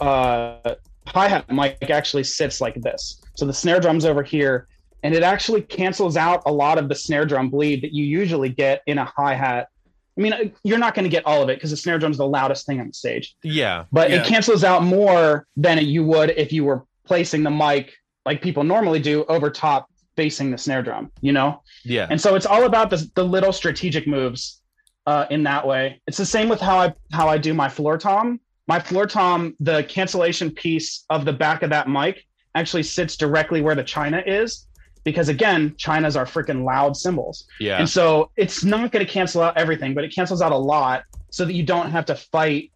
uh 0.00 0.74
hi-hat 1.06 1.50
mic 1.50 1.90
actually 1.90 2.24
sits 2.24 2.60
like 2.60 2.74
this. 2.82 3.22
So 3.34 3.46
the 3.46 3.52
snare 3.52 3.80
drum's 3.80 4.04
over 4.04 4.22
here, 4.22 4.68
and 5.02 5.14
it 5.14 5.22
actually 5.22 5.62
cancels 5.62 6.16
out 6.16 6.42
a 6.46 6.52
lot 6.52 6.78
of 6.78 6.88
the 6.88 6.94
snare 6.94 7.24
drum 7.24 7.48
bleed 7.48 7.82
that 7.82 7.92
you 7.92 8.04
usually 8.04 8.50
get 8.50 8.82
in 8.86 8.98
a 8.98 9.04
hi-hat. 9.04 9.68
I 10.16 10.20
mean, 10.20 10.52
you're 10.64 10.78
not 10.78 10.94
going 10.94 11.04
to 11.04 11.10
get 11.10 11.24
all 11.24 11.42
of 11.42 11.48
it 11.48 11.56
because 11.56 11.70
the 11.70 11.76
snare 11.76 11.98
drum's 11.98 12.18
the 12.18 12.26
loudest 12.26 12.66
thing 12.66 12.80
on 12.80 12.88
the 12.88 12.92
stage, 12.92 13.36
yeah, 13.42 13.84
but 13.92 14.10
Yeah. 14.10 14.16
it 14.16 14.26
cancels 14.26 14.64
out 14.64 14.82
more 14.82 15.46
than 15.56 15.78
you 15.78 16.04
would 16.04 16.30
if 16.30 16.52
you 16.52 16.64
were 16.64 16.84
placing 17.06 17.42
the 17.42 17.50
mic 17.50 17.94
like 18.26 18.42
people 18.42 18.64
normally 18.64 18.98
do 18.98 19.24
over 19.24 19.48
top 19.48 19.87
facing 20.18 20.50
the 20.50 20.58
snare 20.58 20.82
drum, 20.82 21.12
you 21.20 21.32
know? 21.32 21.62
yeah. 21.84 22.08
And 22.10 22.20
so 22.20 22.34
it's 22.34 22.44
all 22.44 22.64
about 22.64 22.90
the, 22.90 23.08
the 23.14 23.22
little 23.22 23.52
strategic 23.52 24.04
moves 24.08 24.60
uh, 25.06 25.26
in 25.30 25.44
that 25.44 25.64
way. 25.64 26.00
It's 26.08 26.18
the 26.18 26.26
same 26.26 26.48
with 26.48 26.60
how 26.60 26.76
I 26.76 26.92
how 27.12 27.28
I 27.28 27.38
do 27.38 27.54
my 27.54 27.68
floor 27.68 27.96
tom. 27.96 28.40
My 28.66 28.80
floor 28.80 29.06
tom, 29.06 29.54
the 29.60 29.84
cancellation 29.84 30.50
piece 30.50 31.04
of 31.08 31.24
the 31.24 31.32
back 31.32 31.62
of 31.62 31.70
that 31.70 31.88
mic 31.88 32.26
actually 32.56 32.82
sits 32.82 33.16
directly 33.16 33.62
where 33.62 33.76
the 33.76 33.84
china 33.84 34.20
is, 34.26 34.66
because 35.04 35.28
again, 35.28 35.70
chinas 35.82 36.16
are 36.16 36.26
freaking 36.26 36.64
loud 36.64 36.96
cymbals, 36.96 37.46
yeah. 37.60 37.78
and 37.78 37.88
so 37.88 38.30
it's 38.36 38.64
not 38.64 38.90
going 38.90 39.06
to 39.06 39.10
cancel 39.10 39.40
out 39.40 39.56
everything, 39.56 39.94
but 39.94 40.02
it 40.02 40.12
cancels 40.12 40.42
out 40.42 40.50
a 40.50 40.62
lot, 40.74 41.04
so 41.30 41.44
that 41.44 41.54
you 41.54 41.62
don't 41.62 41.90
have 41.90 42.06
to 42.06 42.16
fight 42.16 42.72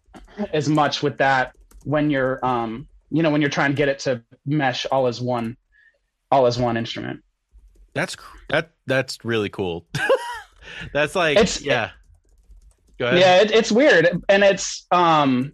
as 0.53 0.69
much 0.69 1.03
with 1.03 1.17
that 1.17 1.51
when 1.83 2.09
you're 2.09 2.43
um 2.45 2.87
you 3.11 3.21
know 3.21 3.31
when 3.33 3.41
you're 3.41 3.55
trying 3.59 3.71
to 3.71 3.75
get 3.75 3.89
it 3.89 3.99
to 3.99 4.23
mesh 4.45 4.85
all 4.91 5.07
as 5.07 5.19
one 5.19 5.57
all 6.33 6.47
as 6.47 6.57
one 6.57 6.77
instrument. 6.77 7.23
That's 7.93 8.15
that 8.49 8.71
that's 8.87 9.23
really 9.23 9.49
cool. 9.49 9.85
that's 10.93 11.15
like 11.15 11.37
It's- 11.37 11.61
yeah. 11.61 11.91
Go 12.99 13.07
ahead. 13.07 13.19
yeah 13.19 13.41
it, 13.41 13.51
it's 13.51 13.71
weird 13.71 14.21
and 14.29 14.43
it's 14.43 14.85
um 14.91 15.51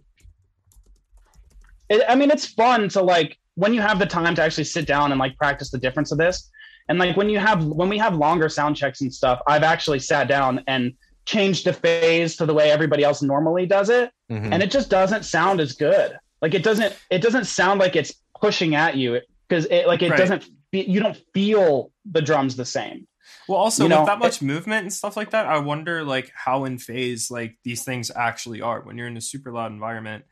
it, 1.88 2.02
i 2.08 2.14
mean 2.14 2.30
it's 2.30 2.46
fun 2.46 2.88
to 2.90 3.02
like 3.02 3.38
when 3.54 3.72
you 3.72 3.80
have 3.80 3.98
the 3.98 4.06
time 4.06 4.34
to 4.34 4.42
actually 4.42 4.64
sit 4.64 4.86
down 4.86 5.10
and 5.10 5.18
like 5.18 5.36
practice 5.38 5.70
the 5.70 5.78
difference 5.78 6.12
of 6.12 6.18
this 6.18 6.50
and 6.88 6.98
like 6.98 7.16
when 7.16 7.30
you 7.30 7.38
have 7.38 7.64
when 7.64 7.88
we 7.88 7.96
have 7.98 8.14
longer 8.14 8.48
sound 8.50 8.76
checks 8.76 9.00
and 9.00 9.12
stuff 9.12 9.40
i've 9.46 9.62
actually 9.62 9.98
sat 9.98 10.28
down 10.28 10.62
and 10.66 10.92
changed 11.24 11.64
the 11.64 11.72
phase 11.72 12.36
to 12.36 12.44
the 12.44 12.52
way 12.54 12.70
everybody 12.70 13.02
else 13.04 13.22
normally 13.22 13.64
does 13.66 13.88
it 13.88 14.10
Mhm. 14.30 14.52
and 14.52 14.62
it 14.62 14.70
just 14.70 14.90
doesn't 14.90 15.24
sound 15.24 15.60
as 15.60 15.72
good 15.72 16.16
like 16.42 16.52
it 16.54 16.62
doesn't 16.62 16.94
it 17.10 17.20
doesn't 17.22 17.46
sound 17.46 17.80
like 17.80 17.96
it's 17.96 18.12
pushing 18.40 18.74
at 18.74 18.96
you 18.96 19.18
because 19.48 19.64
it 19.66 19.86
like 19.86 20.02
it 20.02 20.10
Right. 20.10 20.18
doesn't 20.18 20.44
you 20.72 21.00
don't 21.00 21.18
feel 21.34 21.92
the 22.10 22.22
drums 22.22 22.56
the 22.56 22.64
same 22.64 23.06
Well, 23.48 23.58
also 23.58 23.84
You 23.84 23.88
know, 23.88 24.00
with 24.00 24.06
that 24.06 24.18
much 24.18 24.42
movement 24.42 24.82
and 24.82 24.92
stuff 24.92 25.16
like 25.16 25.30
that, 25.30 25.46
I 25.46 25.58
wonder 25.58 26.04
like 26.04 26.32
how 26.34 26.64
in 26.64 26.78
phase 26.78 27.30
like 27.30 27.58
these 27.64 27.84
things 27.84 28.10
actually 28.14 28.60
are 28.60 28.80
when 28.80 28.96
you're 28.98 29.06
in 29.06 29.16
a 29.16 29.20
super 29.20 29.52
loud 29.52 29.72
environment, 29.72 30.24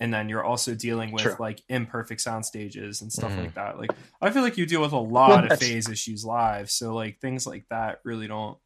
and 0.00 0.12
then 0.12 0.28
you're 0.28 0.44
also 0.44 0.74
dealing 0.74 1.12
with 1.12 1.22
True. 1.22 1.36
like 1.38 1.62
imperfect 1.68 2.20
sound 2.20 2.44
stages 2.44 3.00
and 3.02 3.12
stuff 3.12 3.32
Mhm. 3.32 3.38
like 3.44 3.54
that. 3.54 3.78
Like 3.78 3.90
I 4.20 4.30
feel 4.30 4.42
like 4.42 4.56
you 4.58 4.66
deal 4.66 4.80
with 4.80 4.92
a 4.92 4.98
lot 4.98 5.42
Well, 5.44 5.52
of 5.52 5.58
phase 5.58 5.88
issues 5.88 6.24
live, 6.24 6.70
so 6.70 6.94
like 6.94 7.18
things 7.20 7.46
like 7.46 7.64
that 7.70 8.00
really 8.04 8.26
don't, 8.28 8.58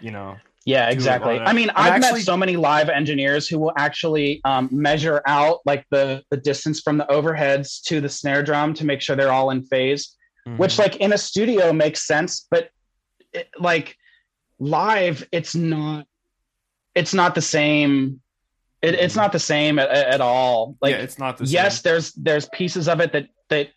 you 0.00 0.10
know. 0.10 0.36
Yeah, 0.64 0.90
exactly. 0.90 1.36
of- 1.38 1.42
I 1.46 1.52
mean, 1.52 1.70
I'm 1.70 1.76
I've 1.76 1.92
actually- 2.04 2.20
met 2.20 2.26
so 2.26 2.36
many 2.36 2.56
live 2.56 2.88
engineers 2.88 3.48
who 3.48 3.58
will 3.58 3.72
actually 3.76 4.40
um, 4.44 4.68
measure 4.70 5.20
out 5.26 5.58
like 5.66 5.84
the 5.90 6.22
the 6.30 6.36
distance 6.36 6.80
from 6.80 6.98
the 6.98 7.06
overheads 7.06 7.82
to 7.86 8.00
the 8.00 8.08
snare 8.08 8.42
drum 8.44 8.72
to 8.74 8.84
make 8.86 9.00
sure 9.00 9.16
they're 9.16 9.32
all 9.32 9.50
in 9.50 9.62
phase. 9.64 10.16
Mm-hmm. 10.46 10.56
Which, 10.58 10.78
like 10.78 10.96
in 10.96 11.12
a 11.12 11.18
studio, 11.18 11.72
makes 11.72 12.02
sense, 12.06 12.46
but 12.50 12.70
it, 13.32 13.48
like 13.58 13.96
live, 14.58 15.26
it's 15.32 15.54
not. 15.54 16.06
It's 16.94 17.14
not 17.14 17.34
the 17.34 17.42
same. 17.42 18.20
It, 18.82 18.94
it's 18.94 19.16
not 19.16 19.32
the 19.32 19.38
same 19.38 19.78
at, 19.78 19.88
at 19.88 20.20
all. 20.20 20.76
Like, 20.82 20.96
yeah, 20.96 21.02
it's 21.02 21.18
not 21.18 21.38
the 21.38 21.44
yes, 21.44 21.76
same. 21.76 21.82
there's 21.84 22.12
there's 22.12 22.48
pieces 22.48 22.88
of 22.88 23.00
it 23.00 23.12
that 23.12 23.28
that 23.48 23.70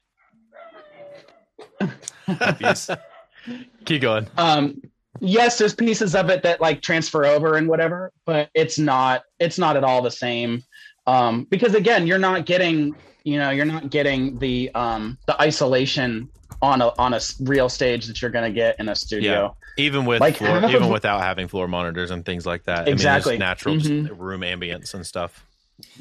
Puppies. 2.26 2.90
Keep 3.86 4.02
going. 4.02 4.28
um 4.38 4.82
yes 5.20 5.58
there's 5.58 5.76
pieces 5.76 6.16
of 6.16 6.30
it 6.30 6.42
that 6.44 6.60
like 6.60 6.82
transfer 6.82 7.26
over 7.26 7.56
and 7.56 7.68
whatever 7.68 8.12
but 8.26 8.50
it's 8.56 8.80
not 8.80 9.24
it's 9.40 9.60
not 9.60 9.78
at 9.78 9.84
all 9.84 10.02
the 10.02 10.12
same 10.12 10.64
um 11.06 11.44
because 11.46 11.76
again 11.76 12.08
you're 12.08 12.18
not 12.18 12.46
getting 12.46 12.96
you 13.24 13.38
know 13.38 13.52
you're 13.52 13.66
not 13.66 13.90
getting 13.92 14.38
the 14.40 14.72
um 14.74 15.18
the 15.28 15.40
isolation 15.40 16.28
on 16.66 16.82
a 16.82 16.92
on 16.98 17.14
a 17.14 17.18
s- 17.18 17.36
real 17.42 17.70
stage 17.70 18.08
that 18.08 18.22
you're 18.22 18.32
going 18.32 18.44
to 18.52 18.54
get 18.56 18.80
in 18.80 18.90
a 18.90 18.96
studio 18.96 19.56
Even 19.78 20.06
with 20.06 20.20
Like, 20.22 20.38
floor, 20.38 20.66
even 20.70 20.90
without 20.90 21.22
having 21.22 21.48
floor 21.48 21.68
monitors 21.68 22.10
and 22.12 22.26
things 22.26 22.46
like 22.46 22.64
that. 22.64 22.88
Exactly. 22.88 23.34
I 23.34 23.34
mean, 23.34 23.40
there's 23.40 23.50
natural 23.50 23.76
Mhm. 23.76 24.10
room 24.18 24.42
ambience 24.42 24.94
and 24.94 25.06
stuff. 25.06 25.46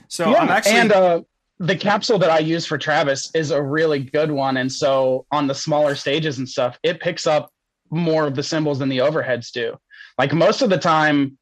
So 0.09 0.31
yeah, 0.31 0.39
I'm 0.39 0.49
actually 0.49 0.73
and 0.73 0.93
uh 0.93 1.21
the 1.61 1.77
capsule 1.77 2.19
that 2.19 2.31
I 2.31 2.39
use 2.41 2.67
for 2.67 2.79
Travis 2.79 3.31
is 3.35 3.51
a 3.53 3.63
really 3.63 4.01
good 4.01 4.31
one. 4.31 4.57
And 4.57 4.73
so 4.73 5.25
on 5.31 5.47
the 5.47 5.55
smaller 5.55 5.95
stages 5.95 6.39
and 6.39 6.49
stuff, 6.49 6.79
it 6.83 6.99
picks 7.01 7.27
up 7.29 7.53
more 7.91 8.27
of 8.27 8.35
the 8.35 8.43
cymbals 8.43 8.81
than 8.81 8.89
the 8.89 8.99
overheads 8.99 9.53
do. 9.53 9.77
Like 10.19 10.33
most 10.33 10.63
of 10.63 10.71
the 10.71 10.79
time, 10.79 11.39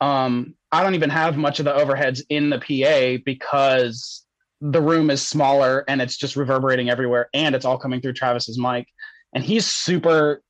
um, 0.00 0.54
I 0.72 0.82
don't 0.82 0.94
even 0.96 1.10
have 1.10 1.36
much 1.36 1.60
of 1.60 1.64
the 1.66 1.72
overheads 1.72 2.20
in 2.30 2.50
the 2.50 2.58
PA 2.58 3.22
because 3.24 4.23
the 4.60 4.80
room 4.80 5.10
is 5.10 5.26
smaller 5.26 5.84
and 5.88 6.00
it's 6.00 6.16
just 6.16 6.36
reverberating 6.36 6.88
everywhere 6.90 7.28
and 7.34 7.54
it's 7.54 7.64
all 7.64 7.78
coming 7.78 8.00
through 8.00 8.12
Travis's 8.14 8.58
mic. 8.58 8.86
And 9.34 9.44
he's 9.44 9.66
super 9.66 10.42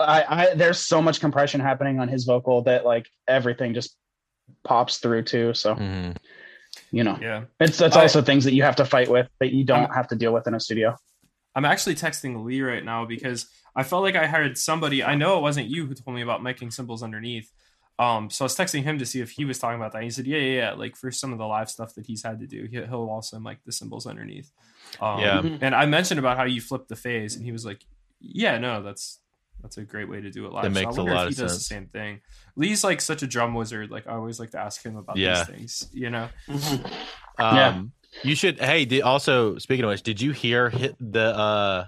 I, 0.00 0.24
I 0.50 0.54
there's 0.54 0.78
so 0.80 1.00
much 1.00 1.20
compression 1.20 1.60
happening 1.60 2.00
on 2.00 2.08
his 2.08 2.24
vocal 2.24 2.62
that 2.62 2.84
like 2.84 3.06
everything 3.28 3.72
just 3.74 3.96
pops 4.64 4.98
through 4.98 5.22
too. 5.22 5.54
So 5.54 5.76
Mhm. 5.76 6.16
you 6.90 7.04
know. 7.04 7.18
yeah. 7.20 7.44
It's 7.60 7.78
that's 7.78 7.96
I- 7.96 8.02
also 8.02 8.22
things 8.22 8.44
that 8.44 8.54
you 8.54 8.62
have 8.64 8.76
to 8.76 8.84
fight 8.84 9.08
with 9.10 9.28
that 9.38 9.52
you 9.52 9.64
don't 9.64 9.84
I'm- 9.84 9.92
have 9.94 10.08
to 10.08 10.16
deal 10.16 10.32
with 10.32 10.46
in 10.46 10.54
a 10.54 10.60
studio. 10.60 10.96
I'm 11.54 11.64
actually 11.66 11.94
texting 11.94 12.44
Lee 12.44 12.62
right 12.62 12.84
now 12.84 13.04
because 13.04 13.46
I 13.76 13.82
felt 13.84 14.02
like 14.02 14.16
I 14.16 14.26
heard 14.26 14.56
somebody. 14.58 15.04
I 15.04 15.14
know 15.14 15.38
it 15.38 15.42
wasn't 15.42 15.68
you 15.68 15.86
who 15.86 15.94
told 15.94 16.14
me 16.16 16.22
about 16.22 16.42
making 16.42 16.70
cymbals 16.70 17.02
underneath. 17.02 17.50
Um, 17.98 18.30
so 18.30 18.44
I 18.44 18.46
was 18.46 18.56
texting 18.56 18.82
him 18.82 18.98
to 18.98 19.06
see 19.06 19.20
if 19.20 19.30
he 19.30 19.44
was 19.44 19.58
talking 19.58 19.76
about 19.76 19.92
that. 19.92 20.02
He 20.02 20.10
said, 20.10 20.26
"Yeah, 20.26 20.38
yeah, 20.38 20.56
yeah." 20.56 20.72
Like 20.72 20.96
for 20.96 21.10
some 21.10 21.32
of 21.32 21.38
the 21.38 21.44
live 21.46 21.70
stuff 21.70 21.94
that 21.94 22.06
he's 22.06 22.22
had 22.22 22.40
to 22.40 22.46
do, 22.46 22.66
he- 22.70 22.78
he'll 22.84 23.08
also 23.10 23.38
like 23.38 23.58
the 23.64 23.72
cymbals 23.72 24.06
underneath. 24.06 24.50
Um, 25.00 25.20
Yeah. 25.20 25.42
And 25.60 25.74
I 25.74 25.86
mentioned 25.86 26.18
about 26.18 26.36
how 26.36 26.44
you 26.44 26.60
flip 26.60 26.88
the 26.88 26.96
phase, 26.96 27.36
and 27.36 27.44
he 27.44 27.52
was 27.52 27.64
like, 27.64 27.84
"Yeah, 28.20 28.58
no, 28.58 28.82
that's 28.82 29.20
that's 29.60 29.76
a 29.78 29.84
great 29.84 30.08
way 30.08 30.20
to 30.20 30.30
do 30.30 30.46
it 30.46 30.52
live." 30.52 30.64
That 30.64 30.74
So 30.74 30.80
I 30.80 30.84
makes 30.84 30.96
a 30.96 31.00
wonder 31.00 31.14
lot 31.14 31.26
if 31.26 31.32
of 31.32 31.36
he 31.36 31.42
does 31.42 31.52
sense. 31.52 31.68
the 31.68 31.74
same 31.74 31.86
thing. 31.86 32.20
Lee's 32.56 32.82
like 32.82 33.00
such 33.00 33.22
a 33.22 33.26
drum 33.26 33.54
wizard. 33.54 33.90
Like 33.90 34.06
I 34.08 34.14
always 34.14 34.40
like 34.40 34.50
to 34.52 34.58
ask 34.58 34.82
him 34.84 34.96
about 34.96 35.16
Yeah. 35.18 35.44
these 35.44 35.46
things. 35.56 35.88
You 35.92 36.10
know? 36.10 36.28
Um, 36.48 37.56
Yeah. 37.56 37.82
You 38.24 38.34
should. 38.34 38.58
Hey, 38.60 38.84
did, 38.84 39.02
also 39.02 39.56
speaking 39.58 39.84
of 39.84 39.88
which, 39.90 40.02
did 40.02 40.20
you 40.20 40.32
hear 40.32 40.68
hit 40.68 40.96
the 41.00 41.34
uh, 41.36 41.86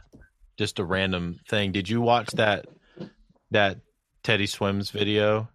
just 0.56 0.78
a 0.78 0.84
random 0.84 1.38
thing? 1.48 1.72
Did 1.72 1.88
you 1.88 2.00
watch 2.00 2.28
that 2.34 2.66
that 3.50 3.78
Teddy 4.22 4.46
Swims 4.46 4.90
video? 4.90 5.48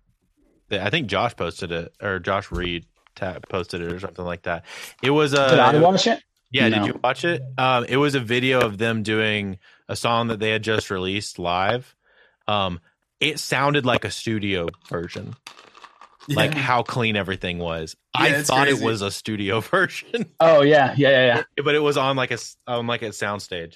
That 0.69 0.81
I 0.85 0.89
think 0.89 1.07
Josh 1.07 1.35
posted 1.35 1.71
it 1.71 1.93
or 2.01 2.19
Josh 2.19 2.51
Reed 2.51 2.85
ta- 3.15 3.39
posted 3.49 3.81
it 3.81 3.91
or 3.91 3.99
something 3.99 4.25
like 4.25 4.43
that. 4.43 4.65
It 5.03 5.09
was 5.11 5.33
a 5.33 5.49
Did 5.49 5.59
I 5.59 5.77
watch 5.79 6.07
it? 6.07 6.21
Yeah, 6.51 6.69
No. 6.69 6.77
did 6.79 6.87
you 6.87 6.99
watch 7.03 7.25
it? 7.25 7.41
Um, 7.57 7.85
it 7.87 7.97
was 7.97 8.15
a 8.15 8.19
video 8.19 8.61
of 8.61 8.77
them 8.79 9.03
doing 9.03 9.59
a 9.87 9.95
song 9.95 10.27
that 10.29 10.39
they 10.39 10.49
had 10.49 10.63
just 10.63 10.89
released 10.89 11.37
live. 11.37 11.95
Um, 12.47 12.79
it 13.19 13.39
sounded 13.39 13.85
like 13.85 14.03
a 14.05 14.09
studio 14.11 14.67
version, 14.89 15.35
like 16.27 16.53
how 16.53 16.81
clean 16.83 17.15
everything 17.15 17.57
was. 17.59 17.95
Yeah, 18.15 18.23
I 18.25 18.41
thought 18.43 18.67
crazy. 18.67 18.81
it 18.81 18.85
was 18.85 19.01
a 19.01 19.11
studio 19.11 19.59
version, 19.61 20.25
Oh 20.39 20.61
yeah, 20.61 20.93
yeah, 20.97 21.09
yeah, 21.09 21.43
yeah. 21.57 21.63
but 21.63 21.75
it 21.75 21.79
was 21.79 21.97
on 21.97 22.15
like 22.15 22.31
a 22.31 22.35
s- 22.35 22.57
on 22.65 22.87
like 22.87 23.01
a 23.03 23.09
soundstage. 23.09 23.75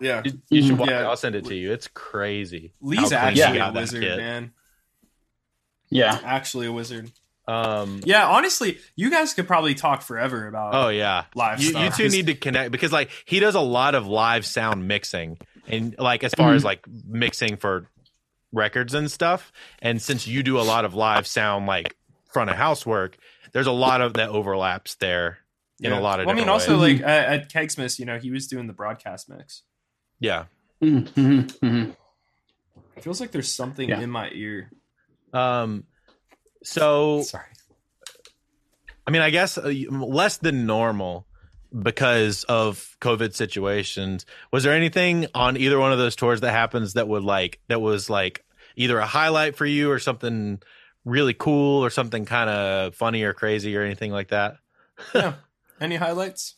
yeah. 0.00 0.22
You, 0.24 0.32
you 0.50 0.62
should 0.62 0.78
watch 0.78 0.88
it. 0.88 0.94
I'll 0.94 1.16
send 1.16 1.34
it 1.36 1.44
to 1.46 1.54
you. 1.54 1.72
It's 1.72 1.88
crazy. 1.88 2.72
Lee's 2.80 2.98
how 3.12 3.30
clean 3.30 3.38
actually 3.42 3.58
he 3.60 3.64
a 3.64 3.72
wizard, 3.72 4.02
man. 4.18 4.52
Yeah. 5.90 6.18
Actually 6.24 6.66
a 6.66 6.72
wizard. 6.72 7.10
Um, 7.46 8.00
Yeah, 8.04 8.26
honestly, 8.28 8.78
you 8.94 9.10
guys 9.10 9.32
could 9.32 9.46
probably 9.46 9.74
talk 9.74 10.02
forever 10.02 10.46
about. 10.46 10.74
Oh 10.74 10.88
yeah, 10.90 11.24
Live 11.34 11.60
You, 11.60 11.70
stuff. 11.70 11.82
you 11.82 11.90
two 11.90 12.02
'Cause- 12.04 12.12
need 12.12 12.26
to 12.26 12.34
connect 12.34 12.72
because 12.72 12.92
like 12.92 13.10
he 13.24 13.40
does 13.40 13.54
a 13.54 13.60
lot 13.60 13.94
of 13.94 14.06
live 14.06 14.44
sound 14.44 14.86
mixing 14.86 15.38
and 15.66 15.94
like 15.98 16.24
as 16.24 16.34
far 16.34 16.52
as 16.52 16.62
like 16.62 16.86
mixing 17.06 17.56
for 17.56 17.86
records 18.52 18.92
and 18.94 19.10
stuff. 19.10 19.50
And 19.80 20.00
since 20.02 20.26
you 20.26 20.42
do 20.42 20.58
a 20.60 20.62
lot 20.62 20.84
of 20.84 20.92
live 20.94 21.26
sound 21.26 21.66
like 21.66 21.96
front 22.30 22.50
of 22.50 22.56
house 22.56 22.84
work, 22.84 23.16
there's 23.52 23.66
a 23.66 23.72
lot 23.72 24.02
of 24.02 24.14
that 24.14 24.28
overlaps 24.28 24.96
there 24.96 25.38
in 25.80 25.92
a 25.92 26.00
lot 26.00 26.20
of. 26.20 26.26
Well, 26.26 26.34
I 26.34 26.38
mean, 26.38 26.48
also 26.50 26.78
ways. 26.78 27.00
like 27.00 27.08
at, 27.08 27.28
at 27.28 27.50
Kegsmith, 27.52 27.98
you 27.98 28.04
know, 28.04 28.18
he 28.18 28.30
was 28.30 28.46
doing 28.46 28.66
the 28.66 28.72
broadcast 28.74 29.28
mix. 29.30 29.62
yeah. 30.20 30.44
Mm-hmm, 30.82 31.40
hmm 31.66 31.90
It 32.96 33.02
feels 33.04 33.20
like 33.20 33.30
there's 33.32 33.52
something 33.52 33.88
Yeah. 33.88 34.00
in 34.00 34.10
my 34.10 34.28
ear. 34.32 34.70
Um. 35.32 35.84
So 36.62 37.22
Sorry. 37.22 37.44
I 39.06 39.10
mean, 39.10 39.22
I 39.22 39.30
guess 39.30 39.56
uh, 39.56 39.72
less 39.90 40.36
than 40.36 40.66
normal 40.66 41.26
because 41.82 42.44
of 42.44 42.96
COVID 43.00 43.34
situations. 43.34 44.26
Was 44.52 44.64
there 44.64 44.72
anything 44.72 45.26
on 45.34 45.56
either 45.56 45.78
one 45.78 45.92
of 45.92 45.98
those 45.98 46.16
tours 46.16 46.40
that 46.40 46.50
happens 46.50 46.94
that 46.94 47.08
would 47.08 47.22
like 47.22 47.60
that 47.68 47.80
was 47.80 48.10
like 48.10 48.44
either 48.76 48.98
a 48.98 49.06
highlight 49.06 49.56
for 49.56 49.66
you 49.66 49.90
or 49.90 49.98
something 49.98 50.60
really 51.04 51.34
cool 51.34 51.84
or 51.84 51.90
something 51.90 52.24
kind 52.24 52.50
of 52.50 52.94
funny 52.94 53.22
or 53.22 53.32
crazy 53.32 53.76
or 53.76 53.82
anything 53.82 54.12
like 54.12 54.28
that? 54.28 54.56
Yeah. 55.14 55.34
Any 55.80 55.96
highlights? 55.96 56.54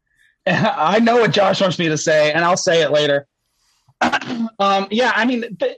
I 0.46 0.98
know 1.00 1.18
what 1.18 1.32
Josh 1.32 1.60
wants 1.60 1.78
me 1.78 1.88
to 1.88 1.98
say, 1.98 2.32
and 2.32 2.44
I'll 2.44 2.56
say 2.56 2.82
it 2.82 2.90
later. 2.90 3.26
um, 4.00 4.88
yeah, 4.90 5.12
I 5.14 5.24
mean, 5.24 5.40
the, 5.40 5.76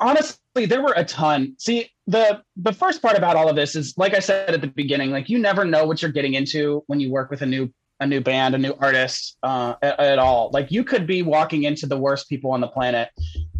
honestly, 0.00 0.38
there 0.66 0.82
were 0.82 0.94
a 0.96 1.04
ton. 1.04 1.54
See, 1.58 1.90
the 2.06 2.42
the 2.56 2.72
first 2.72 3.02
part 3.02 3.16
about 3.16 3.36
all 3.36 3.48
of 3.48 3.56
this 3.56 3.76
is, 3.76 3.94
like 3.96 4.14
I 4.14 4.20
said 4.20 4.54
at 4.54 4.60
the 4.60 4.68
beginning, 4.68 5.10
like 5.10 5.28
you 5.28 5.38
never 5.38 5.64
know 5.64 5.86
what 5.86 6.02
you're 6.02 6.12
getting 6.12 6.34
into 6.34 6.82
when 6.86 7.00
you 7.00 7.10
work 7.10 7.30
with 7.30 7.42
a 7.42 7.46
new 7.46 7.72
a 8.00 8.06
new 8.06 8.20
band, 8.20 8.54
a 8.54 8.58
new 8.58 8.74
artist 8.78 9.36
uh, 9.42 9.74
at, 9.82 9.98
at 9.98 10.18
all. 10.18 10.50
Like 10.52 10.70
you 10.70 10.84
could 10.84 11.06
be 11.06 11.22
walking 11.22 11.64
into 11.64 11.86
the 11.86 11.98
worst 11.98 12.28
people 12.28 12.52
on 12.52 12.60
the 12.60 12.68
planet, 12.68 13.10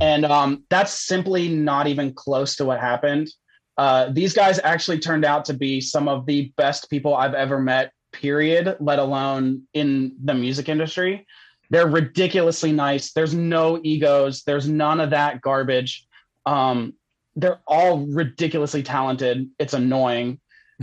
and 0.01 0.25
um, 0.25 0.65
that's 0.71 1.07
simply 1.07 1.49
not 1.49 1.87
even 1.87 2.13
close 2.15 2.57
to 2.57 2.65
what 2.65 2.81
happened. 2.81 3.29
Uh, 3.77 4.11
these 4.11 4.35
guys 4.35 4.59
actually 4.65 4.99
turned 4.99 5.25
out 5.25 5.45
to 5.45 5.55
be 5.55 5.81
some 5.81 6.09
of 6.09 6.27
the 6.27 6.53
best 6.57 6.91
people 6.91 7.15
I've 7.15 7.35
ever 7.35 7.61
met 7.61 7.93
period, 8.13 8.77
let 8.81 8.99
alone 8.99 9.63
in 9.75 10.17
the 10.25 10.35
music 10.35 10.69
industry. 10.69 11.27
They're 11.71 11.87
ridiculously 11.87 12.73
nice. 12.73 13.13
There's 13.13 13.35
no 13.35 13.79
egos. 13.85 14.43
There's 14.43 14.69
none 14.69 15.01
of 15.01 15.11
that 15.11 15.41
garbage. 15.43 16.08
Um, 16.49 16.95
they're 17.37 17.61
all 17.67 18.07
ridiculously 18.07 18.83
talented. 18.83 19.49
It's 19.59 19.75
annoying. 19.75 20.41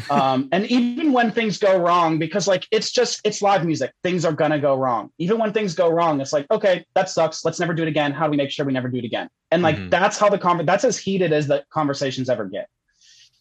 Um, 0.09 0.47
and 0.53 0.65
even 0.67 1.11
when 1.11 1.31
things 1.31 1.57
go 1.57 1.77
wrong, 1.77 2.19
because 2.19 2.47
like 2.47 2.67
it's 2.71 2.91
just 2.91 3.19
it's 3.23 3.41
live 3.41 3.65
music, 3.65 3.91
things 4.03 4.25
are 4.25 4.31
gonna 4.31 4.59
go 4.59 4.75
wrong. 4.75 5.09
Even 5.17 5.39
when 5.39 5.51
things 5.51 5.73
go 5.73 5.89
wrong, 5.89 6.21
it's 6.21 6.31
like, 6.31 6.45
okay, 6.51 6.85
that 6.93 7.09
sucks. 7.09 7.43
Let's 7.43 7.59
never 7.59 7.73
do 7.73 7.81
it 7.81 7.87
again. 7.87 8.11
How 8.11 8.25
do 8.25 8.31
we 8.31 8.37
make 8.37 8.51
sure 8.51 8.65
we 8.65 8.73
never 8.73 8.89
do 8.89 8.99
it 8.99 9.05
again? 9.05 9.27
And 9.51 9.63
like 9.63 9.77
Mhm. 9.77 9.89
that's 9.89 10.17
how 10.17 10.29
the 10.29 10.37
conver- 10.37 10.65
that's 10.65 10.83
as 10.83 10.97
heated 10.97 11.33
as 11.33 11.47
the 11.47 11.65
conversations 11.71 12.29
ever 12.29 12.45
get. 12.45 12.67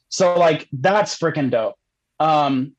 So 0.08 0.38
like 0.38 0.68
that's 0.72 1.18
freaking 1.18 1.50
dope. 1.50 1.74
Um, 2.20 2.72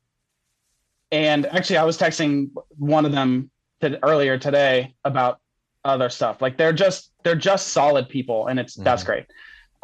and 1.12 1.46
actually, 1.46 1.78
I 1.78 1.84
was 1.84 1.98
texting 1.98 2.50
one 2.78 3.06
of 3.06 3.12
them 3.12 3.52
to, 3.82 4.04
earlier 4.04 4.38
today 4.38 4.96
about 5.04 5.40
other 5.86 6.10
stuff. 6.10 6.42
Like 6.42 6.58
they're 6.58 6.74
just 6.74 7.12
they're 7.24 7.36
just 7.36 7.70
solid 7.70 8.10
people, 8.10 8.48
and 8.48 8.60
it's 8.60 8.76
that's 8.76 9.04
Mhm. 9.04 9.06
great. 9.06 9.26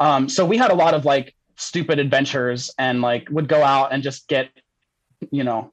Um, 0.00 0.28
so 0.28 0.44
we 0.44 0.56
had 0.56 0.70
a 0.70 0.74
lot 0.74 0.94
of 0.94 1.04
like 1.04 1.34
stupid 1.56 1.98
adventures, 1.98 2.70
and 2.78 3.00
like 3.00 3.28
would 3.30 3.48
go 3.48 3.62
out 3.62 3.92
and 3.92 4.02
just 4.02 4.26
get, 4.28 4.50
you 5.30 5.44
know, 5.44 5.72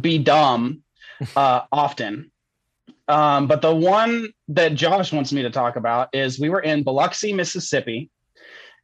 be 0.00 0.18
dumb 0.18 0.82
uh, 1.36 1.62
often. 1.70 2.30
Um, 3.08 3.46
but 3.46 3.62
the 3.62 3.74
one 3.74 4.28
that 4.48 4.74
Josh 4.74 5.12
wants 5.12 5.32
me 5.32 5.42
to 5.42 5.50
talk 5.50 5.76
about 5.76 6.08
is 6.12 6.38
we 6.38 6.48
were 6.48 6.60
in 6.60 6.82
Biloxi, 6.82 7.32
Mississippi, 7.32 8.10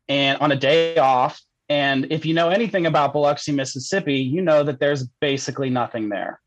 and 0.09 0.39
on 0.39 0.53
a 0.53 0.57
day 0.57 0.97
off. 0.97 1.41
And 1.69 2.07
if 2.11 2.25
you 2.27 2.35
know 2.35 2.49
anything 2.49 2.87
about 2.87 3.13
Biloxi, 3.13 3.53
Mississippi, 3.53 4.17
you 4.21 4.43
know 4.43 4.63
that 4.65 4.81
there's 4.81 5.05
basically 5.21 5.71
nothing 5.71 6.09
there. 6.09 6.41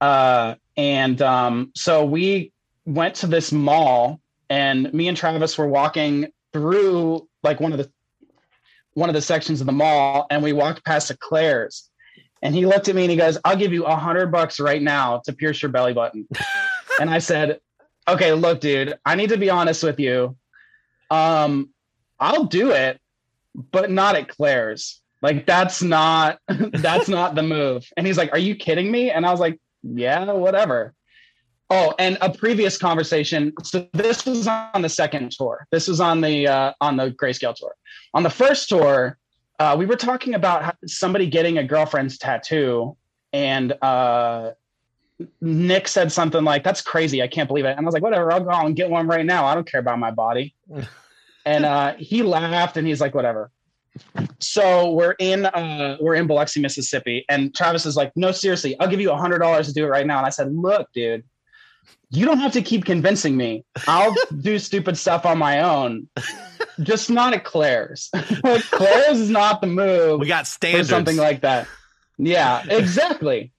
Uh, 0.00 0.54
and 0.76 1.20
um, 1.22 1.72
so 1.74 2.04
we 2.04 2.52
went 2.86 3.16
to 3.16 3.26
this 3.26 3.52
mall, 3.52 4.20
and 4.50 4.92
me 4.92 5.08
and 5.08 5.16
Travis 5.16 5.56
were 5.56 5.66
walking 5.66 6.28
through 6.52 7.28
like 7.42 7.60
one 7.60 7.72
of 7.72 7.78
the 7.78 7.90
one 8.94 9.10
of 9.10 9.14
the 9.14 9.22
sections 9.22 9.60
of 9.60 9.66
the 9.66 9.72
mall, 9.72 10.26
and 10.30 10.42
we 10.42 10.52
walked 10.52 10.84
past 10.84 11.10
a 11.10 11.16
Claire's. 11.16 11.90
And 12.42 12.54
he 12.54 12.66
looked 12.66 12.88
at 12.88 12.94
me 12.94 13.02
and 13.02 13.10
he 13.10 13.16
goes, 13.16 13.38
"I'll 13.44 13.56
give 13.56 13.72
you 13.72 13.84
a 13.84 13.96
hundred 13.96 14.30
bucks 14.30 14.60
right 14.60 14.80
now 14.80 15.22
to 15.24 15.32
pierce 15.32 15.62
your 15.62 15.70
belly 15.70 15.94
button." 15.94 16.28
and 17.00 17.10
I 17.10 17.18
said, 17.18 17.60
"Okay, 18.06 18.32
look, 18.32 18.60
dude, 18.60 18.94
I 19.04 19.14
need 19.14 19.30
to 19.30 19.38
be 19.38 19.50
honest 19.50 19.82
with 19.82 19.98
you. 19.98 20.36
Um, 21.10 21.70
I'll 22.20 22.44
do 22.44 22.70
it, 22.70 23.00
but 23.54 23.90
not 23.90 24.16
at 24.16 24.28
Claire's. 24.28 25.00
Like 25.22 25.46
that's 25.46 25.82
not 25.82 26.38
that's 26.48 27.08
not 27.08 27.34
the 27.34 27.42
move." 27.42 27.86
And 27.96 28.06
he's 28.06 28.18
like, 28.18 28.32
"Are 28.32 28.38
you 28.38 28.54
kidding 28.54 28.90
me?" 28.90 29.10
And 29.10 29.26
I 29.26 29.30
was 29.30 29.40
like, 29.40 29.58
"Yeah, 29.82 30.30
whatever." 30.32 30.94
Oh, 31.70 31.94
and 31.98 32.18
a 32.20 32.30
previous 32.30 32.76
conversation. 32.76 33.52
So 33.62 33.88
this 33.92 34.26
was 34.26 34.46
on 34.46 34.82
the 34.82 34.88
second 34.88 35.32
tour. 35.32 35.66
This 35.70 35.88
was 35.88 36.00
on 36.00 36.20
the 36.20 36.46
uh, 36.46 36.72
on 36.80 36.96
the 36.96 37.10
grayscale 37.10 37.54
tour. 37.54 37.74
On 38.12 38.22
the 38.22 38.30
first 38.30 38.68
tour, 38.68 39.18
uh, 39.58 39.74
we 39.78 39.86
were 39.86 39.96
talking 39.96 40.34
about 40.34 40.76
somebody 40.86 41.26
getting 41.26 41.58
a 41.58 41.64
girlfriend's 41.64 42.18
tattoo, 42.18 42.96
and 43.32 43.72
uh, 43.80 44.52
Nick 45.40 45.88
said 45.88 46.12
something 46.12 46.44
like, 46.44 46.64
"That's 46.64 46.82
crazy! 46.82 47.22
I 47.22 47.28
can't 47.28 47.48
believe 47.48 47.64
it." 47.64 47.70
And 47.70 47.80
I 47.80 47.82
was 47.82 47.94
like, 47.94 48.02
"Whatever, 48.02 48.30
I'll 48.30 48.40
go 48.40 48.50
out 48.50 48.66
and 48.66 48.76
get 48.76 48.90
one 48.90 49.06
right 49.06 49.24
now. 49.24 49.46
I 49.46 49.54
don't 49.54 49.68
care 49.68 49.80
about 49.80 49.98
my 49.98 50.10
body." 50.10 50.54
and 51.46 51.64
uh, 51.64 51.94
he 51.94 52.22
laughed, 52.22 52.76
and 52.76 52.86
he's 52.86 53.00
like, 53.00 53.14
"Whatever." 53.14 53.50
So 54.40 54.92
we're 54.92 55.14
in 55.18 55.46
uh, 55.46 55.96
we're 56.00 56.16
in 56.16 56.26
Biloxi, 56.26 56.60
Mississippi, 56.60 57.24
and 57.28 57.54
Travis 57.54 57.86
is 57.86 57.96
like, 57.96 58.12
"No, 58.16 58.32
seriously, 58.32 58.78
I'll 58.80 58.88
give 58.88 59.00
you 59.00 59.12
a 59.12 59.16
hundred 59.16 59.38
dollars 59.38 59.68
to 59.68 59.72
do 59.72 59.84
it 59.84 59.88
right 59.88 60.06
now." 60.06 60.18
And 60.18 60.26
I 60.26 60.30
said, 60.30 60.52
"Look, 60.52 60.92
dude." 60.92 61.24
You 62.10 62.26
don't 62.26 62.38
have 62.38 62.52
to 62.52 62.62
keep 62.62 62.84
convincing 62.84 63.36
me. 63.36 63.64
I'll 63.88 64.14
do 64.40 64.58
stupid 64.58 64.96
stuff 64.96 65.26
on 65.26 65.38
my 65.38 65.62
own 65.62 66.08
just 66.82 67.10
not 67.10 67.34
at 67.34 67.44
Claire's. 67.44 68.10
like 68.44 68.62
Claire's 68.70 69.20
is 69.20 69.30
not 69.30 69.60
the 69.60 69.66
move. 69.66 70.20
We 70.20 70.26
got 70.26 70.46
standards. 70.46 70.90
or 70.90 70.94
something 70.94 71.16
like 71.16 71.42
that. 71.42 71.68
Yeah, 72.18 72.64
exactly. 72.68 73.52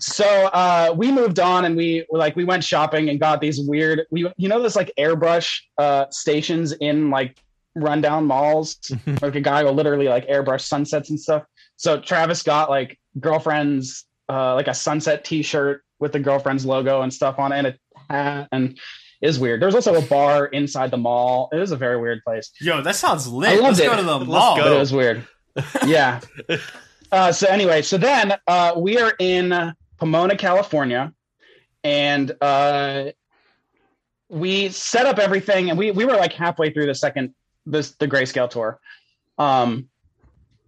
so 0.00 0.24
uh, 0.24 0.94
we 0.96 1.12
moved 1.12 1.38
on 1.38 1.64
and 1.64 1.76
we 1.76 2.06
were 2.10 2.18
like 2.18 2.36
we 2.36 2.44
went 2.44 2.64
shopping 2.64 3.08
and 3.08 3.20
got 3.20 3.40
these 3.40 3.60
weird 3.60 4.06
we 4.10 4.30
you 4.36 4.48
know 4.48 4.62
this 4.62 4.76
like 4.76 4.92
airbrush 4.98 5.60
uh, 5.76 6.06
stations 6.10 6.72
in 6.72 7.10
like 7.10 7.36
rundown 7.74 8.26
malls 8.26 8.78
like 9.22 9.34
a 9.34 9.40
guy 9.40 9.62
will 9.62 9.74
literally 9.74 10.08
like 10.08 10.26
airbrush 10.28 10.62
sunsets 10.62 11.10
and 11.10 11.20
stuff. 11.20 11.44
So 11.76 12.00
Travis 12.00 12.42
got 12.42 12.70
like 12.70 12.98
girlfriend's 13.20 14.04
uh, 14.28 14.54
like 14.54 14.68
a 14.68 14.74
sunset 14.74 15.24
T-shirt 15.24 15.82
with 15.98 16.12
the 16.12 16.20
girlfriend's 16.20 16.64
logo 16.64 17.02
and 17.02 17.12
stuff 17.12 17.38
on 17.38 17.52
it 17.52 17.58
and 17.58 17.66
a 17.68 17.74
hat 18.12 18.48
and 18.52 18.78
is 19.20 19.38
weird. 19.38 19.60
There's 19.60 19.74
also 19.74 19.94
a 19.96 20.02
bar 20.02 20.46
inside 20.46 20.90
the 20.90 20.96
mall. 20.96 21.48
It 21.52 21.60
is 21.60 21.72
a 21.72 21.76
very 21.76 22.00
weird 22.00 22.22
place. 22.24 22.50
Yo, 22.60 22.80
that 22.82 22.94
sounds 22.96 23.26
lit. 23.26 23.50
I 23.50 23.54
loved 23.54 23.64
Let's 23.64 23.80
it. 23.80 23.86
go 23.86 23.96
to 23.96 24.02
the 24.02 24.24
mall. 24.24 24.56
But 24.56 24.72
it 24.72 24.78
was 24.78 24.92
weird. 24.92 25.26
yeah. 25.86 26.20
Uh, 27.10 27.32
so 27.32 27.46
anyway, 27.46 27.80
so 27.80 27.96
then 27.96 28.34
uh, 28.46 28.74
we 28.76 28.98
are 28.98 29.14
in 29.18 29.74
Pomona, 29.98 30.36
California, 30.36 31.12
and 31.82 32.36
uh, 32.42 33.04
we 34.28 34.68
set 34.68 35.06
up 35.06 35.18
everything, 35.18 35.70
and 35.70 35.78
we 35.78 35.90
we 35.90 36.04
were 36.04 36.16
like 36.16 36.32
halfway 36.32 36.70
through 36.70 36.86
the 36.86 36.94
second 36.94 37.34
this 37.64 37.92
the 37.92 38.06
grayscale 38.06 38.50
tour, 38.50 38.78
um, 39.38 39.88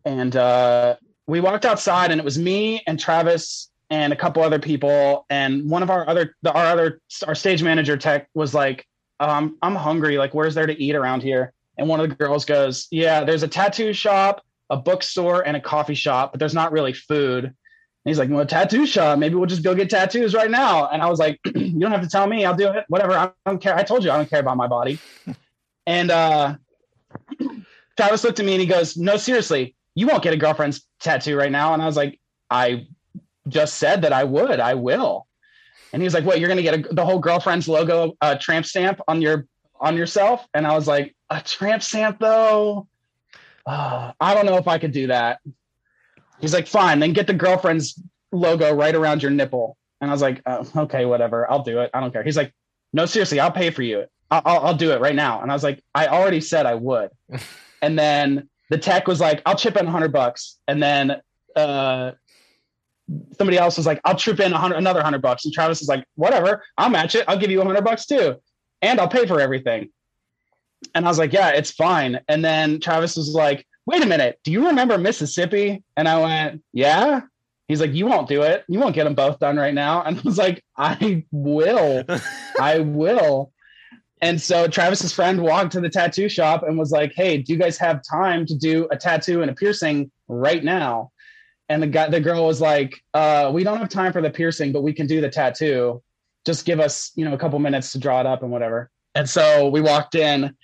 and 0.04 0.34
uh, 0.34 0.96
we 1.26 1.40
walked 1.40 1.64
outside, 1.64 2.10
and 2.10 2.20
it 2.20 2.24
was 2.24 2.38
me 2.38 2.82
and 2.86 2.98
Travis 2.98 3.69
and 3.90 4.12
a 4.12 4.16
couple 4.16 4.42
other 4.42 4.58
people, 4.58 5.26
and 5.28 5.68
one 5.68 5.82
of 5.82 5.90
our 5.90 6.08
other 6.08 6.36
the, 6.42 6.52
our 6.52 6.66
other 6.66 7.00
our 7.26 7.34
stage 7.34 7.62
manager 7.62 7.96
tech 7.96 8.28
was 8.34 8.54
like, 8.54 8.86
um, 9.18 9.58
"I'm 9.62 9.74
hungry. 9.74 10.16
Like, 10.16 10.32
where's 10.32 10.54
there 10.54 10.66
to 10.66 10.82
eat 10.82 10.94
around 10.94 11.22
here?" 11.22 11.52
And 11.76 11.88
one 11.88 12.00
of 12.00 12.08
the 12.08 12.14
girls 12.14 12.44
goes, 12.44 12.86
"Yeah, 12.90 13.24
there's 13.24 13.42
a 13.42 13.48
tattoo 13.48 13.92
shop." 13.92 14.42
a 14.70 14.76
bookstore 14.76 15.46
and 15.46 15.56
a 15.56 15.60
coffee 15.60 15.94
shop, 15.94 16.32
but 16.32 16.38
there's 16.38 16.54
not 16.54 16.72
really 16.72 16.92
food. 16.92 17.44
And 17.44 17.54
he's 18.04 18.18
like, 18.18 18.30
well, 18.30 18.46
tattoo 18.46 18.86
shop. 18.86 19.18
Maybe 19.18 19.34
we'll 19.34 19.46
just 19.46 19.64
go 19.64 19.74
get 19.74 19.90
tattoos 19.90 20.32
right 20.32 20.50
now. 20.50 20.88
And 20.88 21.02
I 21.02 21.10
was 21.10 21.18
like, 21.18 21.38
you 21.54 21.78
don't 21.80 21.90
have 21.90 22.00
to 22.00 22.08
tell 22.08 22.26
me. 22.26 22.46
I'll 22.46 22.56
do 22.56 22.68
it. 22.68 22.84
Whatever. 22.88 23.12
I 23.12 23.32
don't 23.44 23.60
care. 23.60 23.76
I 23.76 23.82
told 23.82 24.04
you 24.04 24.10
I 24.10 24.16
don't 24.16 24.30
care 24.30 24.40
about 24.40 24.56
my 24.56 24.66
body. 24.66 24.98
And 25.86 26.10
uh, 26.10 26.56
Travis 27.96 28.22
looked 28.22 28.38
at 28.38 28.46
me 28.46 28.52
and 28.52 28.60
he 28.60 28.66
goes, 28.66 28.96
no, 28.96 29.16
seriously, 29.16 29.74
you 29.96 30.06
won't 30.06 30.22
get 30.22 30.34
a 30.34 30.36
girlfriend's 30.36 30.86
tattoo 31.00 31.36
right 31.36 31.50
now. 31.50 31.72
And 31.72 31.82
I 31.82 31.86
was 31.86 31.96
like, 31.96 32.20
I 32.48 32.86
just 33.48 33.74
said 33.78 34.02
that 34.02 34.12
I 34.12 34.24
would. 34.24 34.60
I 34.60 34.74
will. 34.74 35.26
And 35.92 36.02
he 36.02 36.04
was 36.04 36.14
like, 36.14 36.24
what? 36.24 36.38
You're 36.38 36.48
going 36.48 36.56
to 36.56 36.62
get 36.62 36.74
a, 36.74 36.94
the 36.94 37.04
whole 37.04 37.18
girlfriend's 37.18 37.68
logo 37.68 38.16
uh, 38.20 38.36
tramp 38.36 38.66
stamp 38.66 39.00
on 39.08 39.20
your 39.22 39.46
on 39.80 39.96
yourself? 39.96 40.46
And 40.54 40.66
I 40.66 40.74
was 40.74 40.86
like, 40.86 41.16
a 41.30 41.40
tramp 41.40 41.82
stamp 41.82 42.18
though 42.18 42.88
uh, 43.66 44.12
I 44.20 44.34
don't 44.34 44.46
know 44.46 44.56
if 44.56 44.68
I 44.68 44.78
could 44.78 44.92
do 44.92 45.08
that. 45.08 45.40
He's 46.40 46.54
like, 46.54 46.66
fine, 46.66 46.98
then 46.98 47.12
get 47.12 47.26
the 47.26 47.34
girlfriend's 47.34 48.00
logo 48.32 48.74
right 48.74 48.94
around 48.94 49.22
your 49.22 49.30
nipple. 49.30 49.76
And 50.00 50.10
I 50.10 50.14
was 50.14 50.22
like, 50.22 50.40
oh, 50.46 50.66
okay, 50.76 51.04
whatever, 51.04 51.50
I'll 51.50 51.62
do 51.62 51.80
it. 51.80 51.90
I 51.92 52.00
don't 52.00 52.12
care. 52.12 52.22
He's 52.22 52.36
like, 52.36 52.54
no, 52.92 53.06
seriously, 53.06 53.38
I'll 53.38 53.52
pay 53.52 53.70
for 53.70 53.82
you. 53.82 54.06
I'll, 54.30 54.42
I'll, 54.44 54.74
do 54.74 54.92
it 54.92 55.00
right 55.00 55.14
now. 55.14 55.42
And 55.42 55.50
I 55.50 55.54
was 55.54 55.62
like, 55.62 55.82
I 55.94 56.06
already 56.06 56.40
said 56.40 56.64
I 56.64 56.74
would. 56.74 57.10
and 57.82 57.98
then 57.98 58.48
the 58.70 58.78
tech 58.78 59.06
was 59.06 59.20
like, 59.20 59.42
I'll 59.44 59.56
chip 59.56 59.76
in 59.76 59.86
a 59.86 59.90
hundred 59.90 60.12
bucks. 60.12 60.58
And 60.66 60.82
then 60.82 61.20
uh, 61.54 62.12
somebody 63.38 63.58
else 63.58 63.76
was 63.76 63.86
like, 63.86 64.00
I'll 64.04 64.16
chip 64.16 64.40
in 64.40 64.52
another 64.52 65.02
hundred 65.02 65.22
bucks. 65.22 65.44
And 65.44 65.54
Travis 65.54 65.82
is 65.82 65.88
like, 65.88 66.04
whatever, 66.14 66.62
I'll 66.78 66.90
match 66.90 67.14
it. 67.14 67.24
I'll 67.28 67.38
give 67.38 67.50
you 67.50 67.60
a 67.60 67.64
hundred 67.64 67.84
bucks 67.84 68.06
too. 68.06 68.36
And 68.82 69.00
I'll 69.00 69.08
pay 69.08 69.26
for 69.26 69.40
everything. 69.40 69.90
And 70.94 71.04
I 71.04 71.08
was 71.08 71.18
like, 71.18 71.32
yeah, 71.32 71.50
it's 71.50 71.70
fine. 71.70 72.20
And 72.28 72.44
then 72.44 72.80
Travis 72.80 73.16
was 73.16 73.30
like, 73.30 73.66
wait 73.86 74.02
a 74.02 74.06
minute, 74.06 74.38
do 74.44 74.52
you 74.52 74.66
remember 74.66 74.96
Mississippi? 74.98 75.82
And 75.96 76.08
I 76.08 76.20
went, 76.20 76.62
yeah. 76.72 77.22
He's 77.68 77.80
like, 77.80 77.92
you 77.92 78.06
won't 78.06 78.28
do 78.28 78.42
it. 78.42 78.64
You 78.68 78.80
won't 78.80 78.94
get 78.94 79.04
them 79.04 79.14
both 79.14 79.38
done 79.38 79.56
right 79.56 79.74
now. 79.74 80.02
And 80.02 80.18
I 80.18 80.22
was 80.22 80.38
like, 80.38 80.62
I 80.76 81.24
will. 81.30 82.04
I 82.60 82.80
will. 82.80 83.52
And 84.22 84.40
so 84.40 84.68
Travis's 84.68 85.12
friend 85.12 85.40
walked 85.40 85.72
to 85.72 85.80
the 85.80 85.88
tattoo 85.88 86.28
shop 86.28 86.62
and 86.62 86.78
was 86.78 86.90
like, 86.90 87.12
hey, 87.14 87.38
do 87.38 87.52
you 87.52 87.58
guys 87.58 87.78
have 87.78 88.02
time 88.02 88.44
to 88.46 88.54
do 88.54 88.86
a 88.90 88.96
tattoo 88.96 89.40
and 89.40 89.50
a 89.50 89.54
piercing 89.54 90.10
right 90.28 90.62
now? 90.62 91.10
And 91.70 91.80
the 91.82 91.86
guy, 91.86 92.08
the 92.10 92.20
girl 92.20 92.44
was 92.46 92.60
like, 92.60 93.00
uh, 93.14 93.48
we 93.54 93.62
don't 93.62 93.78
have 93.78 93.88
time 93.88 94.12
for 94.12 94.20
the 94.20 94.28
piercing, 94.28 94.72
but 94.72 94.82
we 94.82 94.92
can 94.92 95.06
do 95.06 95.20
the 95.20 95.28
tattoo. 95.30 96.02
Just 96.44 96.64
give 96.66 96.80
us, 96.80 97.12
you 97.14 97.24
know, 97.24 97.32
a 97.32 97.38
couple 97.38 97.58
minutes 97.60 97.92
to 97.92 97.98
draw 97.98 98.18
it 98.18 98.26
up 98.26 98.42
and 98.42 98.50
whatever. 98.50 98.90
And 99.14 99.30
so 99.30 99.68
we 99.68 99.80
walked 99.80 100.16
in, 100.16 100.56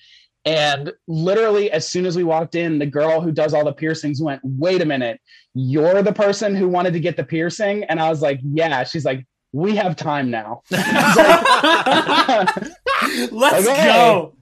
and 0.44 0.92
literally, 1.06 1.70
as 1.70 1.86
soon 1.88 2.06
as 2.06 2.16
we 2.16 2.24
walked 2.24 2.56
in, 2.56 2.78
the 2.80 2.86
girl 2.86 3.20
who 3.20 3.30
does 3.30 3.54
all 3.54 3.64
the 3.64 3.72
piercings 3.72 4.20
went, 4.20 4.40
Wait 4.44 4.82
a 4.82 4.84
minute, 4.84 5.20
you're 5.54 6.02
the 6.02 6.12
person 6.12 6.54
who 6.56 6.68
wanted 6.68 6.92
to 6.94 7.00
get 7.00 7.16
the 7.16 7.24
piercing? 7.24 7.84
And 7.84 8.00
I 8.00 8.08
was 8.10 8.20
like, 8.20 8.40
Yeah. 8.42 8.82
She's 8.84 9.04
like, 9.04 9.24
We 9.52 9.76
have 9.76 9.94
time 9.96 10.30
now. 10.30 10.62
I 10.72 12.46
was 12.46 12.56
like, 12.56 13.32
Let's 13.32 13.66
Okay. 13.66 13.86
go. 13.86 14.36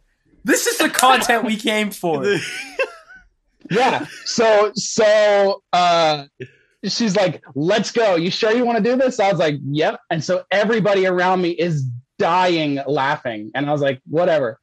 This 0.44 0.66
is 0.66 0.78
the 0.78 0.88
content 0.90 1.44
we 1.44 1.56
came 1.56 1.90
for. 1.90 2.24
yeah. 3.70 4.06
So, 4.24 4.72
so, 4.74 5.62
uh, 5.72 6.26
she's 6.84 7.16
like, 7.16 7.42
Let's 7.54 7.90
go. 7.90 8.16
You 8.16 8.30
sure 8.30 8.52
you 8.52 8.64
want 8.64 8.78
to 8.78 8.84
do 8.84 8.96
this? 8.96 9.20
I 9.20 9.30
was 9.30 9.38
like, 9.38 9.56
Yep. 9.64 10.00
And 10.10 10.22
so 10.22 10.44
everybody 10.50 11.06
around 11.06 11.42
me 11.42 11.50
is 11.50 11.88
dying 12.18 12.80
laughing. 12.86 13.50
And 13.54 13.66
I 13.66 13.72
was 13.72 13.80
like, 13.80 14.00
Whatever. 14.06 14.60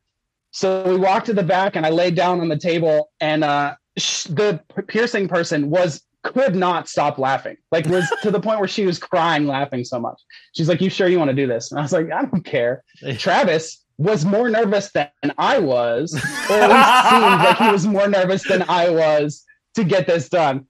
So 0.51 0.83
we 0.87 0.97
walked 0.97 1.27
to 1.27 1.33
the 1.33 1.43
back 1.43 1.75
and 1.75 1.85
I 1.85 1.89
laid 1.89 2.15
down 2.15 2.41
on 2.41 2.49
the 2.49 2.57
table 2.57 3.11
and 3.19 3.43
uh, 3.43 3.75
sh- 3.97 4.25
the 4.25 4.61
piercing 4.87 5.27
person 5.27 5.69
was 5.69 6.01
could 6.23 6.55
not 6.55 6.87
stop 6.87 7.17
laughing. 7.17 7.57
Like 7.71 7.87
was 7.87 8.11
to 8.21 8.31
the 8.31 8.39
point 8.39 8.59
where 8.59 8.67
she 8.67 8.85
was 8.85 8.99
crying 8.99 9.47
laughing 9.47 9.83
so 9.83 9.99
much. 9.99 10.21
She's 10.53 10.69
like, 10.69 10.81
"You 10.81 10.89
sure 10.89 11.07
you 11.07 11.17
want 11.17 11.29
to 11.29 11.35
do 11.35 11.47
this?" 11.47 11.71
And 11.71 11.79
I 11.79 11.81
was 11.81 11.91
like, 11.91 12.11
"I 12.11 12.23
don't 12.23 12.45
care." 12.45 12.83
Travis 13.17 13.83
was 14.01 14.25
more 14.25 14.49
nervous 14.49 14.91
than 14.91 15.09
I 15.37 15.59
was, 15.59 16.13
or 16.49 16.55
at 16.55 16.69
least 16.69 17.09
seemed 17.09 17.43
like 17.43 17.57
he 17.57 17.71
was 17.71 17.85
more 17.85 18.07
nervous 18.07 18.47
than 18.47 18.63
I 18.67 18.89
was 18.89 19.45
to 19.75 19.83
get 19.83 20.07
this 20.07 20.27
done. 20.27 20.65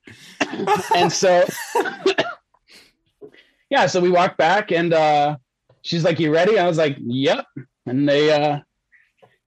and 0.94 1.12
so 1.12 1.46
yeah, 3.70 3.86
so 3.88 4.02
we 4.02 4.12
walked 4.12 4.38
back 4.38 4.72
and 4.72 4.94
uh 4.94 5.38
she's 5.82 6.04
like, 6.04 6.20
You 6.20 6.34
ready? 6.34 6.60
I 6.60 6.68
was 6.68 6.78
like, 6.78 6.98
Yep. 7.00 7.46
And 7.86 8.08
they 8.08 8.32
uh 8.32 8.60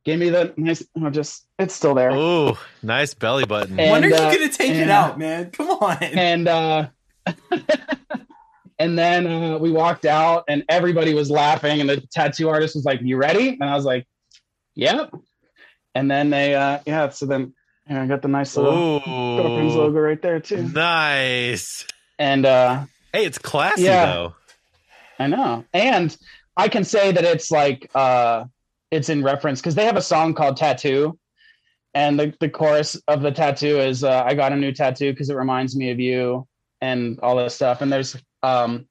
gave 0.05 0.19
me 0.19 0.31
the 0.31 0.55
nice 0.57 0.83
oh, 0.99 1.11
just 1.11 1.47
it's 1.59 1.75
still 1.75 1.95
there. 1.95 2.11
Oh, 2.11 2.59
nice 2.83 3.13
belly 3.13 3.45
button. 3.45 3.79
And- 3.79 3.93
when 3.93 4.05
are 4.05 4.09
you 4.09 4.15
uh, 4.15 4.33
gonna 4.33 4.49
take 4.49 4.73
it 4.73 4.91
out, 4.91 5.19
man? 5.19 5.51
Come 5.51 5.71
on. 5.71 5.99
And 6.03 6.49
uh 6.49 6.89
and 8.79 8.99
then 8.99 9.27
uh, 9.27 9.59
we 9.59 9.71
walked 9.71 10.05
out, 10.05 10.45
and 10.49 10.65
everybody 10.69 11.15
was 11.15 11.31
laughing, 11.31 11.81
and 11.81 11.89
the 11.89 12.01
tattoo 12.13 12.49
artist 12.49 12.75
was 12.75 12.85
like, 12.85 13.01
"You 13.03 13.17
ready?" 13.17 13.49
And 13.51 13.65
I 13.65 13.75
was 13.75 13.85
like, 13.85 14.07
"Yep." 14.75 15.15
And 15.95 16.11
then 16.11 16.31
they, 16.31 16.55
uh, 16.55 16.81
yeah. 16.87 17.09
So 17.11 17.27
then 17.27 17.55
yeah, 17.89 18.03
I 18.03 18.07
got 18.07 18.23
the 18.23 18.29
nice 18.29 18.57
little 18.57 18.81
girlfriend's 19.37 19.77
logo 19.77 20.01
right 20.01 20.21
there 20.21 20.41
too. 20.41 20.63
nice. 20.63 21.87
And 22.19 22.47
uh, 22.47 22.87
Hey, 23.13 23.25
it's 23.27 23.39
classy 23.39 23.83
Yeah. 23.83 24.07
though. 24.07 24.35
I 25.19 25.27
know. 25.29 25.65
And 25.73 26.17
I 26.57 26.69
can 26.69 26.85
say 26.85 27.13
that 27.13 27.25
it's 27.25 27.51
like 27.51 27.91
uh 27.95 28.45
it's 28.91 29.09
in 29.09 29.23
reference 29.23 29.61
because 29.61 29.75
they 29.75 29.85
have 29.85 29.97
a 29.97 30.03
song 30.03 30.35
called 30.35 30.57
Tattoo. 30.57 31.19
And 31.95 32.19
the, 32.19 32.35
the 32.41 32.49
chorus 32.49 33.01
of 33.07 33.23
the 33.23 33.31
tattoo 33.31 33.79
is 33.79 34.03
uh, 34.03 34.25
I 34.27 34.35
got 34.35 34.51
a 34.53 34.57
new 34.57 34.73
tattoo 34.73 35.13
because 35.13 35.31
it 35.31 35.37
reminds 35.37 35.77
me 35.77 35.91
of 35.91 36.01
you 36.01 36.47
and 36.81 37.21
all 37.21 37.37
this 37.37 37.55
stuff. 37.55 37.83
And 37.83 37.93
there's 37.93 38.17
um 38.45 38.87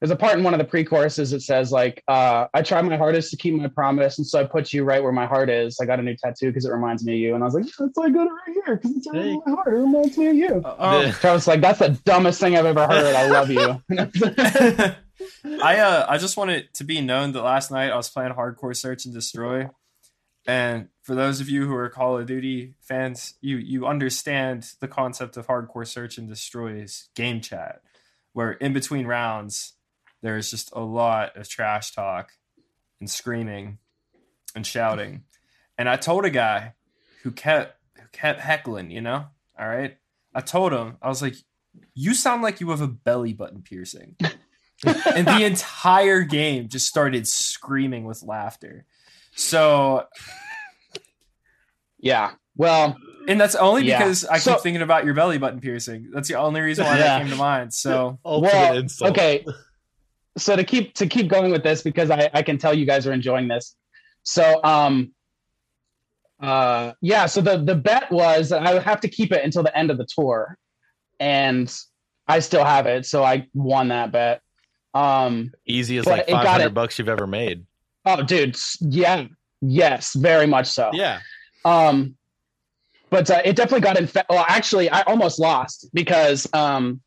there's 0.00 0.10
a 0.10 0.16
part 0.16 0.36
in 0.36 0.44
one 0.44 0.52
of 0.52 0.58
the 0.58 0.64
pre-choruses 0.64 1.30
that 1.30 1.40
says 1.40 1.72
like 1.72 2.02
uh 2.06 2.46
I 2.52 2.60
try 2.62 2.80
my 2.82 2.96
hardest 2.96 3.30
to 3.30 3.36
keep 3.36 3.54
my 3.54 3.68
promise 3.68 4.18
and 4.18 4.26
so 4.26 4.40
I 4.40 4.44
put 4.44 4.72
you 4.72 4.84
right 4.84 5.02
where 5.02 5.12
my 5.12 5.26
heart 5.26 5.48
is. 5.48 5.78
I 5.80 5.86
got 5.86 5.98
a 5.98 6.02
new 6.02 6.14
tattoo 6.22 6.48
because 6.48 6.66
it 6.66 6.70
reminds 6.72 7.02
me 7.04 7.14
of 7.14 7.18
you. 7.20 7.34
And 7.34 7.42
I 7.42 7.46
was 7.46 7.54
like, 7.54 7.64
that's 7.64 7.92
why 7.94 8.04
I 8.06 8.10
got 8.10 8.26
it 8.26 8.30
right 8.30 8.56
here 8.64 8.76
because 8.76 8.96
it's 8.96 9.08
right 9.10 9.22
Hey. 9.22 9.40
my 9.46 9.52
heart. 9.52 9.68
It 9.68 9.76
reminds 9.78 10.18
me 10.18 10.26
of 10.28 10.36
you. 10.36 10.62
Oh, 10.78 11.10
Travis 11.20 11.46
like, 11.46 11.62
that's 11.62 11.78
the 11.78 11.98
dumbest 12.04 12.40
thing 12.40 12.56
I've 12.56 12.66
ever 12.66 12.86
heard. 12.86 13.14
I 13.14 13.26
love 13.30 13.50
you. 13.50 13.82
I 15.62 15.78
uh 15.78 16.06
I 16.08 16.18
just 16.18 16.36
want 16.36 16.50
it 16.50 16.74
to 16.74 16.84
be 16.84 17.00
known 17.00 17.32
that 17.32 17.42
last 17.42 17.70
night 17.70 17.90
I 17.90 17.96
was 17.96 18.08
playing 18.10 18.32
hardcore 18.32 18.76
search 18.76 19.06
and 19.06 19.14
destroy. 19.14 19.68
And 20.46 20.88
for 21.02 21.14
those 21.14 21.40
of 21.40 21.48
you 21.48 21.66
who 21.66 21.74
are 21.74 21.88
Call 21.88 22.18
of 22.18 22.26
Duty 22.26 22.74
fans, 22.80 23.34
you 23.40 23.56
you 23.56 23.86
understand 23.86 24.72
the 24.80 24.88
concept 24.88 25.36
of 25.36 25.46
hardcore 25.46 25.86
search 25.86 26.18
and 26.18 26.28
destroy's 26.28 27.08
game 27.16 27.40
chat, 27.40 27.80
where 28.36 28.52
in 28.52 28.74
between 28.74 29.06
rounds 29.06 29.72
there's 30.20 30.50
just 30.50 30.68
a 30.74 30.80
lot 30.80 31.38
of 31.38 31.48
trash 31.48 31.92
talk 31.92 32.32
and 33.00 33.08
screaming 33.08 33.78
and 34.54 34.66
shouting. 34.66 35.22
And 35.78 35.88
I 35.88 35.96
told 35.96 36.26
a 36.26 36.30
guy 36.30 36.74
who 37.22 37.30
kept 37.30 37.78
who 37.96 38.02
kept 38.12 38.40
heckling, 38.40 38.90
you 38.90 39.00
know? 39.00 39.24
All 39.58 39.66
right. 39.66 39.96
I 40.34 40.42
told 40.42 40.74
him, 40.74 40.98
I 41.00 41.08
was 41.08 41.22
like, 41.22 41.34
you 41.94 42.12
sound 42.12 42.42
like 42.42 42.60
you 42.60 42.68
have 42.68 42.82
a 42.82 42.88
belly 42.88 43.32
button 43.32 43.62
piercing 43.62 44.16
and 44.86 45.26
the 45.26 45.42
entire 45.42 46.20
game 46.20 46.68
just 46.68 46.86
started 46.86 47.26
screaming 47.26 48.04
with 48.04 48.22
laughter. 48.22 48.84
So, 49.34 50.04
yeah. 51.98 52.32
Well, 52.54 52.98
and 53.28 53.40
that's 53.40 53.54
only 53.54 53.84
Yeah. 53.84 53.98
because 53.98 54.24
I 54.24 54.38
So- 54.38 54.54
keep 54.54 54.62
thinking 54.62 54.82
about 54.82 55.04
your 55.04 55.14
belly 55.14 55.38
button 55.38 55.60
piercing. 55.60 56.10
That's 56.12 56.28
the 56.28 56.36
only 56.36 56.60
reason 56.60 56.84
why 56.84 56.98
Yeah. 56.98 57.04
that 57.04 57.18
came 57.22 57.30
to 57.30 57.36
mind. 57.36 57.72
So, 57.74 58.18
Ultimate 58.24 58.52
well, 58.52 58.76
insult. 58.76 59.10
okay. 59.12 59.44
So 60.38 60.54
to 60.56 60.64
keep 60.64 60.94
to 60.94 61.06
keep 61.06 61.28
going 61.28 61.50
with 61.50 61.62
this 61.62 61.82
because 61.82 62.10
I 62.10 62.30
I 62.34 62.42
can 62.42 62.58
tell 62.58 62.74
you 62.74 62.84
guys 62.86 63.06
are 63.06 63.12
enjoying 63.12 63.48
this. 63.48 63.74
So 64.22 64.60
um 64.64 65.12
uh 66.40 66.92
yeah, 67.00 67.26
so 67.26 67.40
the 67.40 67.56
the 67.58 67.74
bet 67.74 68.10
was 68.12 68.50
that 68.50 68.66
I 68.66 68.74
would 68.74 68.82
have 68.82 69.00
to 69.00 69.08
keep 69.08 69.32
it 69.32 69.42
until 69.44 69.62
the 69.62 69.76
end 69.76 69.90
of 69.90 69.96
the 69.98 70.04
tour 70.06 70.58
and 71.18 71.74
I 72.28 72.40
still 72.40 72.64
have 72.64 72.86
it, 72.86 73.06
so 73.06 73.24
I 73.24 73.46
won 73.54 73.88
that 73.88 74.12
bet. 74.12 74.42
Um 74.92 75.52
Easy 75.66 75.96
as 75.98 76.06
like 76.06 76.28
five 76.28 76.46
hundred 76.46 76.74
bucks 76.74 76.98
you've 76.98 77.08
ever 77.08 77.26
made. 77.26 77.64
oh 78.04 78.22
dude, 78.22 78.56
yeah. 78.80 79.26
Yes, 79.62 80.12
very 80.14 80.46
much 80.46 80.66
so. 80.66 80.90
Yeah. 80.92 81.20
Um, 81.64 82.16
but 83.10 83.30
uh, 83.30 83.42
it 83.44 83.56
definitely 83.56 83.82
got 83.82 83.98
infected. 83.98 84.34
Well, 84.34 84.44
actually, 84.48 84.90
I 84.90 85.02
almost 85.02 85.38
lost 85.38 85.88
because 85.92 86.46
um, 86.52 87.00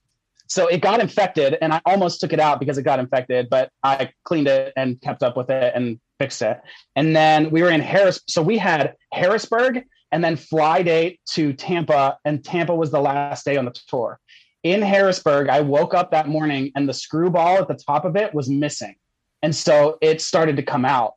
so 0.47 0.67
it 0.67 0.81
got 0.81 0.99
infected, 0.99 1.57
and 1.61 1.73
I 1.73 1.81
almost 1.85 2.21
took 2.21 2.33
it 2.33 2.39
out 2.39 2.59
because 2.59 2.77
it 2.77 2.83
got 2.83 2.99
infected. 2.99 3.49
But 3.49 3.71
I 3.83 4.11
cleaned 4.23 4.47
it 4.47 4.73
and 4.75 4.99
kept 5.01 5.23
up 5.23 5.37
with 5.37 5.49
it 5.49 5.73
and 5.75 5.99
fixed 6.19 6.41
it. 6.41 6.59
And 6.95 7.15
then 7.15 7.51
we 7.51 7.61
were 7.61 7.69
in 7.69 7.81
Harris. 7.81 8.21
So 8.27 8.41
we 8.41 8.57
had 8.57 8.95
Harrisburg, 9.11 9.83
and 10.11 10.23
then 10.23 10.35
fly 10.35 10.81
date 10.81 11.19
to 11.33 11.53
Tampa, 11.53 12.17
and 12.25 12.43
Tampa 12.43 12.75
was 12.75 12.91
the 12.91 12.99
last 12.99 13.45
day 13.45 13.57
on 13.57 13.65
the 13.65 13.75
tour. 13.87 14.19
In 14.63 14.81
Harrisburg, 14.81 15.49
I 15.49 15.61
woke 15.61 15.93
up 15.93 16.11
that 16.11 16.27
morning, 16.27 16.71
and 16.75 16.87
the 16.87 16.93
screwball 16.93 17.59
at 17.59 17.67
the 17.67 17.75
top 17.75 18.05
of 18.05 18.15
it 18.15 18.33
was 18.33 18.49
missing, 18.49 18.95
and 19.41 19.55
so 19.55 19.97
it 20.01 20.21
started 20.21 20.55
to 20.57 20.63
come 20.63 20.85
out. 20.85 21.13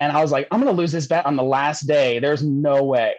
And 0.00 0.10
I 0.10 0.20
was 0.20 0.32
like, 0.32 0.48
I'm 0.50 0.60
going 0.60 0.74
to 0.74 0.80
lose 0.80 0.90
this 0.90 1.06
bet 1.06 1.26
on 1.26 1.36
the 1.36 1.44
last 1.44 1.86
day. 1.86 2.18
There's 2.18 2.42
no 2.42 2.82
way. 2.82 3.14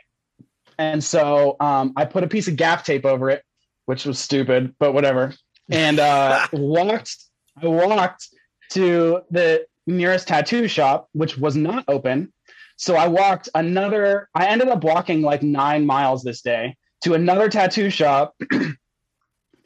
And 0.77 1.03
so 1.03 1.55
um, 1.59 1.93
I 1.95 2.05
put 2.05 2.23
a 2.23 2.27
piece 2.27 2.47
of 2.47 2.55
gaff 2.55 2.83
tape 2.83 3.05
over 3.05 3.29
it, 3.29 3.43
which 3.85 4.05
was 4.05 4.19
stupid, 4.19 4.75
but 4.79 4.93
whatever. 4.93 5.33
And 5.69 5.99
uh, 5.99 6.47
walked, 6.53 7.15
I 7.61 7.67
walked 7.67 8.27
to 8.71 9.21
the 9.31 9.65
nearest 9.87 10.27
tattoo 10.27 10.67
shop, 10.67 11.09
which 11.13 11.37
was 11.37 11.55
not 11.55 11.85
open. 11.87 12.33
So 12.77 12.95
I 12.95 13.07
walked 13.07 13.49
another, 13.55 14.29
I 14.33 14.47
ended 14.47 14.67
up 14.67 14.83
walking 14.83 15.21
like 15.21 15.43
nine 15.43 15.85
miles 15.85 16.23
this 16.23 16.41
day 16.41 16.75
to 17.01 17.13
another 17.13 17.49
tattoo 17.49 17.89
shop 17.89 18.35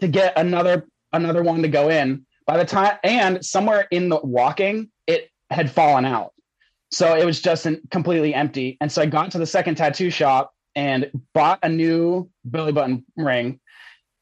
to 0.01 0.08
get 0.08 0.38
another 0.38 0.88
another 1.14 1.41
one 1.41 1.62
to 1.62 1.68
go 1.68 1.89
in. 1.89 2.26
By 2.45 2.58
the 2.58 2.66
time 2.66 2.97
and 3.03 3.45
somewhere 3.45 3.88
in 3.91 4.10
the 4.10 4.20
walking, 4.24 4.89
it 5.05 5.30
had 5.49 5.72
fallen 5.72 6.05
out. 6.05 6.34
So 6.91 7.16
it 7.16 7.26
was 7.26 7.41
just 7.41 7.66
an, 7.66 7.82
completely 7.91 8.34
empty. 8.34 8.78
And 8.80 8.91
so 8.91 9.01
I 9.01 9.05
got 9.05 9.32
to 9.32 9.38
the 9.38 9.45
second 9.45 9.76
tattoo 9.76 10.10
shop 10.10 10.53
and 10.78 11.09
bought 11.34 11.59
a 11.63 11.69
new 11.69 12.30
belly 12.45 12.71
button 12.71 13.03
ring 13.17 13.59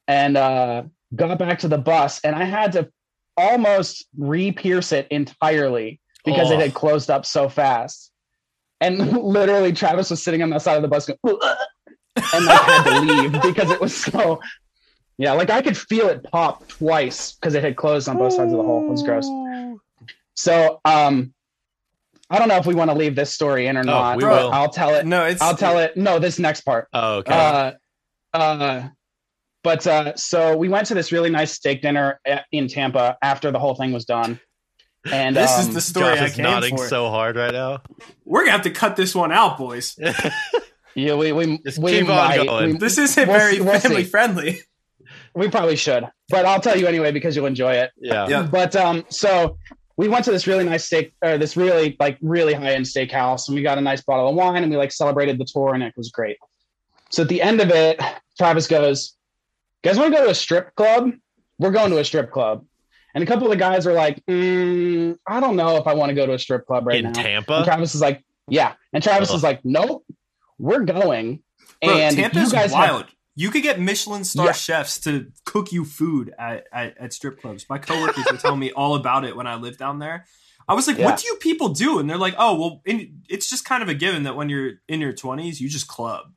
and 0.07 0.37
uh, 0.37 0.83
got 1.13 1.37
back 1.37 1.59
to 1.59 1.67
the 1.67 1.77
bus. 1.77 2.21
And 2.23 2.33
I 2.33 2.45
had 2.45 2.71
to 2.71 2.89
almost 3.37 4.05
re 4.17 4.53
pierce 4.53 4.93
it 4.93 5.07
entirely 5.11 5.99
because 6.23 6.49
it 6.51 6.55
Oh. 6.55 6.59
had 6.61 6.73
closed 6.73 7.11
up 7.11 7.25
so 7.25 7.49
fast. 7.49 8.09
And 8.79 9.11
literally, 9.23 9.73
Travis 9.73 10.09
was 10.09 10.23
sitting 10.23 10.41
on 10.41 10.49
the 10.49 10.59
side 10.59 10.77
of 10.77 10.81
the 10.81 10.87
bus 10.87 11.05
going, 11.05 11.19
"Ugh," 11.27 11.57
and 12.15 12.49
I 12.49 12.55
had 12.55 12.83
to 12.83 12.99
leave 13.01 13.31
because 13.41 13.69
it 13.69 13.81
was 13.81 13.95
so. 13.95 14.39
Yeah, 15.17 15.33
like 15.33 15.49
I 15.49 15.61
could 15.61 15.77
feel 15.77 16.07
it 16.09 16.23
pop 16.23 16.67
twice 16.67 17.33
because 17.33 17.53
it 17.53 17.63
had 17.63 17.75
closed 17.77 18.07
on 18.09 18.17
both 18.17 18.33
sides 18.33 18.51
of 18.51 18.57
the 18.57 18.63
hole. 18.63 18.85
It 18.85 18.89
was 18.91 19.03
gross. 19.03 19.27
So, 20.35 20.81
um, 20.83 21.33
I 22.29 22.39
don't 22.39 22.47
know 22.47 22.57
if 22.57 22.65
we 22.65 22.73
want 22.75 22.89
to 22.91 22.97
leave 22.97 23.15
this 23.15 23.31
story 23.31 23.67
in 23.67 23.77
or 23.77 23.83
not. 23.83 24.17
we 24.17 24.23
will. 24.23 24.51
I'll 24.51 24.69
tell 24.69 24.95
it. 24.95 25.05
no, 25.05 25.25
it's 25.25 25.41
I'll 25.41 25.55
tell 25.55 25.77
it. 25.79 25.95
No, 25.95 26.17
this 26.19 26.39
next 26.39 26.61
part. 26.61 26.87
Oh, 26.93 27.17
okay. 27.17 27.33
Uh, 27.33 27.71
uh, 28.37 28.87
but 29.63 29.85
uh, 29.87 30.15
so 30.15 30.57
we 30.57 30.67
went 30.69 30.87
to 30.87 30.93
this 30.95 31.11
really 31.11 31.29
nice 31.29 31.51
steak 31.53 31.81
dinner 31.81 32.19
at, 32.25 32.45
in 32.51 32.67
Tampa 32.67 33.17
after 33.21 33.51
the 33.51 33.59
whole 33.59 33.75
thing 33.75 33.91
was 33.93 34.05
done. 34.05 34.39
And 35.11 35.35
This 35.35 35.51
um, 35.53 35.59
is 35.61 35.73
the 35.73 35.81
story 35.81 36.15
Josh 36.15 36.19
I 36.21 36.25
is 36.25 36.33
came 36.35 36.43
nodding 36.43 36.77
for. 36.77 36.87
so 36.87 37.09
hard 37.09 37.35
right 37.35 37.53
now. 37.53 37.81
We're 38.25 38.41
gonna 38.41 38.53
have 38.53 38.63
to 38.63 38.71
cut 38.71 38.95
this 38.95 39.13
one 39.13 39.31
out, 39.31 39.57
boys. 39.57 39.95
yeah, 40.95 41.13
we 41.13 41.31
we, 41.31 41.59
Just 41.59 41.77
we 41.77 41.91
keep 41.91 42.09
on 42.09 42.15
might. 42.15 42.45
going. 42.47 42.71
We, 42.73 42.77
This 42.79 42.97
isn't 42.97 43.27
We'll 43.27 43.37
very 43.37 43.55
see- 43.57 43.61
we'll 43.61 43.79
family 43.79 44.03
see. 44.03 44.09
friendly. 44.09 44.59
we 45.35 45.47
probably 45.49 45.75
should, 45.75 46.05
but 46.29 46.45
I'll 46.47 46.59
tell 46.61 46.75
you 46.77 46.87
anyway 46.87 47.11
because 47.11 47.35
you'll 47.35 47.45
enjoy 47.45 47.73
it. 47.75 47.91
Yeah. 47.97 48.27
Yeah. 48.27 48.43
But 48.51 48.75
um, 48.75 49.05
so 49.09 49.57
we 49.97 50.07
went 50.07 50.25
to 50.25 50.31
this 50.31 50.45
really 50.47 50.63
nice 50.65 50.85
steak, 50.85 51.13
or 51.23 51.37
this 51.37 51.55
really 51.55 51.95
like 51.99 52.17
really 52.21 52.53
high 52.53 52.73
end 52.73 52.85
steakhouse, 52.85 53.47
and 53.47 53.55
we 53.55 53.61
got 53.61 53.77
a 53.77 53.81
nice 53.81 54.01
bottle 54.01 54.29
of 54.29 54.35
wine, 54.35 54.63
and 54.63 54.71
we 54.71 54.77
like 54.77 54.91
celebrated 54.91 55.37
the 55.37 55.45
tour, 55.45 55.73
and 55.73 55.83
it 55.83 55.93
was 55.95 56.09
great. 56.11 56.37
So 57.11 57.21
at 57.23 57.29
the 57.29 57.41
end 57.41 57.61
of 57.61 57.69
it, 57.69 58.01
Travis 58.37 58.67
goes, 58.67 59.15
"You 59.83 59.89
guys 59.89 59.97
want 59.97 60.11
to 60.13 60.17
go 60.17 60.25
to 60.25 60.31
a 60.31 60.35
strip 60.35 60.75
club? 60.75 61.11
We're 61.59 61.71
going 61.71 61.91
to 61.91 61.99
a 61.99 62.05
strip 62.05 62.31
club." 62.31 62.65
And 63.13 63.23
a 63.23 63.27
couple 63.27 63.45
of 63.45 63.51
the 63.51 63.55
guys 63.57 63.85
were 63.85 63.93
like, 63.93 64.21
mm, 64.25 65.17
"I 65.25 65.39
don't 65.39 65.55
know 65.55 65.77
if 65.77 65.87
I 65.87 65.93
want 65.93 66.09
to 66.09 66.15
go 66.15 66.25
to 66.25 66.33
a 66.33 66.39
strip 66.39 66.65
club 66.65 66.85
right 66.87 66.97
In 66.97 67.03
now." 67.03 67.07
And 67.09 67.15
Tampa. 67.15 67.63
Travis 67.63 67.95
is 67.95 68.01
like, 68.01 68.23
"Yeah," 68.49 68.73
and 68.91 69.01
Travis 69.01 69.29
Ugh. 69.29 69.37
is 69.37 69.43
like, 69.43 69.61
"Nope, 69.63 70.03
we're 70.59 70.81
going." 70.83 71.41
Bro, 71.81 71.93
and 71.93 72.15
Tampa's 72.15 72.51
you 72.51 72.57
guys 72.57 72.73
have- 72.73 72.89
wild. 72.89 73.05
You 73.35 73.51
could 73.51 73.63
get 73.63 73.79
Michelin 73.79 74.23
star 74.23 74.47
Yeah. 74.47 74.51
chefs 74.53 74.99
to 75.01 75.31
cook 75.43 75.71
you 75.71 75.83
food 75.85 76.33
at, 76.39 76.67
at, 76.71 76.97
at 76.97 77.13
strip 77.13 77.41
clubs. 77.41 77.65
My 77.69 77.77
coworkers 77.77 78.25
were 78.31 78.37
telling 78.37 78.59
me 78.59 78.71
all 78.71 78.95
about 78.95 79.25
it 79.25 79.35
when 79.35 79.45
I 79.47 79.55
lived 79.55 79.77
down 79.79 79.99
there. 79.99 80.25
I 80.67 80.73
was 80.73 80.87
like, 80.87 80.97
Yeah. 80.97 81.05
"What 81.05 81.19
do 81.19 81.27
you 81.27 81.35
people 81.35 81.69
do?" 81.69 81.99
And 81.99 82.09
they're 82.09 82.17
like, 82.17 82.33
"Oh, 82.37 82.59
well, 82.59 82.81
in, 82.85 83.21
it's 83.29 83.49
just 83.49 83.65
kind 83.65 83.83
of 83.83 83.89
a 83.89 83.93
given 83.93 84.23
that 84.23 84.35
when 84.35 84.49
you're 84.49 84.73
in 84.87 84.99
your 85.01 85.13
20s, 85.13 85.59
you 85.59 85.69
just 85.69 85.87
club, 85.87 86.31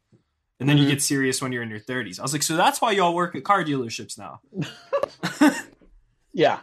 and 0.60 0.68
then 0.68 0.76
Mhm. 0.76 0.82
you 0.82 0.88
get 0.88 1.00
serious 1.02 1.40
when 1.40 1.50
you're 1.52 1.62
in 1.62 1.70
your 1.70 1.80
30s." 1.80 2.18
I 2.18 2.22
was 2.22 2.32
like, 2.34 2.42
"So 2.42 2.56
that's 2.56 2.80
why 2.80 2.90
y'all 2.92 3.14
work 3.14 3.34
at 3.36 3.44
car 3.44 3.64
dealerships 3.64 4.18
now?" 4.18 4.40
Yeah. 6.32 6.60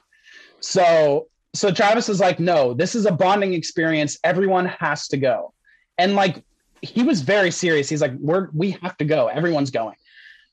So 0.60 1.28
so 1.54 1.72
Travis 1.72 2.10
is 2.10 2.20
like, 2.20 2.40
no, 2.40 2.74
this 2.74 2.96
is 2.96 3.06
a 3.06 3.12
bonding 3.12 3.54
experience. 3.54 4.18
Everyone 4.24 4.66
has 4.66 5.08
to 5.10 5.18
go. 5.18 5.54
And 5.98 6.16
like 6.16 6.44
he 6.82 7.04
was 7.04 7.22
very 7.22 7.50
serious. 7.52 7.90
He's 7.90 8.02
like, 8.02 8.14
we're 8.20 8.50
we 8.54 8.72
have 8.82 8.96
to 8.98 9.06
go. 9.06 9.28
Everyone's 9.28 9.72
going. 9.72 9.96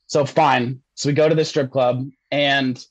So 0.07 0.25
fine. 0.25 0.81
So 0.95 1.09
we 1.09 1.13
go 1.13 1.27
to 1.29 1.35
the 1.35 1.45
strip 1.45 1.71
club 1.71 2.07
and 2.31 2.83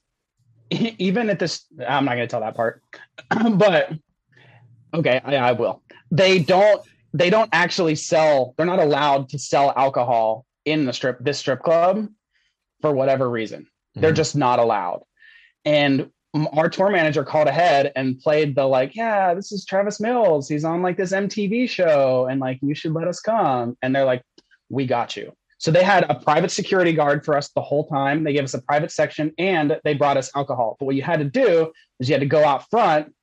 even 0.70 1.28
at 1.30 1.38
this, 1.38 1.66
I'm 1.86 2.04
not 2.04 2.12
gonna 2.12 2.26
tell 2.26 2.40
that 2.40 2.56
part, 2.56 2.82
but 3.30 3.92
okay, 4.94 5.20
I, 5.24 5.36
I 5.36 5.52
will. 5.52 5.82
They 6.10 6.38
don't 6.38 6.82
they 7.14 7.28
don't 7.28 7.50
actually 7.52 7.94
sell, 7.94 8.54
they're 8.56 8.64
not 8.66 8.78
allowed 8.78 9.28
to 9.30 9.38
sell 9.38 9.72
alcohol 9.76 10.46
in 10.64 10.86
the 10.86 10.92
strip, 10.94 11.18
this 11.20 11.38
strip 11.38 11.62
club 11.62 12.08
for 12.80 12.92
whatever 12.92 13.28
reason. 13.28 13.66
They're 13.94 14.12
Mhm. 14.12 14.16
just 14.16 14.34
not 14.36 14.58
allowed. 14.58 15.02
And 15.66 16.10
our 16.54 16.70
tour 16.70 16.90
manager 16.90 17.24
called 17.24 17.48
ahead 17.48 17.92
and 17.94 18.18
played 18.18 18.54
the 18.54 18.64
like, 18.64 18.96
yeah, 18.96 19.34
this 19.34 19.52
is 19.52 19.66
Travis 19.66 20.00
Mills. 20.00 20.48
He's 20.48 20.64
on 20.64 20.80
like 20.80 20.96
this 20.96 21.12
MTV 21.12 21.68
show, 21.68 22.26
and 22.26 22.40
like 22.40 22.58
you 22.62 22.74
should 22.74 22.94
let 22.94 23.06
us 23.06 23.20
come. 23.20 23.76
And 23.82 23.94
they're 23.94 24.06
like, 24.06 24.22
we 24.70 24.86
got 24.86 25.14
you. 25.14 25.34
So 25.62 25.70
they 25.70 25.84
had 25.84 26.04
a 26.10 26.16
private 26.16 26.50
security 26.50 26.92
guard 26.92 27.24
for 27.24 27.36
us 27.36 27.50
the 27.50 27.60
whole 27.62 27.86
time. 27.86 28.24
They 28.24 28.32
gave 28.32 28.42
us 28.42 28.52
a 28.54 28.60
private 28.60 28.90
section 28.90 29.32
and 29.38 29.78
they 29.84 29.94
brought 29.94 30.16
us 30.16 30.28
alcohol. 30.34 30.74
But 30.80 30.86
what 30.86 30.96
you 30.96 31.02
had 31.02 31.20
to 31.20 31.24
do 31.24 31.70
is 32.00 32.08
you 32.08 32.14
had 32.14 32.20
to 32.20 32.26
go 32.26 32.44
out 32.44 32.68
front, 32.68 33.14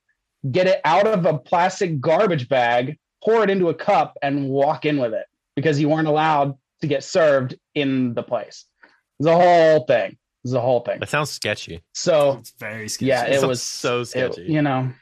get 0.49 0.65
it 0.65 0.79
out 0.85 1.05
of 1.05 1.25
a 1.25 1.37
plastic 1.37 1.99
garbage 1.99 2.47
bag, 2.47 2.97
pour 3.21 3.43
it 3.43 3.49
into 3.49 3.67
a 3.67 3.73
cup, 3.73 4.17
and 4.21 4.47
walk 4.47 4.85
in 4.85 4.99
with 4.99 5.13
it 5.13 5.25
because 5.57 5.81
you 5.81 5.89
weren't 5.89 6.07
allowed 6.07 6.57
to 6.79 6.87
get 6.87 7.03
served 7.03 7.55
in 7.75 8.13
the 8.13 8.23
place. 8.23 8.63
It 8.85 8.89
was 9.25 9.27
a 9.27 9.35
whole 9.35 9.83
thing. 9.85 10.11
It 10.11 10.17
was 10.45 10.53
a 10.53 10.61
whole 10.61 10.79
thing. 10.79 11.01
That 11.01 11.09
sounds 11.09 11.31
sketchy. 11.31 11.83
So 11.93 12.37
It's 12.39 12.51
very 12.57 12.87
sketchy. 12.87 13.07
yeah, 13.07 13.25
it 13.25 13.41
sounds 13.41 13.47
was 13.47 13.61
so 13.61 13.99
it- 13.99 14.05
sketchy. 14.05 14.43
you 14.43 14.61
know, 14.61 14.93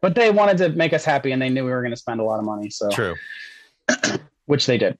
but 0.00 0.16
they 0.16 0.32
wanted 0.32 0.58
to 0.58 0.70
make 0.70 0.92
us 0.92 1.04
happy 1.04 1.30
and 1.30 1.40
they 1.40 1.48
knew 1.48 1.64
we 1.64 1.70
were 1.70 1.82
going 1.82 1.92
to 1.94 1.96
spend 1.96 2.18
a 2.18 2.24
lot 2.24 2.40
of 2.40 2.44
money. 2.44 2.70
So 2.70 2.90
True. 2.90 3.14
which 4.46 4.66
they 4.66 4.78
did. 4.78 4.98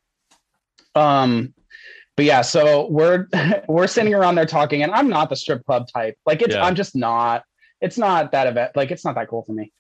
Um, 0.94 1.54
but 2.16 2.24
yeah, 2.24 2.42
so 2.42 2.88
we're 2.88 3.26
we're 3.68 3.86
sitting 3.86 4.14
around 4.14 4.34
there 4.34 4.46
talking, 4.46 4.82
and 4.82 4.92
I'm 4.92 5.08
not 5.08 5.30
the 5.30 5.36
strip 5.36 5.64
club 5.64 5.88
type. 5.92 6.16
Like 6.26 6.42
it's 6.42 6.54
Yeah. 6.54 6.64
I'm 6.64 6.74
just 6.74 6.94
not. 6.94 7.44
It's 7.80 7.98
not 7.98 8.32
that 8.32 8.46
event. 8.46 8.72
Like 8.76 8.90
it's 8.90 9.04
not 9.04 9.14
that 9.16 9.28
cool 9.28 9.42
for 9.44 9.52
me. 9.52 9.72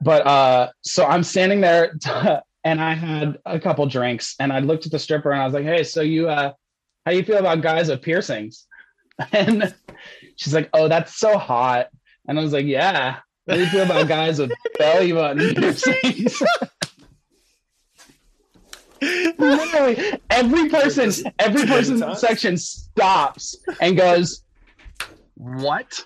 But 0.00 0.26
uh, 0.26 0.70
so 0.82 1.04
I'm 1.04 1.24
standing 1.24 1.60
there, 1.60 1.94
and 2.64 2.80
I 2.80 2.94
had 2.94 3.38
a 3.44 3.58
couple 3.58 3.86
drinks, 3.86 4.34
and 4.38 4.52
I 4.52 4.60
looked 4.60 4.86
at 4.86 4.92
the 4.92 4.98
stripper, 4.98 5.32
and 5.32 5.40
I 5.40 5.44
was 5.44 5.54
like, 5.54 5.64
"Hey, 5.64 5.82
so 5.82 6.02
you 6.02 6.28
uh, 6.28 6.52
how 7.04 7.12
you 7.12 7.24
feel 7.24 7.38
about 7.38 7.62
guys 7.62 7.88
with 7.88 8.02
piercings?" 8.02 8.66
And 9.32 9.74
she's 10.36 10.54
like, 10.54 10.68
"Oh, 10.72 10.86
that's 10.86 11.16
so 11.16 11.38
hot." 11.38 11.88
And 12.28 12.38
I 12.38 12.42
was 12.42 12.52
like, 12.52 12.66
"Yeah." 12.66 13.16
How 13.48 13.54
do 13.54 13.60
you 13.60 13.66
feel 13.66 13.84
about 13.84 14.06
guys 14.06 14.38
with 14.38 14.52
belly 14.78 15.10
button 15.10 15.54
piercings? 15.54 16.42
Literally, 19.00 20.20
every 20.30 20.68
person, 20.68 21.32
every 21.38 21.66
person 21.66 21.94
in 21.94 22.00
the 22.00 22.14
section 22.14 22.56
stops 22.56 23.56
and 23.80 23.96
goes, 23.96 24.42
"What?" 25.34 26.04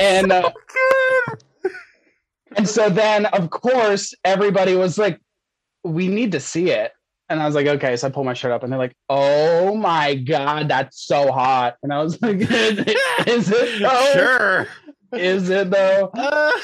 and 0.00 0.32
uh, 0.32 0.50
and 2.56 2.68
so 2.68 2.88
then, 2.88 3.26
of 3.26 3.50
course, 3.50 4.14
everybody 4.24 4.74
was 4.74 4.98
like, 4.98 5.20
"We 5.84 6.08
need 6.08 6.32
to 6.32 6.40
see 6.40 6.70
it." 6.70 6.92
And 7.28 7.40
I 7.40 7.46
was 7.46 7.54
like, 7.54 7.66
"Okay." 7.66 7.96
So 7.96 8.08
I 8.08 8.10
pulled 8.10 8.26
my 8.26 8.34
shirt 8.34 8.52
up, 8.52 8.62
and 8.62 8.72
they're 8.72 8.78
like, 8.78 8.96
"Oh 9.08 9.74
my 9.74 10.14
god, 10.14 10.68
that's 10.68 11.04
so 11.04 11.30
hot!" 11.30 11.76
And 11.82 11.92
I 11.92 12.02
was 12.02 12.20
like, 12.22 12.36
"Is 12.40 12.78
it? 12.78 12.98
Is 13.26 13.50
it 13.50 13.82
though? 13.82 14.12
Sure. 14.12 14.68
Is 15.12 15.50
it 15.50 15.70
though?" 15.70 16.10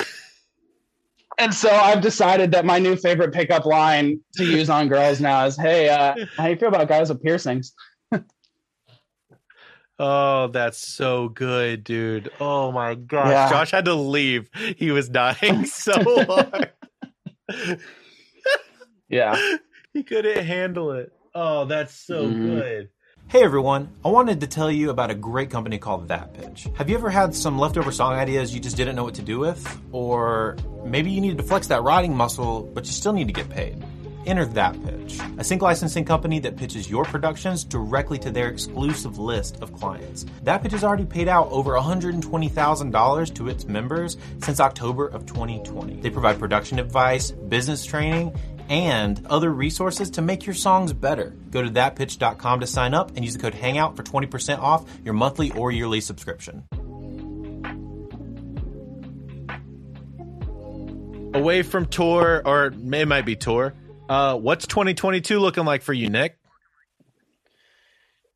And 1.38 1.52
so 1.52 1.68
I've 1.70 2.00
decided 2.00 2.52
that 2.52 2.64
my 2.64 2.78
new 2.78 2.96
favorite 2.96 3.32
pickup 3.32 3.66
line 3.66 4.20
to 4.34 4.44
use 4.44 4.70
on 4.70 4.88
girls 4.88 5.20
now 5.20 5.44
is, 5.46 5.56
"Hey, 5.56 5.88
uh, 5.88 6.14
how 6.36 6.46
you 6.46 6.56
feel 6.56 6.68
about 6.68 6.88
guys 6.88 7.08
with 7.08 7.22
piercings?" 7.22 7.72
oh, 9.98 10.46
that's 10.48 10.78
so 10.78 11.28
good, 11.28 11.82
dude. 11.84 12.30
Oh 12.40 12.70
my 12.72 12.94
gosh. 12.94 13.30
Yeah. 13.30 13.50
Josh 13.50 13.70
had 13.72 13.84
to 13.86 13.94
leave. 13.94 14.48
He 14.76 14.90
was 14.92 15.08
dying 15.08 15.64
so 15.66 16.24
hard. 16.24 16.70
Yeah. 19.08 19.36
he 19.92 20.02
couldn't 20.02 20.44
handle 20.44 20.92
it. 20.92 21.12
Oh, 21.34 21.64
that's 21.64 21.94
so 21.94 22.28
Mhm. 22.28 22.42
good. 22.42 22.88
Hey 23.26 23.42
everyone, 23.42 23.88
I 24.04 24.08
wanted 24.08 24.40
to 24.40 24.46
tell 24.46 24.70
you 24.70 24.90
about 24.90 25.10
a 25.10 25.14
great 25.14 25.50
company 25.50 25.78
called 25.78 26.06
That 26.06 26.34
Pitch. 26.34 26.68
Have 26.76 26.88
you 26.88 26.96
ever 26.96 27.10
had 27.10 27.34
some 27.34 27.58
leftover 27.58 27.90
song 27.90 28.12
ideas 28.12 28.54
you 28.54 28.60
just 28.60 28.76
didn't 28.76 28.94
know 28.94 29.02
what 29.02 29.14
to 29.14 29.22
do 29.22 29.40
with? 29.40 29.80
Or 29.90 30.56
maybe 30.84 31.10
you 31.10 31.20
needed 31.20 31.38
to 31.38 31.42
flex 31.44 31.66
that 31.66 31.82
writing 31.82 32.16
muscle, 32.16 32.62
but 32.62 32.84
you 32.84 32.92
still 32.92 33.12
need 33.12 33.26
to 33.26 33.32
get 33.32 33.48
paid? 33.48 33.84
Enter 34.26 34.46
That 34.46 34.80
Pitch, 34.84 35.18
a 35.36 35.44
sync 35.44 35.62
licensing 35.62 36.04
company 36.04 36.38
that 36.40 36.56
pitches 36.56 36.88
your 36.88 37.04
productions 37.04 37.64
directly 37.64 38.18
to 38.20 38.30
their 38.30 38.48
exclusive 38.48 39.18
list 39.18 39.60
of 39.60 39.72
clients. 39.74 40.24
That 40.44 40.62
Pitch 40.62 40.72
has 40.72 40.84
already 40.84 41.04
paid 41.04 41.26
out 41.26 41.48
over 41.50 41.72
$120,000 41.72 43.34
to 43.34 43.48
its 43.48 43.64
members 43.66 44.16
since 44.38 44.60
October 44.60 45.08
of 45.08 45.26
2020. 45.26 46.00
They 46.00 46.10
provide 46.10 46.38
production 46.38 46.78
advice, 46.78 47.32
business 47.32 47.84
training, 47.84 48.34
and 48.68 49.24
other 49.26 49.50
resources 49.52 50.10
to 50.10 50.22
make 50.22 50.46
your 50.46 50.54
songs 50.54 50.92
better. 50.92 51.30
Go 51.50 51.62
to 51.62 51.70
thatpitch.com 51.70 52.60
to 52.60 52.66
sign 52.66 52.94
up 52.94 53.10
and 53.16 53.24
use 53.24 53.34
the 53.34 53.40
code 53.42 53.54
HANGOUT 53.54 53.96
for 53.96 54.02
20% 54.02 54.58
off 54.58 54.84
your 55.04 55.14
monthly 55.14 55.50
or 55.52 55.70
yearly 55.70 56.00
subscription. 56.00 56.64
Away 61.34 61.62
from 61.62 61.86
tour, 61.86 62.42
or 62.44 62.66
it 62.66 63.06
might 63.08 63.26
be 63.26 63.34
tour. 63.34 63.74
Uh, 64.08 64.36
what's 64.36 64.66
2022 64.68 65.40
looking 65.40 65.64
like 65.64 65.82
for 65.82 65.92
you, 65.92 66.08
Nick? 66.08 66.38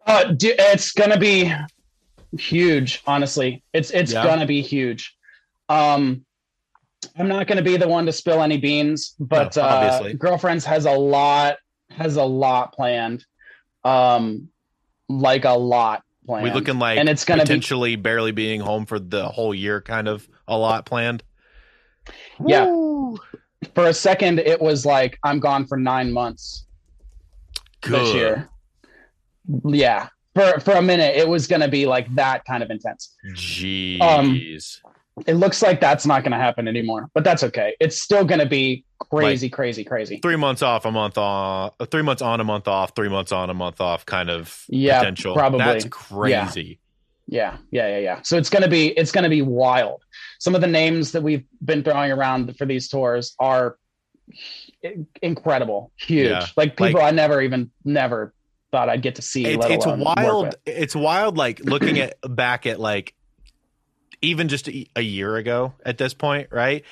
Uh, 0.05 0.33
d- 0.33 0.55
it's 0.59 0.93
gonna 0.93 1.18
be 1.18 1.53
huge. 2.37 3.03
Honestly, 3.07 3.62
it's 3.72 3.91
it's 3.91 4.12
Yeah. 4.12 4.24
gonna 4.24 4.47
be 4.47 4.62
huge. 4.62 5.14
Um, 5.68 6.24
I'm 7.19 7.29
not 7.29 7.47
gonna 7.47 7.62
be 7.62 7.77
the 7.77 7.89
one 7.89 8.07
to 8.07 8.12
spill 8.12 8.43
any 8.43 8.59
beans, 8.59 9.14
but 9.19 9.57
No, 9.57 9.62
uh, 9.62 10.12
girlfriends 10.12 10.64
has 10.64 10.87
a 10.87 10.93
lot 10.93 11.57
has 11.91 12.16
a 12.16 12.25
lot 12.25 12.73
planned. 12.73 13.25
Um, 13.85 14.49
like 15.09 15.45
a 15.45 15.51
lot 15.51 16.03
planned. 16.27 16.45
We 16.45 16.51
looking 16.53 16.79
like 16.79 16.99
and 16.99 17.09
it's 17.09 17.25
gonna 17.25 17.43
be 17.43 17.47
potentially 17.47 17.97
barely 17.97 18.33
being 18.33 18.61
home 18.61 18.87
for 18.87 18.99
the 18.99 19.29
whole 19.29 19.55
year, 19.55 19.81
kind 19.81 20.07
of 20.09 20.29
a 20.47 20.57
lot 20.57 20.87
planned. 20.87 21.23
Yeah. 22.47 22.66
Woo. 22.66 23.19
for 23.75 23.87
a 23.87 23.95
second. 23.95 24.39
It 24.39 24.61
was 24.61 24.87
like 24.87 25.19
I'm 25.25 25.41
gone 25.41 25.66
for 25.66 25.77
nine 25.77 26.12
months 26.12 26.66
this 27.83 27.91
Good. 27.91 28.14
year. 28.14 28.49
Yeah, 29.64 30.09
for 30.35 30.61
for 30.61 30.73
a 30.73 30.83
minute, 30.83 31.16
it 31.16 31.27
was 31.27 31.47
gonna 31.47 31.69
be 31.69 31.87
like 31.87 32.12
that 32.14 32.45
kind 32.45 32.62
of 32.62 32.71
intense. 32.71 33.16
Jeez. 33.33 34.01
Um, 34.01 34.39
It 35.27 35.35
looks 35.35 35.62
like 35.62 35.81
that's 35.81 36.07
not 36.07 36.23
going 36.23 36.33
to 36.33 36.39
happen 36.39 36.69
anymore, 36.69 37.11
but 37.14 37.25
that's 37.25 37.43
okay. 37.45 37.75
It's 37.81 38.01
still 38.01 38.25
going 38.25 38.41
to 38.41 38.47
be 38.47 38.85
crazy, 38.99 39.49
crazy, 39.49 39.85
crazy. 39.85 40.19
three 40.19 40.37
months 40.37 40.62
off, 40.62 40.85
a 40.85 40.91
month 40.91 41.19
off, 41.19 41.75
three 41.91 42.03
months 42.03 42.23
on, 42.23 42.41
a 42.41 42.45
month 42.45 42.69
off, 42.69 42.95
three 42.95 43.09
months 43.09 43.33
on, 43.33 43.51
a 43.51 43.55
month 43.55 43.81
off, 43.81 44.07
kind 44.07 44.31
of 44.31 44.64
Yeah, 44.69 44.99
potential. 44.99 45.35
probably. 45.35 45.59
That's 45.59 45.87
crazy. 45.91 46.79
Yeah, 47.27 47.59
yeah, 47.71 47.89
yeah, 47.89 47.99
yeah. 47.99 48.23
So 48.23 48.39
it's 48.39 48.49
going 48.49 48.62
to 48.62 48.71
be 48.71 48.87
it's 48.89 49.12
going 49.12 49.25
to 49.25 49.31
be 49.31 49.43
wild. 49.43 50.03
Some 50.39 50.55
of 50.55 50.61
the 50.62 50.66
names 50.66 51.12
that 51.12 51.23
we've 51.23 51.45
been 51.62 51.83
throwing 51.83 52.11
around 52.11 52.57
for 52.57 52.64
these 52.64 52.89
tours 52.89 53.35
are 53.39 53.77
incredible, 55.23 55.93
huge. 55.97 56.31
Yeah, 56.31 56.47
Like 56.57 56.77
people 56.77 57.01
like- 57.01 57.12
I 57.12 57.14
never 57.14 57.41
even 57.43 57.71
never 57.85 58.33
thought 58.71 58.89
I'd 58.89 59.03
get 59.03 59.16
to 59.16 59.23
see. 59.23 59.45
It's, 59.47 59.59
let 59.59 59.71
it's 59.71 59.85
alone 59.85 60.01
work 60.01 60.16
wild. 60.16 60.55
It's 60.66 60.95
wild. 60.95 61.37
Like 61.37 61.61
looking 61.61 61.99
at 61.99 62.16
back 62.23 62.66
at 62.66 62.79
like 62.81 63.14
even 64.23 64.49
just 64.49 64.69
a, 64.69 64.87
a 64.97 65.01
year 65.03 65.37
ago 65.37 65.75
at 65.85 65.99
this 65.99 66.14
point, 66.14 66.49
right? 66.51 66.85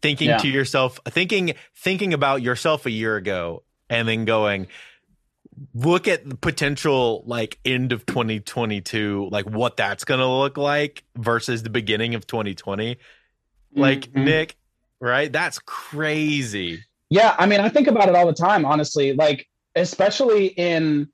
Thinking 0.00 0.28
Yeah. 0.30 0.38
to 0.38 0.48
yourself, 0.48 0.98
thinking 1.06 1.54
thinking 1.76 2.12
about 2.12 2.42
yourself 2.42 2.86
a 2.86 2.90
year 2.90 3.16
ago, 3.16 3.62
and 3.88 4.08
then 4.08 4.24
going, 4.24 4.66
look 5.74 6.08
at 6.08 6.28
the 6.28 6.34
potential 6.36 7.22
like 7.26 7.58
end 7.64 7.92
of 7.92 8.04
2022, 8.06 9.28
like 9.30 9.44
what 9.48 9.76
that's 9.76 10.04
gonna 10.04 10.26
look 10.40 10.56
like 10.56 11.04
versus 11.16 11.62
the 11.62 11.70
beginning 11.70 12.14
of 12.14 12.26
2020. 12.26 12.96
Like 13.74 14.10
Mhm. 14.12 14.24
Nick, 14.24 14.56
right? 15.00 15.32
That's 15.32 15.58
crazy. 15.60 16.84
Yeah, 17.10 17.34
I 17.38 17.46
mean, 17.46 17.60
I 17.60 17.68
think 17.68 17.88
about 17.88 18.08
it 18.08 18.14
all 18.14 18.26
the 18.26 18.32
time, 18.32 18.64
honestly. 18.64 19.12
Like, 19.12 19.46
especially 19.76 20.46
in, 20.46 21.08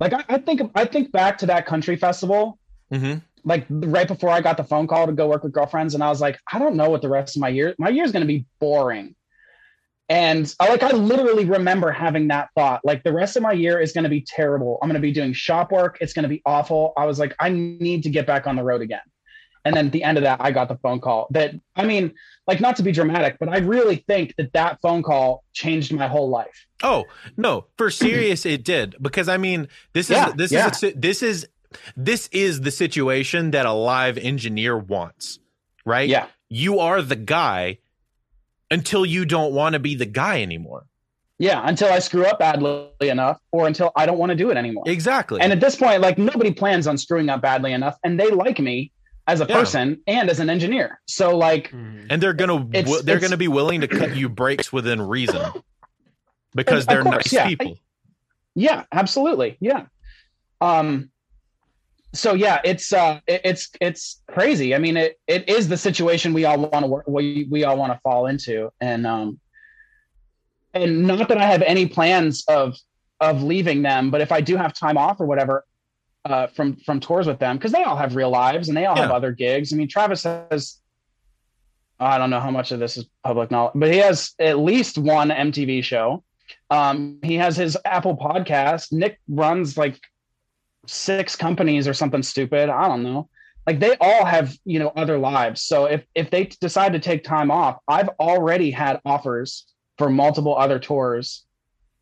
like, 0.00 0.12
I, 0.12 0.24
I 0.28 0.38
think 0.38 0.62
I 0.76 0.84
think 0.84 1.10
back 1.12 1.38
to 1.38 1.46
that 1.46 1.66
country 1.66 1.96
festival, 1.96 2.58
Mm-hmm. 2.92 3.18
Like 3.48 3.66
right 3.70 4.06
before 4.06 4.30
I 4.30 4.40
got 4.40 4.56
the 4.56 4.64
phone 4.64 4.86
call 4.86 5.06
to 5.06 5.12
go 5.12 5.26
work 5.26 5.42
with 5.42 5.52
girlfriends, 5.52 5.94
and 5.94 6.04
I 6.04 6.08
was 6.08 6.20
like, 6.20 6.38
I 6.52 6.58
don't 6.58 6.76
know 6.76 6.90
what 6.90 7.02
the 7.02 7.08
rest 7.08 7.36
of 7.36 7.40
my 7.40 7.48
year. 7.48 7.74
My 7.78 7.88
year 7.88 8.04
is 8.04 8.12
going 8.12 8.20
to 8.20 8.26
be 8.26 8.44
boring, 8.60 9.16
and 10.08 10.54
I 10.60 10.68
like 10.68 10.82
I 10.82 10.90
literally 10.90 11.46
remember 11.46 11.90
having 11.90 12.28
that 12.28 12.50
thought. 12.54 12.82
Like, 12.84 13.02
the 13.02 13.12
rest 13.12 13.36
of 13.36 13.42
my 13.42 13.52
year 13.52 13.80
is 13.80 13.92
going 13.92 14.04
to 14.04 14.10
be 14.10 14.20
terrible. 14.20 14.78
I'm 14.80 14.88
going 14.88 14.94
to 14.94 15.00
be 15.00 15.12
doing 15.12 15.32
shop 15.32 15.72
work. 15.72 15.98
It's 16.00 16.12
going 16.12 16.24
to 16.24 16.28
be 16.28 16.42
awful. 16.46 16.92
I 16.96 17.06
was 17.06 17.18
like, 17.18 17.34
I 17.40 17.48
need 17.48 18.02
to 18.04 18.10
get 18.10 18.26
back 18.26 18.46
on 18.46 18.54
the 18.54 18.62
road 18.62 18.82
again. 18.82 19.00
And 19.64 19.76
then 19.76 19.86
at 19.86 19.92
the 19.92 20.02
end 20.04 20.16
of 20.16 20.24
that, 20.24 20.40
I 20.40 20.50
got 20.50 20.68
the 20.68 20.76
phone 20.78 21.00
call 21.00 21.26
that, 21.32 21.54
I 21.76 21.84
mean, 21.84 22.14
like 22.46 22.60
not 22.60 22.76
to 22.76 22.82
be 22.82 22.92
dramatic, 22.92 23.36
but 23.38 23.50
I 23.50 23.58
really 23.58 23.96
think 23.96 24.34
that 24.38 24.52
that 24.54 24.80
phone 24.80 25.02
call 25.02 25.44
changed 25.52 25.92
my 25.92 26.06
whole 26.06 26.30
life. 26.30 26.66
Oh 26.82 27.04
no, 27.36 27.66
for 27.76 27.90
serious, 27.90 28.46
it 28.46 28.64
did 28.64 28.96
because 29.02 29.28
I 29.28 29.36
mean, 29.36 29.68
this 29.92 30.06
is 30.06 30.16
Yeah, 30.16 30.32
this 30.34 30.52
yeah. 30.52 30.70
is 30.70 30.82
a, 30.82 30.92
this 30.92 31.22
is 31.22 31.46
this 31.96 32.28
is 32.32 32.60
the 32.62 32.70
situation 32.70 33.50
that 33.52 33.66
a 33.66 33.72
live 33.72 34.18
engineer 34.18 34.76
wants, 34.76 35.38
right? 35.84 36.08
Yeah. 36.08 36.26
you 36.48 36.78
are 36.78 37.02
the 37.02 37.16
guy 37.16 37.78
until 38.70 39.04
you 39.04 39.24
don't 39.24 39.52
want 39.52 39.74
to 39.74 39.78
be 39.78 39.94
the 39.94 40.06
guy 40.06 40.42
anymore. 40.42 40.86
Yeah, 41.38 41.62
until 41.64 41.92
I 41.92 42.00
screw 42.00 42.24
up 42.24 42.38
badly 42.40 42.88
enough, 43.00 43.38
or 43.52 43.66
until 43.66 43.92
I 43.94 44.06
don't 44.06 44.18
want 44.18 44.30
to 44.30 44.36
do 44.36 44.50
it 44.50 44.56
anymore. 44.56 44.82
Exactly. 44.86 45.40
And 45.40 45.52
at 45.52 45.60
this 45.60 45.76
point, 45.76 46.00
like 46.00 46.18
nobody 46.18 46.52
plans 46.52 46.86
on 46.88 46.98
screwing 46.98 47.28
up 47.28 47.40
badly 47.42 47.72
enough, 47.72 47.96
and 48.02 48.18
they 48.18 48.30
like 48.30 48.58
me 48.58 48.90
as 49.28 49.40
a 49.40 49.46
Yeah. 49.46 49.54
person 49.54 50.00
and 50.06 50.28
as 50.30 50.40
an 50.40 50.50
engineer. 50.50 51.00
So 51.06 51.36
like, 51.36 51.70
Mhm. 51.70 52.06
and 52.10 52.20
they're 52.22 52.32
gonna 52.32 52.66
they're 53.04 53.20
gonna 53.20 53.36
be 53.36 53.46
willing 53.46 53.82
to 53.82 53.88
cut 53.88 54.16
you 54.16 54.28
breaks 54.28 54.72
within 54.72 55.00
reason 55.00 55.52
because 56.56 56.86
they're 56.86 57.02
course, 57.04 57.30
nice 57.30 57.32
yeah. 57.32 57.46
people. 57.46 57.78
yeah, 58.54 58.84
absolutely, 58.90 59.58
yeah. 59.60 59.84
Um, 60.60 61.10
so 62.12 62.34
yeah, 62.34 62.60
it's 62.64 62.92
uh, 62.92 63.20
it, 63.26 63.40
it's 63.44 63.70
it's 63.80 64.22
crazy. 64.28 64.74
I 64.74 64.78
mean, 64.78 64.96
it 64.96 65.20
it 65.26 65.48
is 65.48 65.68
the 65.68 65.76
situation 65.76 66.32
we 66.32 66.44
all 66.44 66.58
want 66.58 66.84
to 66.84 66.86
work, 66.86 67.04
we 67.06 67.46
we 67.50 67.64
all 67.64 67.76
want 67.76 67.92
to 67.92 68.00
fall 68.00 68.26
into, 68.26 68.70
and 68.80 69.06
um, 69.06 69.38
and 70.74 71.06
not 71.06 71.28
that 71.28 71.38
I 71.38 71.46
have 71.46 71.62
any 71.62 71.86
plans 71.86 72.44
of 72.48 72.76
of 73.20 73.42
leaving 73.42 73.82
them, 73.82 74.10
but 74.10 74.20
if 74.20 74.32
I 74.32 74.40
do 74.40 74.56
have 74.56 74.72
time 74.72 74.96
off 74.96 75.20
or 75.20 75.26
whatever, 75.26 75.64
uh, 76.24 76.46
from 76.46 76.76
from 76.76 77.00
tours 77.00 77.26
with 77.26 77.38
them, 77.38 77.56
because 77.56 77.72
they 77.72 77.84
all 77.84 77.96
have 77.96 78.16
real 78.16 78.30
lives 78.30 78.68
and 78.68 78.76
they 78.76 78.86
all 78.86 78.96
have 78.96 79.10
other 79.10 79.32
gigs. 79.32 79.72
I 79.72 79.76
mean, 79.76 79.88
Travis 79.88 80.22
has. 80.22 80.80
I 82.00 82.16
don't 82.16 82.30
know 82.30 82.38
how 82.38 82.52
much 82.52 82.70
of 82.70 82.78
this 82.78 82.96
is 82.96 83.06
public 83.24 83.50
knowledge, 83.50 83.72
but 83.74 83.92
he 83.92 83.98
has 83.98 84.32
at 84.38 84.58
least 84.60 84.98
one 84.98 85.30
MTV 85.30 85.82
show. 85.82 86.22
Um, 86.70 87.18
he 87.24 87.34
has 87.34 87.56
his 87.56 87.76
Apple 87.84 88.16
podcast. 88.16 88.92
Nick 88.92 89.18
runs 89.28 89.76
like 89.76 89.98
six 90.88 91.36
companies 91.36 91.86
or 91.88 91.94
something 91.94 92.22
stupid. 92.22 92.68
I 92.68 92.88
don't 92.88 93.02
know. 93.02 93.28
Like 93.66 93.80
they 93.80 93.96
all 94.00 94.24
have, 94.24 94.56
you 94.64 94.78
know, 94.78 94.88
other 94.96 95.18
lives. 95.18 95.62
So 95.62 95.84
if 95.84 96.04
if 96.14 96.30
they 96.30 96.44
decide 96.46 96.92
to 96.94 96.98
take 96.98 97.22
time 97.24 97.50
off, 97.50 97.76
I've 97.86 98.08
already 98.20 98.70
had 98.70 99.00
offers 99.04 99.66
for 99.98 100.08
multiple 100.08 100.56
other 100.56 100.78
tours 100.78 101.44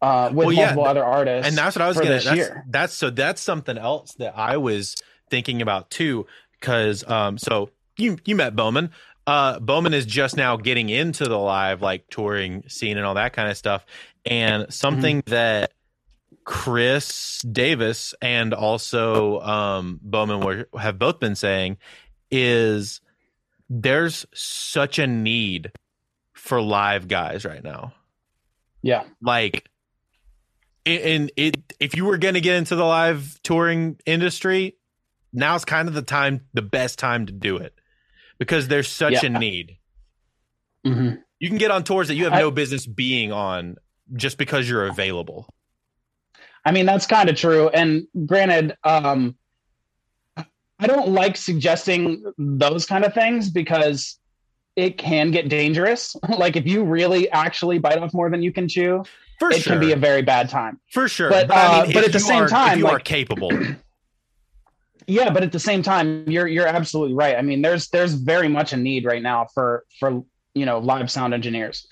uh, 0.00 0.28
with 0.32 0.46
Well, 0.46 0.52
yeah, 0.52 0.60
multiple 0.66 0.84
th- 0.84 0.90
other 0.90 1.04
artists. 1.04 1.48
and 1.48 1.56
that's 1.58 1.74
what 1.74 1.82
I 1.82 1.88
was 1.88 1.96
gonna. 1.96 2.10
this 2.10 2.24
That's, 2.24 2.36
year. 2.36 2.64
that's 2.68 2.94
so 2.94 3.10
that's 3.10 3.40
something 3.40 3.76
else 3.78 4.14
that 4.18 4.34
I 4.38 4.58
was 4.58 4.94
thinking 5.30 5.60
about 5.60 5.90
too. 5.90 6.26
Because 6.60 7.02
um, 7.10 7.36
so 7.38 7.70
you 7.96 8.16
you 8.24 8.36
met 8.36 8.54
Bowman. 8.54 8.90
Uh, 9.26 9.58
Bowman 9.58 9.92
is 9.92 10.06
just 10.06 10.36
now 10.36 10.56
getting 10.56 10.88
into 10.88 11.24
the 11.24 11.36
live 11.38 11.82
like 11.82 12.04
touring 12.10 12.62
scene 12.68 12.96
and 12.96 13.04
all 13.04 13.14
that 13.14 13.32
kind 13.32 13.50
of 13.50 13.56
stuff. 13.56 13.84
And 14.24 14.72
something 14.72 15.22
Mm-hmm. 15.22 15.30
that 15.32 15.72
Chris 16.46 17.42
Davis 17.42 18.14
and 18.22 18.54
also 18.54 19.40
um, 19.40 19.98
Bowman 20.00 20.40
were, 20.40 20.68
have 20.78 20.96
both 20.96 21.18
been 21.18 21.34
saying 21.34 21.76
is 22.30 23.00
there's 23.68 24.24
such 24.32 25.00
a 25.00 25.08
need 25.08 25.72
for 26.32 26.62
live 26.62 27.08
guys 27.08 27.44
right 27.44 27.64
now 27.64 27.92
yeah. 28.80 29.02
like 29.20 29.68
and 30.84 31.32
it 31.36 31.56
if 31.80 31.96
you 31.96 32.04
were 32.04 32.16
going 32.18 32.34
to 32.34 32.40
get 32.40 32.54
into 32.56 32.76
the 32.76 32.84
live 32.84 33.40
touring 33.42 33.98
industry 34.06 34.76
now's 35.32 35.64
kind 35.64 35.88
of 35.88 35.94
the 35.94 36.02
time 36.02 36.46
the 36.54 36.62
best 36.62 36.96
time 37.00 37.26
to 37.26 37.32
do 37.32 37.56
it 37.56 37.74
because 38.38 38.68
there's 38.68 38.88
such 38.88 39.24
a 39.24 39.30
Yeah. 39.30 39.38
need 39.38 39.78
Mhm. 40.86 41.20
you 41.40 41.48
can 41.48 41.58
get 41.58 41.72
on 41.72 41.82
tours 41.82 42.06
that 42.06 42.14
you 42.14 42.22
have 42.24 42.34
I- 42.34 42.40
no 42.40 42.52
business 42.52 42.86
being 42.86 43.32
on 43.32 43.76
just 44.14 44.38
because 44.38 44.70
you're 44.70 44.86
available 44.86 45.52
I 46.66 46.72
mean, 46.72 46.84
that's 46.84 47.06
kind 47.06 47.30
of 47.30 47.36
true. 47.36 47.68
And 47.68 48.08
granted, 48.26 48.76
um, 48.82 49.36
I 50.36 50.86
don't 50.86 51.08
like 51.08 51.36
suggesting 51.36 52.24
those 52.36 52.84
kind 52.84 53.04
of 53.04 53.14
things 53.14 53.48
because 53.48 54.18
it 54.74 54.98
can 54.98 55.30
get 55.30 55.48
dangerous. 55.48 56.16
like 56.28 56.56
if 56.56 56.66
you 56.66 56.82
really 56.82 57.30
actually 57.30 57.78
bite 57.78 57.98
off 57.98 58.12
more 58.12 58.28
than 58.28 58.42
you 58.42 58.52
can 58.52 58.68
chew, 58.68 59.04
for 59.38 59.50
it 59.50 59.62
sure 59.62 59.74
can 59.74 59.80
be 59.80 59.92
a 59.92 59.96
very 59.96 60.22
bad 60.22 60.48
time. 60.48 60.80
for 60.90 61.08
sure 61.08 61.30
but, 61.30 61.50
I 61.50 61.82
uh, 61.82 61.82
mean, 61.84 61.92
but 61.94 62.04
at 62.04 62.12
the 62.12 62.20
same 62.20 62.42
are- 62.42 62.48
time, 62.48 62.72
if 62.72 62.78
you 62.78 62.88
are 62.88 62.98
capable 63.00 63.50
Yeah, 65.08 65.30
but 65.30 65.44
at 65.44 65.52
the 65.52 65.60
same 65.60 65.84
time, 65.84 66.28
you're 66.28 66.48
you're 66.48 66.66
absolutely 66.66 67.14
right. 67.14 67.36
I 67.36 67.42
mean, 67.42 67.62
there's 67.62 67.88
there's 67.90 68.14
very 68.14 68.48
much 68.48 68.72
a 68.72 68.76
need 68.76 69.04
right 69.04 69.22
now 69.22 69.46
for 69.54 69.84
for 70.00 70.24
you 70.52 70.66
know 70.66 70.80
live 70.80 71.12
sound 71.12 71.32
engineers. 71.32 71.86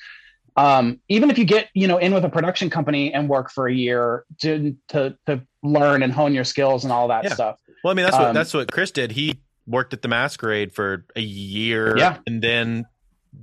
Um, 0.57 1.01
even 1.09 1.31
if 1.31 1.39
you 1.39 1.45
get 1.45 1.69
you 1.75 1.89
know 1.89 1.99
in 1.99 2.15
with 2.15 2.25
a 2.25 2.29
production 2.29 2.71
company 2.71 3.13
and 3.13 3.29
work 3.29 3.51
for 3.51 3.67
a 3.67 3.75
year 3.75 4.25
to 4.43 4.77
to 4.89 5.17
to 5.27 5.41
learn 5.63 6.03
and 6.03 6.13
hone 6.13 6.33
your 6.35 6.45
skills 6.45 6.85
and 6.85 6.93
all 6.93 7.09
that 7.09 7.25
Yeah. 7.25 7.35
stuff. 7.35 7.57
well 7.83 7.91
i 7.91 7.95
mean 7.95 8.05
that's 8.05 8.17
what 8.17 8.29
Um, 8.29 8.35
that's 8.35 8.55
what 8.55 8.71
chris 8.71 8.91
did 8.93 9.11
he 9.13 9.41
worked 9.67 9.93
at 9.95 10.03
the 10.03 10.09
masquerade 10.09 10.73
for 10.73 11.07
a 11.17 11.21
year 11.21 11.97
Yeah. 11.99 12.19
and 12.27 12.41
then 12.43 12.85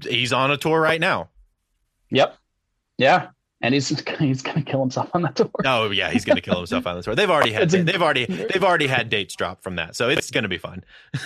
he's 0.07 0.32
on 0.32 0.51
a 0.51 0.57
tour 0.57 0.80
right 0.80 1.01
now 1.01 1.30
Yep. 2.12 2.38
Yeah. 2.97 3.28
And 3.62 3.74
he's 3.74 3.89
he's 4.20 4.41
gonna 4.41 4.62
kill 4.64 4.80
himself 4.80 5.09
on 5.14 5.22
that 5.24 5.36
tour. 5.36 5.49
Oh 5.66 5.91
yeah, 5.91 6.09
he's 6.12 6.26
gonna 6.26 6.41
kill 6.41 6.57
himself 6.57 6.88
on 6.88 6.95
the 6.95 7.03
tour. 7.03 7.14
They've 7.16 7.30
already 7.30 7.51
had 7.51 7.74
a- 7.74 7.84
they've 7.84 8.01
already 8.01 8.26
they've 8.26 8.64
already 8.64 8.88
had 8.88 9.09
dates 9.09 9.36
drop 9.36 9.62
from 9.64 9.76
that, 9.76 9.95
so 9.95 10.09
it's 10.09 10.32
gonna 10.32 10.47
be 10.47 10.57
fun. 10.57 10.84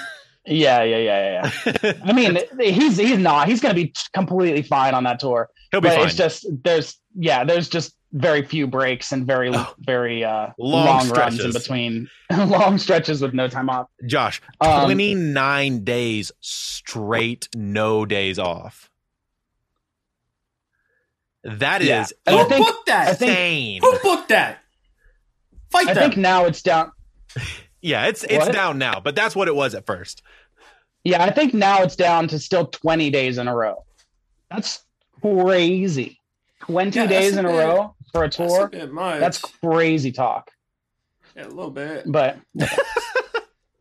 Yeah, 0.47 0.83
yeah, 0.83 0.97
yeah, 0.97 1.51
yeah. 1.65 1.75
yeah. 1.83 1.93
I 2.03 2.13
mean, 2.13 2.37
he's 2.59 2.97
he's 2.97 3.17
not. 3.17 3.47
He's 3.47 3.61
gonna 3.61 3.73
be 3.73 3.93
completely 4.13 4.61
fine 4.61 4.93
on 4.93 5.03
that 5.05 5.19
tour. 5.19 5.49
He'll 5.71 5.81
be 5.81 5.89
but 5.89 5.95
fine. 5.97 6.05
it's 6.07 6.15
just 6.15 6.45
there's 6.63 6.97
yeah, 7.15 7.43
there's 7.43 7.67
just 7.69 7.95
very 8.13 8.43
few 8.45 8.65
breaks 8.67 9.11
and 9.11 9.25
very 9.27 9.51
Oh. 9.53 9.73
very 9.79 10.23
uh 10.23 10.47
Long 10.57 10.85
long, 10.85 11.09
runs 11.09 11.43
in 11.43 11.51
between 11.51 12.07
long 12.31 12.77
stretches 12.77 13.21
with 13.21 13.33
no 13.33 13.47
time 13.47 13.69
off. 13.69 13.87
Josh, 14.05 14.41
Um, 14.61 14.85
twenty 14.85 15.15
nine 15.15 15.83
days 15.83 16.31
straight, 16.41 17.49
no 17.55 18.05
days 18.05 18.37
off. 18.39 18.89
That 21.43 21.81
is 21.81 21.87
Yeah. 21.87 22.05
And 22.25 22.35
Who 22.37 22.41
I 22.41 22.45
think- 22.45 22.65
booked 22.67 22.85
that? 22.87 23.07
I 23.09 23.13
think- 23.13 23.29
insane. 23.31 23.81
Who 23.81 23.99
booked 24.03 24.29
that? 24.29 24.59
Fight 25.71 25.87
I 25.89 25.93
them. 25.93 26.03
think 26.11 26.17
now 26.17 26.45
it's 26.45 26.61
down. 26.61 26.91
Yeah, 27.85 28.07
it's 28.07 28.23
it's 28.23 28.45
What? 28.45 28.53
down 28.53 28.77
now, 28.77 28.99
but 28.99 29.15
that's 29.15 29.35
what 29.35 29.47
it 29.47 29.55
was 29.55 29.75
at 29.75 29.85
first. 29.85 30.21
Yeah, 31.03 31.23
I 31.23 31.29
think 31.31 31.53
now 31.53 31.83
it's 31.83 31.95
down 31.95 32.27
to 32.29 32.39
still 32.39 32.65
20 32.67 33.09
days 33.11 33.37
in 33.37 33.47
a 33.47 33.55
row. 33.55 33.83
That's 34.49 34.83
crazy. 35.21 36.19
20 36.61 36.99
Yeah, 36.99 37.05
days 37.07 37.35
a 37.35 37.39
in 37.39 37.45
a 37.45 37.49
bit- 37.49 37.57
row 37.57 37.95
for 38.11 38.23
a 38.23 38.27
That's 38.27 38.39
a 38.39 38.47
tour. 38.47 38.67
bit 38.69 38.91
much. 38.91 39.19
That's 39.19 39.37
crazy 39.39 40.11
talk. 40.11 40.49
yeah, 41.35 41.45
a 41.45 41.47
little 41.49 41.69
bit. 41.71 42.03
But 42.11 42.37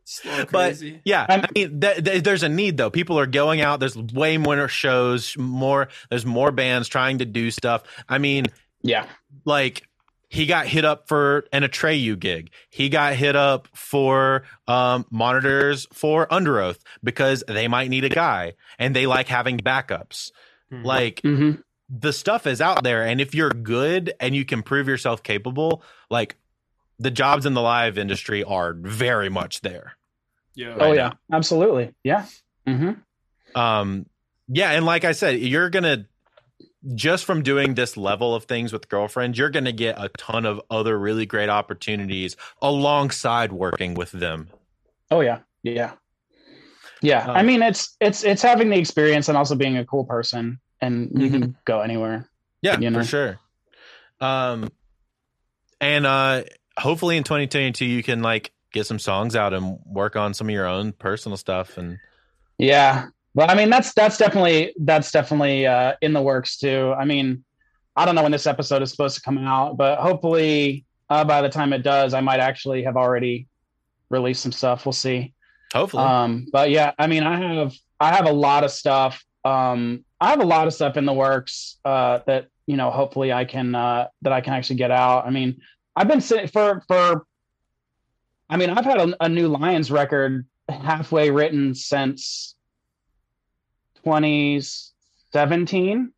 It's 0.03 0.23
a 0.23 0.27
little 0.29 0.45
But 0.51 0.79
yeah, 1.03 1.25
I'm- 1.27 1.41
I 1.43 1.47
mean, 1.55 1.81
th- 1.81 2.03
th- 2.03 2.23
there's 2.23 2.43
a 2.43 2.49
need 2.49 2.77
though. 2.77 2.91
People 2.91 3.17
are 3.19 3.25
going 3.25 3.61
out. 3.61 3.79
There's 3.79 3.97
way 3.97 4.37
more 4.37 4.67
shows. 4.67 5.35
More. 5.37 5.87
There's 6.09 6.25
more 6.25 6.51
bands 6.51 6.87
trying 6.87 7.17
to 7.19 7.25
do 7.25 7.49
stuff. 7.49 7.81
I 8.07 8.19
mean, 8.19 8.45
yeah, 8.83 9.07
like 9.45 9.87
he 10.35 10.45
got 10.45 10.67
hit 10.67 10.85
up 10.85 11.07
for 11.07 11.45
an 11.51 11.63
Atreyu 11.63 12.19
gig. 12.19 12.51
He 12.69 12.89
got 12.89 13.15
hit 13.15 13.35
up 13.35 13.67
for 13.73 14.43
um, 14.67 15.05
monitors 15.09 15.87
for 15.93 16.27
Underoath 16.27 16.79
because 17.03 17.43
they 17.47 17.67
might 17.67 17.89
need 17.89 18.03
a 18.03 18.09
guy 18.09 18.53
and 18.77 18.95
they 18.95 19.05
like 19.07 19.27
having 19.27 19.57
backups. 19.57 20.31
Mhm. 20.71 20.83
Like 20.85 21.21
hmm 21.21 21.51
the 21.87 22.11
stuff 22.11 22.47
is 22.47 22.61
out 22.61 22.83
there, 22.83 23.05
and 23.05 23.21
if 23.21 23.35
you're 23.35 23.51
good 23.51 24.11
and 24.19 24.35
you 24.35 24.43
can 24.43 24.63
prove 24.63 24.87
yourself 24.87 25.21
capable, 25.21 25.83
like 26.09 26.35
the 26.97 27.11
jobs 27.11 27.45
in 27.45 27.53
the 27.53 27.61
live 27.61 27.97
industry 27.99 28.43
are 28.43 28.73
very 28.73 29.29
much 29.29 29.61
there. 29.61 29.95
yeah. 30.55 30.73
oh 30.79 30.87
right 30.89 30.95
yeah, 30.95 31.11
absolutely. 31.31 31.93
Yeah. 32.03 32.25
hmm 32.67 32.91
um 33.53 34.05
yeah 34.47 34.71
and 34.71 34.85
like 34.85 35.05
i 35.05 35.11
said 35.11 35.39
you're 35.39 35.69
gonna 35.69 36.07
just 36.93 37.25
from 37.25 37.41
doing 37.41 37.73
this 37.73 37.97
level 37.97 38.35
of 38.35 38.43
things 38.43 38.71
with 38.71 38.87
girlfriends 38.89 39.37
you're 39.37 39.49
gonna 39.49 39.71
get 39.71 39.97
a 39.97 40.09
ton 40.17 40.45
of 40.45 40.61
other 40.69 40.99
really 40.99 41.25
great 41.25 41.49
opportunities 41.49 42.35
alongside 42.61 43.51
working 43.51 43.93
with 43.95 44.11
them 44.11 44.49
Oh 45.11 45.21
yeah, 45.21 45.39
yeah, 45.63 45.93
yeah. 47.01 47.23
Um, 47.25 47.35
I 47.37 47.43
mean, 47.43 47.61
it's 47.61 47.95
it's 48.01 48.23
it's 48.23 48.41
having 48.41 48.69
the 48.71 48.77
experience 48.77 49.29
and 49.29 49.37
also 49.37 49.55
being 49.55 49.77
a 49.77 49.85
cool 49.85 50.03
person, 50.03 50.59
and 50.81 51.11
you 51.11 51.27
Mm-hmm. 51.29 51.41
can 51.41 51.57
go 51.65 51.81
anywhere. 51.81 52.27
yeah 52.61 52.79
You 52.79 52.89
know? 52.89 52.99
for 52.99 53.05
sure 53.05 53.39
um 54.21 54.69
and 55.81 56.05
uh 56.05 56.43
hopefully 56.77 57.17
in 57.17 57.23
2022 57.23 57.85
you 57.85 58.01
can 58.01 58.21
like 58.21 58.51
get 58.73 58.85
some 58.87 58.97
songs 58.99 59.35
out 59.35 59.53
and 59.53 59.77
work 59.85 60.15
on 60.15 60.33
some 60.33 60.47
of 60.49 60.53
your 60.53 60.65
own 60.65 60.91
personal 60.93 61.37
stuff 61.37 61.77
and 61.77 61.99
Yeah. 62.57 63.07
Well, 63.35 63.51
I 63.51 63.53
mean, 63.53 63.69
that's 63.69 63.93
that's 63.93 64.17
definitely 64.17 64.73
that's 64.79 65.11
definitely 65.11 65.67
uh, 65.67 65.93
in 66.01 66.13
the 66.13 66.21
works 66.21 66.57
too. 66.57 66.95
I 66.97 67.03
mean, 67.03 67.43
I 67.95 68.05
don't 68.05 68.15
know 68.15 68.23
when 68.23 68.31
this 68.31 68.47
episode 68.47 68.81
is 68.81 68.91
supposed 68.91 69.15
to 69.17 69.21
come 69.21 69.37
out, 69.37 69.75
but 69.75 69.99
hopefully 69.99 70.85
uh, 71.09 71.25
by 71.25 71.41
the 71.41 71.49
time 71.49 71.73
it 71.73 71.83
does, 71.83 72.13
I 72.13 72.21
might 72.21 72.39
actually 72.39 72.83
have 72.83 72.95
already 72.95 73.47
released 74.09 74.41
some 74.41 74.53
stuff. 74.53 74.85
We'll 74.85 74.93
see. 74.93 75.33
hopefully 75.73 76.03
Um, 76.03 76.47
but 76.51 76.69
yeah, 76.69 76.93
I 76.97 77.07
mean, 77.07 77.23
I 77.23 77.37
have 77.37 77.73
I 77.99 78.13
have 78.15 78.25
a 78.25 78.31
lot 78.31 78.63
of 78.63 78.71
stuff. 78.71 79.23
Um, 79.43 80.05
I 80.21 80.29
have 80.29 80.39
a 80.39 80.45
lot 80.45 80.67
of 80.67 80.73
stuff 80.73 80.95
in 80.95 81.05
the 81.05 81.13
works 81.13 81.77
uh, 81.83 82.19
that 82.27 82.47
you 82.65 82.77
know. 82.77 82.89
Hopefully, 82.89 83.33
I 83.33 83.43
can 83.43 83.75
uh, 83.75 84.07
that 84.21 84.31
I 84.31 84.39
can 84.39 84.53
actually 84.53 84.77
get 84.77 84.91
out. 84.91 85.27
I 85.27 85.29
mean, 85.29 85.61
I've 85.93 86.07
been 86.07 86.21
sitting 86.21 86.47
for 86.47 86.83
for. 86.87 87.25
I 88.49 88.55
mean, 88.55 88.69
I've 88.69 88.85
had 88.85 88.97
a, 88.97 89.25
a 89.25 89.27
new 89.27 89.49
Lions 89.49 89.91
record 89.91 90.45
halfway 90.69 91.31
written 91.31 91.75
since 91.75 92.54
2017. 94.05 96.11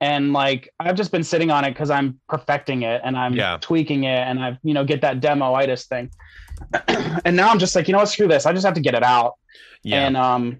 and 0.00 0.32
like 0.34 0.68
I've 0.78 0.94
just 0.94 1.10
been 1.10 1.24
sitting 1.24 1.50
on 1.50 1.64
it 1.64 1.70
because 1.70 1.90
I'm 1.90 2.20
perfecting 2.28 2.82
it 2.82 3.00
and 3.04 3.16
I'm 3.16 3.34
Yeah. 3.34 3.58
tweaking 3.60 4.04
it 4.04 4.18
and 4.28 4.38
I've 4.38 4.58
you 4.62 4.74
know 4.74 4.84
get 4.84 5.00
that 5.00 5.20
demo 5.20 5.54
demoitis 5.54 5.86
thing. 5.86 6.10
and 7.24 7.36
now 7.36 7.48
I'm 7.48 7.58
just 7.58 7.74
like, 7.74 7.88
you 7.88 7.92
know 7.92 7.98
what, 7.98 8.08
screw 8.08 8.28
this. 8.28 8.46
I 8.46 8.52
just 8.52 8.64
have 8.66 8.74
to 8.74 8.80
get 8.80 8.94
it 8.94 9.02
out. 9.02 9.34
Yeah. 9.82 10.06
And 10.06 10.16
um 10.16 10.58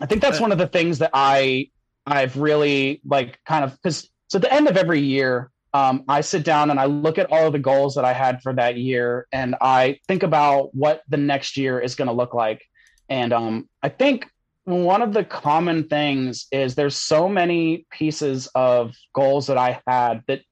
I 0.00 0.06
think 0.06 0.22
that's 0.22 0.40
one 0.40 0.52
of 0.52 0.58
the 0.58 0.66
things 0.66 0.98
that 0.98 1.10
I 1.12 1.70
I've 2.06 2.36
really 2.36 3.00
like 3.04 3.38
kind 3.46 3.64
of 3.64 3.72
because 3.72 4.08
so 4.28 4.38
at 4.38 4.42
the 4.42 4.52
end 4.52 4.68
of 4.68 4.76
every 4.76 5.00
year, 5.00 5.50
um, 5.74 6.04
I 6.08 6.22
sit 6.22 6.44
down 6.44 6.70
and 6.70 6.80
I 6.80 6.86
look 6.86 7.18
at 7.18 7.30
all 7.30 7.46
of 7.46 7.52
the 7.52 7.58
goals 7.58 7.94
that 7.96 8.04
I 8.04 8.12
had 8.12 8.40
for 8.42 8.52
that 8.54 8.76
year 8.76 9.26
and 9.32 9.54
I 9.60 9.98
think 10.08 10.22
about 10.22 10.74
what 10.74 11.02
the 11.08 11.16
next 11.18 11.56
year 11.56 11.78
is 11.80 11.94
going 11.94 12.08
to 12.08 12.14
look 12.14 12.34
like. 12.34 12.62
And 13.10 13.32
um, 13.32 13.68
I 13.82 13.88
think 13.90 14.26
one 14.68 15.02
of 15.02 15.14
the 15.14 15.24
common 15.24 15.88
things 15.88 16.46
is 16.52 16.74
there's 16.74 16.96
so 16.96 17.28
many 17.28 17.86
pieces 17.90 18.48
of 18.54 18.94
goals 19.14 19.46
that 19.46 19.56
I 19.56 19.80
had 19.86 20.22
that 20.28 20.42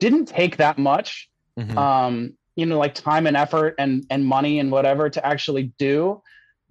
didn't 0.00 0.26
take 0.26 0.56
that 0.56 0.78
much 0.78 1.28
Mhm. 1.58 1.76
um, 1.76 2.34
you 2.56 2.66
know, 2.66 2.78
like 2.78 2.94
time 2.94 3.26
and 3.26 3.36
effort 3.36 3.74
and 3.78 4.04
and 4.10 4.24
money 4.26 4.58
and 4.58 4.72
whatever 4.72 5.08
to 5.10 5.24
actually 5.24 5.72
do, 5.78 6.22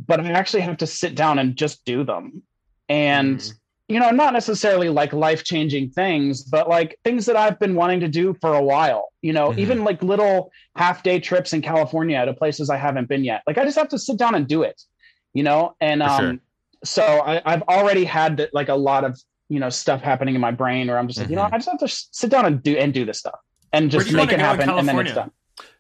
but 0.06 0.20
I 0.20 0.32
actually 0.32 0.62
have 0.62 0.78
to 0.78 0.88
sit 0.88 1.16
down 1.16 1.40
and 1.40 1.56
just 1.56 1.86
do 1.86 2.04
them. 2.04 2.44
And 2.90 3.38
Mhm. 3.40 3.54
you 3.90 4.00
know, 4.02 4.10
not 4.10 4.34
necessarily 4.34 4.90
like 4.90 5.14
life 5.14 5.46
changing 5.46 5.92
things, 5.92 6.44
but 6.44 6.68
like 6.68 7.00
things 7.06 7.26
that 7.28 7.38
I've 7.38 7.58
been 7.58 7.74
wanting 7.76 8.02
to 8.02 8.10
do 8.10 8.34
for 8.42 8.54
a 8.54 8.62
while. 8.62 9.14
You 9.22 9.32
know, 9.32 9.52
Mhm. 9.52 9.60
even 9.60 9.84
like 9.86 10.04
little 10.04 10.52
half 10.76 11.04
day 11.04 11.20
trips 11.22 11.54
in 11.54 11.62
California 11.62 12.26
to 12.26 12.34
places 12.34 12.70
I 12.70 12.76
haven't 12.78 13.08
been 13.08 13.24
yet. 13.24 13.44
Like 13.48 13.58
I 13.58 13.64
just 13.64 13.78
have 13.78 13.90
to 13.90 14.00
sit 14.00 14.18
down 14.18 14.36
and 14.36 14.46
do 14.48 14.64
it. 14.64 14.82
You 15.34 15.44
know, 15.44 15.76
and 15.80 16.02
For 16.02 16.10
um, 16.10 16.18
sure. 16.18 16.40
So 16.84 17.04
I, 17.04 17.42
I've 17.46 17.64
already 17.64 18.04
had 18.06 18.38
that 18.38 18.54
like 18.54 18.70
a 18.70 18.76
lot 18.76 19.04
of 19.04 19.20
you 19.50 19.60
know 19.60 19.70
stuff 19.70 20.02
happening 20.02 20.36
in 20.36 20.42
my 20.42 20.52
brain 20.52 20.88
where 20.88 20.98
I'm 20.98 21.08
just 21.08 21.20
like, 21.20 21.30
you 21.30 21.36
know, 21.36 21.44
Mhm. 21.44 21.54
I 21.54 21.58
just 21.58 21.70
have 21.70 21.80
to 21.80 21.88
sit 21.88 22.30
down 22.30 22.46
and 22.46 22.62
do 22.62 22.78
and 22.78 22.94
do 22.94 23.06
this 23.06 23.20
stuff 23.20 23.40
and 23.74 23.90
just 23.92 24.12
make 24.12 24.32
it 24.32 24.40
happen, 24.40 24.70
and 24.70 24.88
then 24.88 25.00
it's 25.00 25.14
done. 25.14 25.32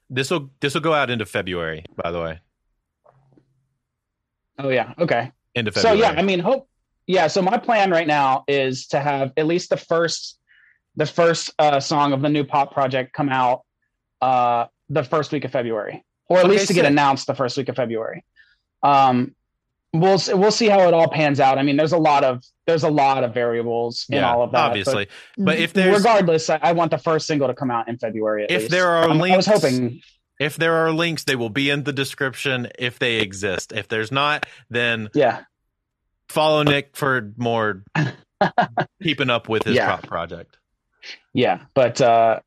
This 0.10 0.32
will 0.32 0.50
this 0.62 0.74
will 0.74 0.82
go 0.82 0.93
out 0.93 1.10
into 1.10 1.26
February, 1.26 1.84
by 1.95 2.12
the 2.12 2.22
way. 2.22 2.39
Oh 4.60 4.70
yeah, 4.70 4.93
okay. 5.00 5.32
Into 5.56 5.72
February. 5.72 6.00
So 6.00 6.04
yeah, 6.04 6.18
I 6.18 6.24
mean, 6.24 6.39
hope. 6.39 6.68
Yeah, 7.06 7.28
so 7.28 7.41
my 7.41 7.58
plan 7.58 7.89
right 7.91 8.08
now 8.08 8.43
is 8.48 8.88
to 8.88 9.00
have 9.00 9.32
at 9.38 9.48
least 9.48 9.70
the 9.70 9.78
first, 9.78 10.39
the 10.98 11.06
first 11.06 11.52
uh, 11.58 11.80
song 11.80 12.12
of 12.12 12.22
the 12.22 12.28
new 12.30 12.43
pop 12.43 12.74
project 12.74 13.14
come 13.14 13.30
out 13.30 13.62
uh, 14.22 14.66
the 14.89 15.04
first 15.04 15.32
week 15.32 15.45
of 15.45 15.52
February, 15.52 16.04
or 16.28 16.39
at 16.39 16.45
Okay, 16.45 16.52
least 16.54 16.68
to 16.68 16.74
get 16.74 16.84
announced 16.86 17.26
the 17.28 17.36
first 17.36 17.56
week 17.58 17.70
of 17.70 17.76
February. 17.78 18.26
Um, 18.84 19.36
we'll 20.02 20.14
s- 20.14 20.34
we'll 20.34 20.52
see 20.52 20.68
how 20.68 20.88
it 20.88 20.93
all 20.93 21.10
pans 21.10 21.39
out. 21.39 21.58
I 21.58 21.64
mean, 21.64 21.78
there's 21.78 21.91
a 21.93 21.98
lot 21.98 22.24
of 22.24 22.43
there's 22.66 22.84
a 22.84 22.89
lot 22.89 23.24
of 23.24 23.34
variables 23.34 24.06
in 24.10 24.18
yeah, 24.18 24.30
all 24.32 24.43
of 24.43 24.52
that. 24.52 24.58
but 24.58 24.66
obviously. 24.68 25.08
But 25.38 25.58
if 25.60 25.74
there's 25.74 25.98
regardless, 25.98 26.50
I, 26.50 26.60
I 26.62 26.72
want 26.74 26.91
the 26.91 26.98
first 26.98 27.28
single 27.28 27.48
to 27.48 27.54
come 27.54 27.72
out 27.72 27.88
in 27.88 27.98
February. 27.98 28.43
At 28.45 28.52
If 28.52 28.60
least. 28.64 28.72
there 28.72 28.88
are 28.89 29.10
Um, 29.10 29.22
I 29.22 29.36
was 29.38 29.48
links- 29.48 29.62
hoping. 29.64 30.02
if 30.39 30.58
there 30.58 30.74
are 30.76 30.91
links, 30.91 31.24
they 31.24 31.36
will 31.36 31.50
be 31.50 31.70
in 31.70 31.84
the 31.84 31.93
description 31.93 32.68
if 32.78 33.00
they 33.00 33.18
exist. 33.18 33.72
If 33.72 33.88
there's 33.88 34.12
not, 34.12 34.45
then 34.70 35.10
Yeah, 35.14 35.41
follow 36.30 36.64
Nick 36.64 36.95
for 36.98 37.32
more 37.38 37.84
keeping 39.02 39.30
up 39.30 39.50
with 39.50 39.64
his 39.64 39.76
Yeah. 39.76 39.86
prop 39.88 40.04
project. 40.08 40.58
yeah, 41.34 41.62
but 41.74 42.02
uh, 42.02 42.39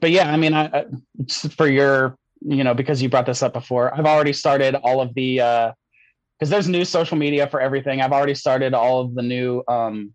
but 0.00 0.10
yeah, 0.10 0.30
I 0.32 0.36
mean, 0.36 0.54
I, 0.54 0.66
I 0.66 0.84
for 1.56 1.66
your 1.68 2.16
you 2.40 2.62
know 2.62 2.74
because 2.74 3.02
you 3.02 3.08
brought 3.08 3.26
this 3.26 3.42
up 3.42 3.52
before, 3.52 3.92
I've 3.92 4.06
already 4.06 4.32
started 4.32 4.76
all 4.76 5.00
of 5.00 5.12
the 5.14 5.40
because 6.38 6.50
there's 6.50 6.68
new 6.68 6.84
social 6.84 7.16
media 7.16 7.46
for 7.48 7.60
everything. 7.60 8.00
I've 8.00 8.12
already 8.12 8.34
started 8.34 8.74
all 8.74 9.00
of 9.00 9.14
the 9.14 9.22
new 9.22 9.62
um, 9.68 10.14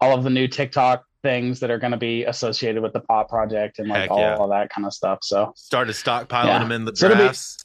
all 0.00 0.16
of 0.16 0.24
the 0.24 0.30
new 0.30 0.46
TikTok 0.48 1.04
things 1.22 1.60
that 1.60 1.70
are 1.70 1.78
going 1.78 1.90
to 1.92 1.96
be 1.96 2.24
associated 2.24 2.82
with 2.82 2.92
the 2.92 3.00
pop 3.00 3.28
project 3.28 3.78
and 3.78 3.88
like 3.88 4.02
Heck 4.02 4.10
all 4.10 4.20
yeah. 4.20 4.36
of 4.36 4.50
that 4.50 4.70
kind 4.70 4.86
of 4.86 4.92
stuff. 4.92 5.18
So, 5.22 5.52
Started 5.56 5.92
stockpiling 5.94 6.44
Yeah. 6.46 6.58
them 6.60 6.70
in 6.72 6.84
the 6.84 6.94
So 6.94 7.08
drafts. 7.08 7.64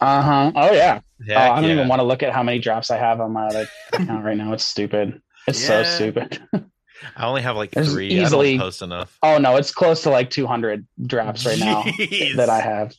uh 0.00 0.22
huh. 0.22 0.52
Oh 0.54 0.72
yeah. 0.72 1.00
Heck 1.26 1.36
oh, 1.36 1.40
I 1.52 1.60
don't 1.60 1.64
yeah. 1.64 1.74
even 1.76 1.88
want 1.88 2.00
to 2.00 2.04
look 2.04 2.22
at 2.22 2.32
how 2.32 2.42
many 2.42 2.58
drafts 2.58 2.90
I 2.90 2.96
have 2.98 3.20
on 3.20 3.32
my 3.32 3.46
other 3.46 3.66
account 3.92 4.24
right 4.24 4.36
now. 4.36 4.52
It's 4.52 4.64
stupid. 4.64 5.20
It's 5.48 5.64
so 5.64 5.82
stupid. 5.82 6.40
I 7.16 7.26
only 7.26 7.42
have 7.42 7.56
like 7.56 7.72
There's 7.72 7.92
three. 7.92 8.08
easily- 8.08 8.58
post 8.58 8.80
enough. 8.80 9.18
Oh 9.22 9.36
no, 9.38 9.56
it's 9.56 9.72
close 9.72 10.02
to 10.04 10.10
like 10.10 10.30
200 10.30 10.86
drafts 11.06 11.44
right 11.44 11.58
now 11.58 11.82
Jeez. 11.98 12.36
that 12.36 12.48
I 12.48 12.60
have. 12.60 12.94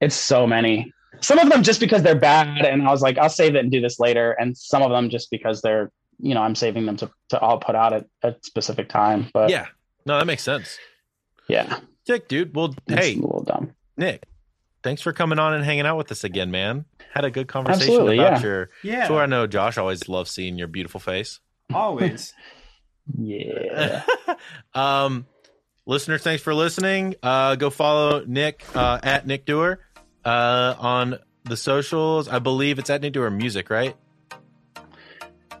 It's 0.00 0.14
so 0.16 0.46
many. 0.46 0.92
Some 1.20 1.38
of 1.38 1.48
them 1.48 1.62
just 1.62 1.80
because 1.80 2.02
they're 2.02 2.14
bad, 2.18 2.64
and 2.64 2.86
I 2.86 2.90
was 2.90 3.02
like, 3.02 3.18
I'll 3.18 3.28
save 3.30 3.54
it 3.54 3.60
and 3.60 3.70
do 3.70 3.80
this 3.80 3.98
later. 4.00 4.32
And 4.32 4.56
some 4.56 4.82
of 4.82 4.90
them 4.90 5.10
just 5.10 5.30
because 5.30 5.62
they're, 5.62 5.90
you 6.18 6.34
know, 6.34 6.42
I'm 6.42 6.54
saving 6.54 6.86
them 6.86 6.96
to 6.98 7.10
to 7.30 7.40
all 7.40 7.58
put 7.58 7.74
out 7.74 7.92
at 7.92 8.06
a 8.22 8.34
specific 8.42 8.88
time. 8.88 9.28
But 9.32 9.50
Yeah. 9.50 9.66
No, 10.04 10.18
that 10.18 10.26
makes 10.26 10.42
sense. 10.44 10.78
yeah, 11.48 11.80
Sick, 12.06 12.28
dude. 12.28 12.54
Well, 12.54 12.74
it's 12.86 13.06
hey, 13.06 13.14
a 13.14 13.16
little 13.16 13.42
dumb. 13.42 13.72
Nick, 13.96 14.22
thanks 14.84 15.02
for 15.02 15.12
coming 15.12 15.38
on 15.40 15.52
and 15.54 15.64
hanging 15.64 15.84
out 15.86 15.96
with 15.96 16.12
us 16.12 16.22
again, 16.22 16.52
man. 16.52 16.84
Had 17.12 17.24
a 17.24 17.30
good 17.30 17.48
conversation 17.48 17.88
Absolutely, 17.94 18.18
about 18.18 18.40
yeah. 18.40 18.42
your. 18.46 18.70
Yeah, 18.84 19.08
So 19.08 19.18
I 19.18 19.26
know 19.26 19.46
Josh 19.48 19.78
always 19.78 20.08
loves 20.08 20.30
seeing 20.30 20.56
your 20.58 20.68
beautiful 20.68 21.00
face. 21.00 21.40
always. 21.74 22.32
Yeah, 23.16 24.02
um, 24.74 25.26
listeners, 25.86 26.22
thanks 26.22 26.42
for 26.42 26.52
listening. 26.54 27.14
Uh, 27.22 27.54
go 27.54 27.70
follow 27.70 28.24
Nick 28.26 28.64
uh, 28.74 28.98
at 29.02 29.26
Nick 29.28 29.46
Doer 29.46 29.78
uh, 30.26 30.74
on 30.78 31.18
the 31.44 31.56
socials. 31.56 32.28
I 32.28 32.38
believe 32.40 32.78
it's 32.78 32.90
at 32.90 33.00
Nick 33.00 33.12
Doer 33.14 33.30
Music, 33.30 33.70
right? 33.70 33.94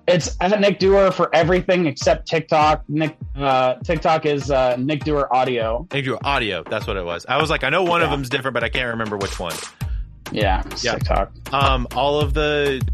it's 0.08 0.36
at 0.40 0.60
Nick 0.60 0.78
Doer 0.78 1.10
for 1.10 1.34
everything 1.34 1.86
except 1.86 2.28
TikTok. 2.28 2.84
Nick 2.88 3.16
uh, 3.34 3.74
TikTok 3.82 4.24
is 4.24 4.50
uh, 4.52 4.76
Nick 4.76 5.02
Doer 5.02 5.26
Audio. 5.32 5.86
Nick 5.92 6.04
Doer 6.04 6.18
Audio. 6.22 6.62
That's 6.62 6.86
what 6.86 6.96
it 6.96 7.04
was. 7.04 7.26
I 7.28 7.40
was 7.40 7.50
like, 7.50 7.64
I 7.64 7.70
know 7.70 7.82
one 7.82 8.02
of 8.02 8.08
Yeah. 8.10 8.14
them's 8.16 8.28
different, 8.28 8.54
but 8.54 8.62
I 8.62 8.68
can't 8.68 8.90
remember 8.90 9.16
which 9.16 9.40
one. 9.40 9.54
Yeah, 10.30 10.62
Yeah. 10.82 10.92
TikTok. 10.94 11.32
Um, 11.52 11.88
all 11.96 12.20
of 12.20 12.34
the 12.34 12.86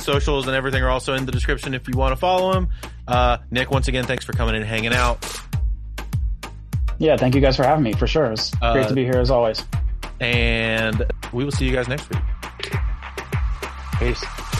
socials 0.00 0.46
and 0.48 0.56
everything 0.56 0.82
are 0.82 0.88
also 0.90 1.14
in 1.14 1.24
the 1.24 1.30
description 1.32 1.72
if 1.74 1.86
you 1.86 1.96
want 1.96 2.10
to 2.12 2.16
follow 2.16 2.52
him. 2.52 2.68
Uh, 3.06 3.38
Nick, 3.52 3.70
once 3.70 3.86
again, 3.88 4.02
thanks 4.04 4.24
for 4.24 4.32
coming 4.32 4.56
in 4.56 4.62
and 4.62 4.68
hanging 4.70 4.92
out. 4.94 5.24
Yeah, 6.98 7.16
thank 7.16 7.36
you 7.36 7.40
guys 7.40 7.56
for 7.56 7.62
having 7.62 7.84
me. 7.84 7.92
For 7.92 8.08
sure, 8.08 8.32
it's 8.32 8.50
Uh, 8.60 8.72
great 8.72 8.88
to 8.88 8.94
be 8.94 9.04
here 9.04 9.18
as 9.20 9.30
always. 9.30 9.64
And 10.20 11.04
we 11.32 11.44
will 11.44 11.52
see 11.52 11.66
you 11.66 11.72
guys 11.72 11.88
next 11.88 12.08
week. 12.10 12.22
Peace. 13.98 14.57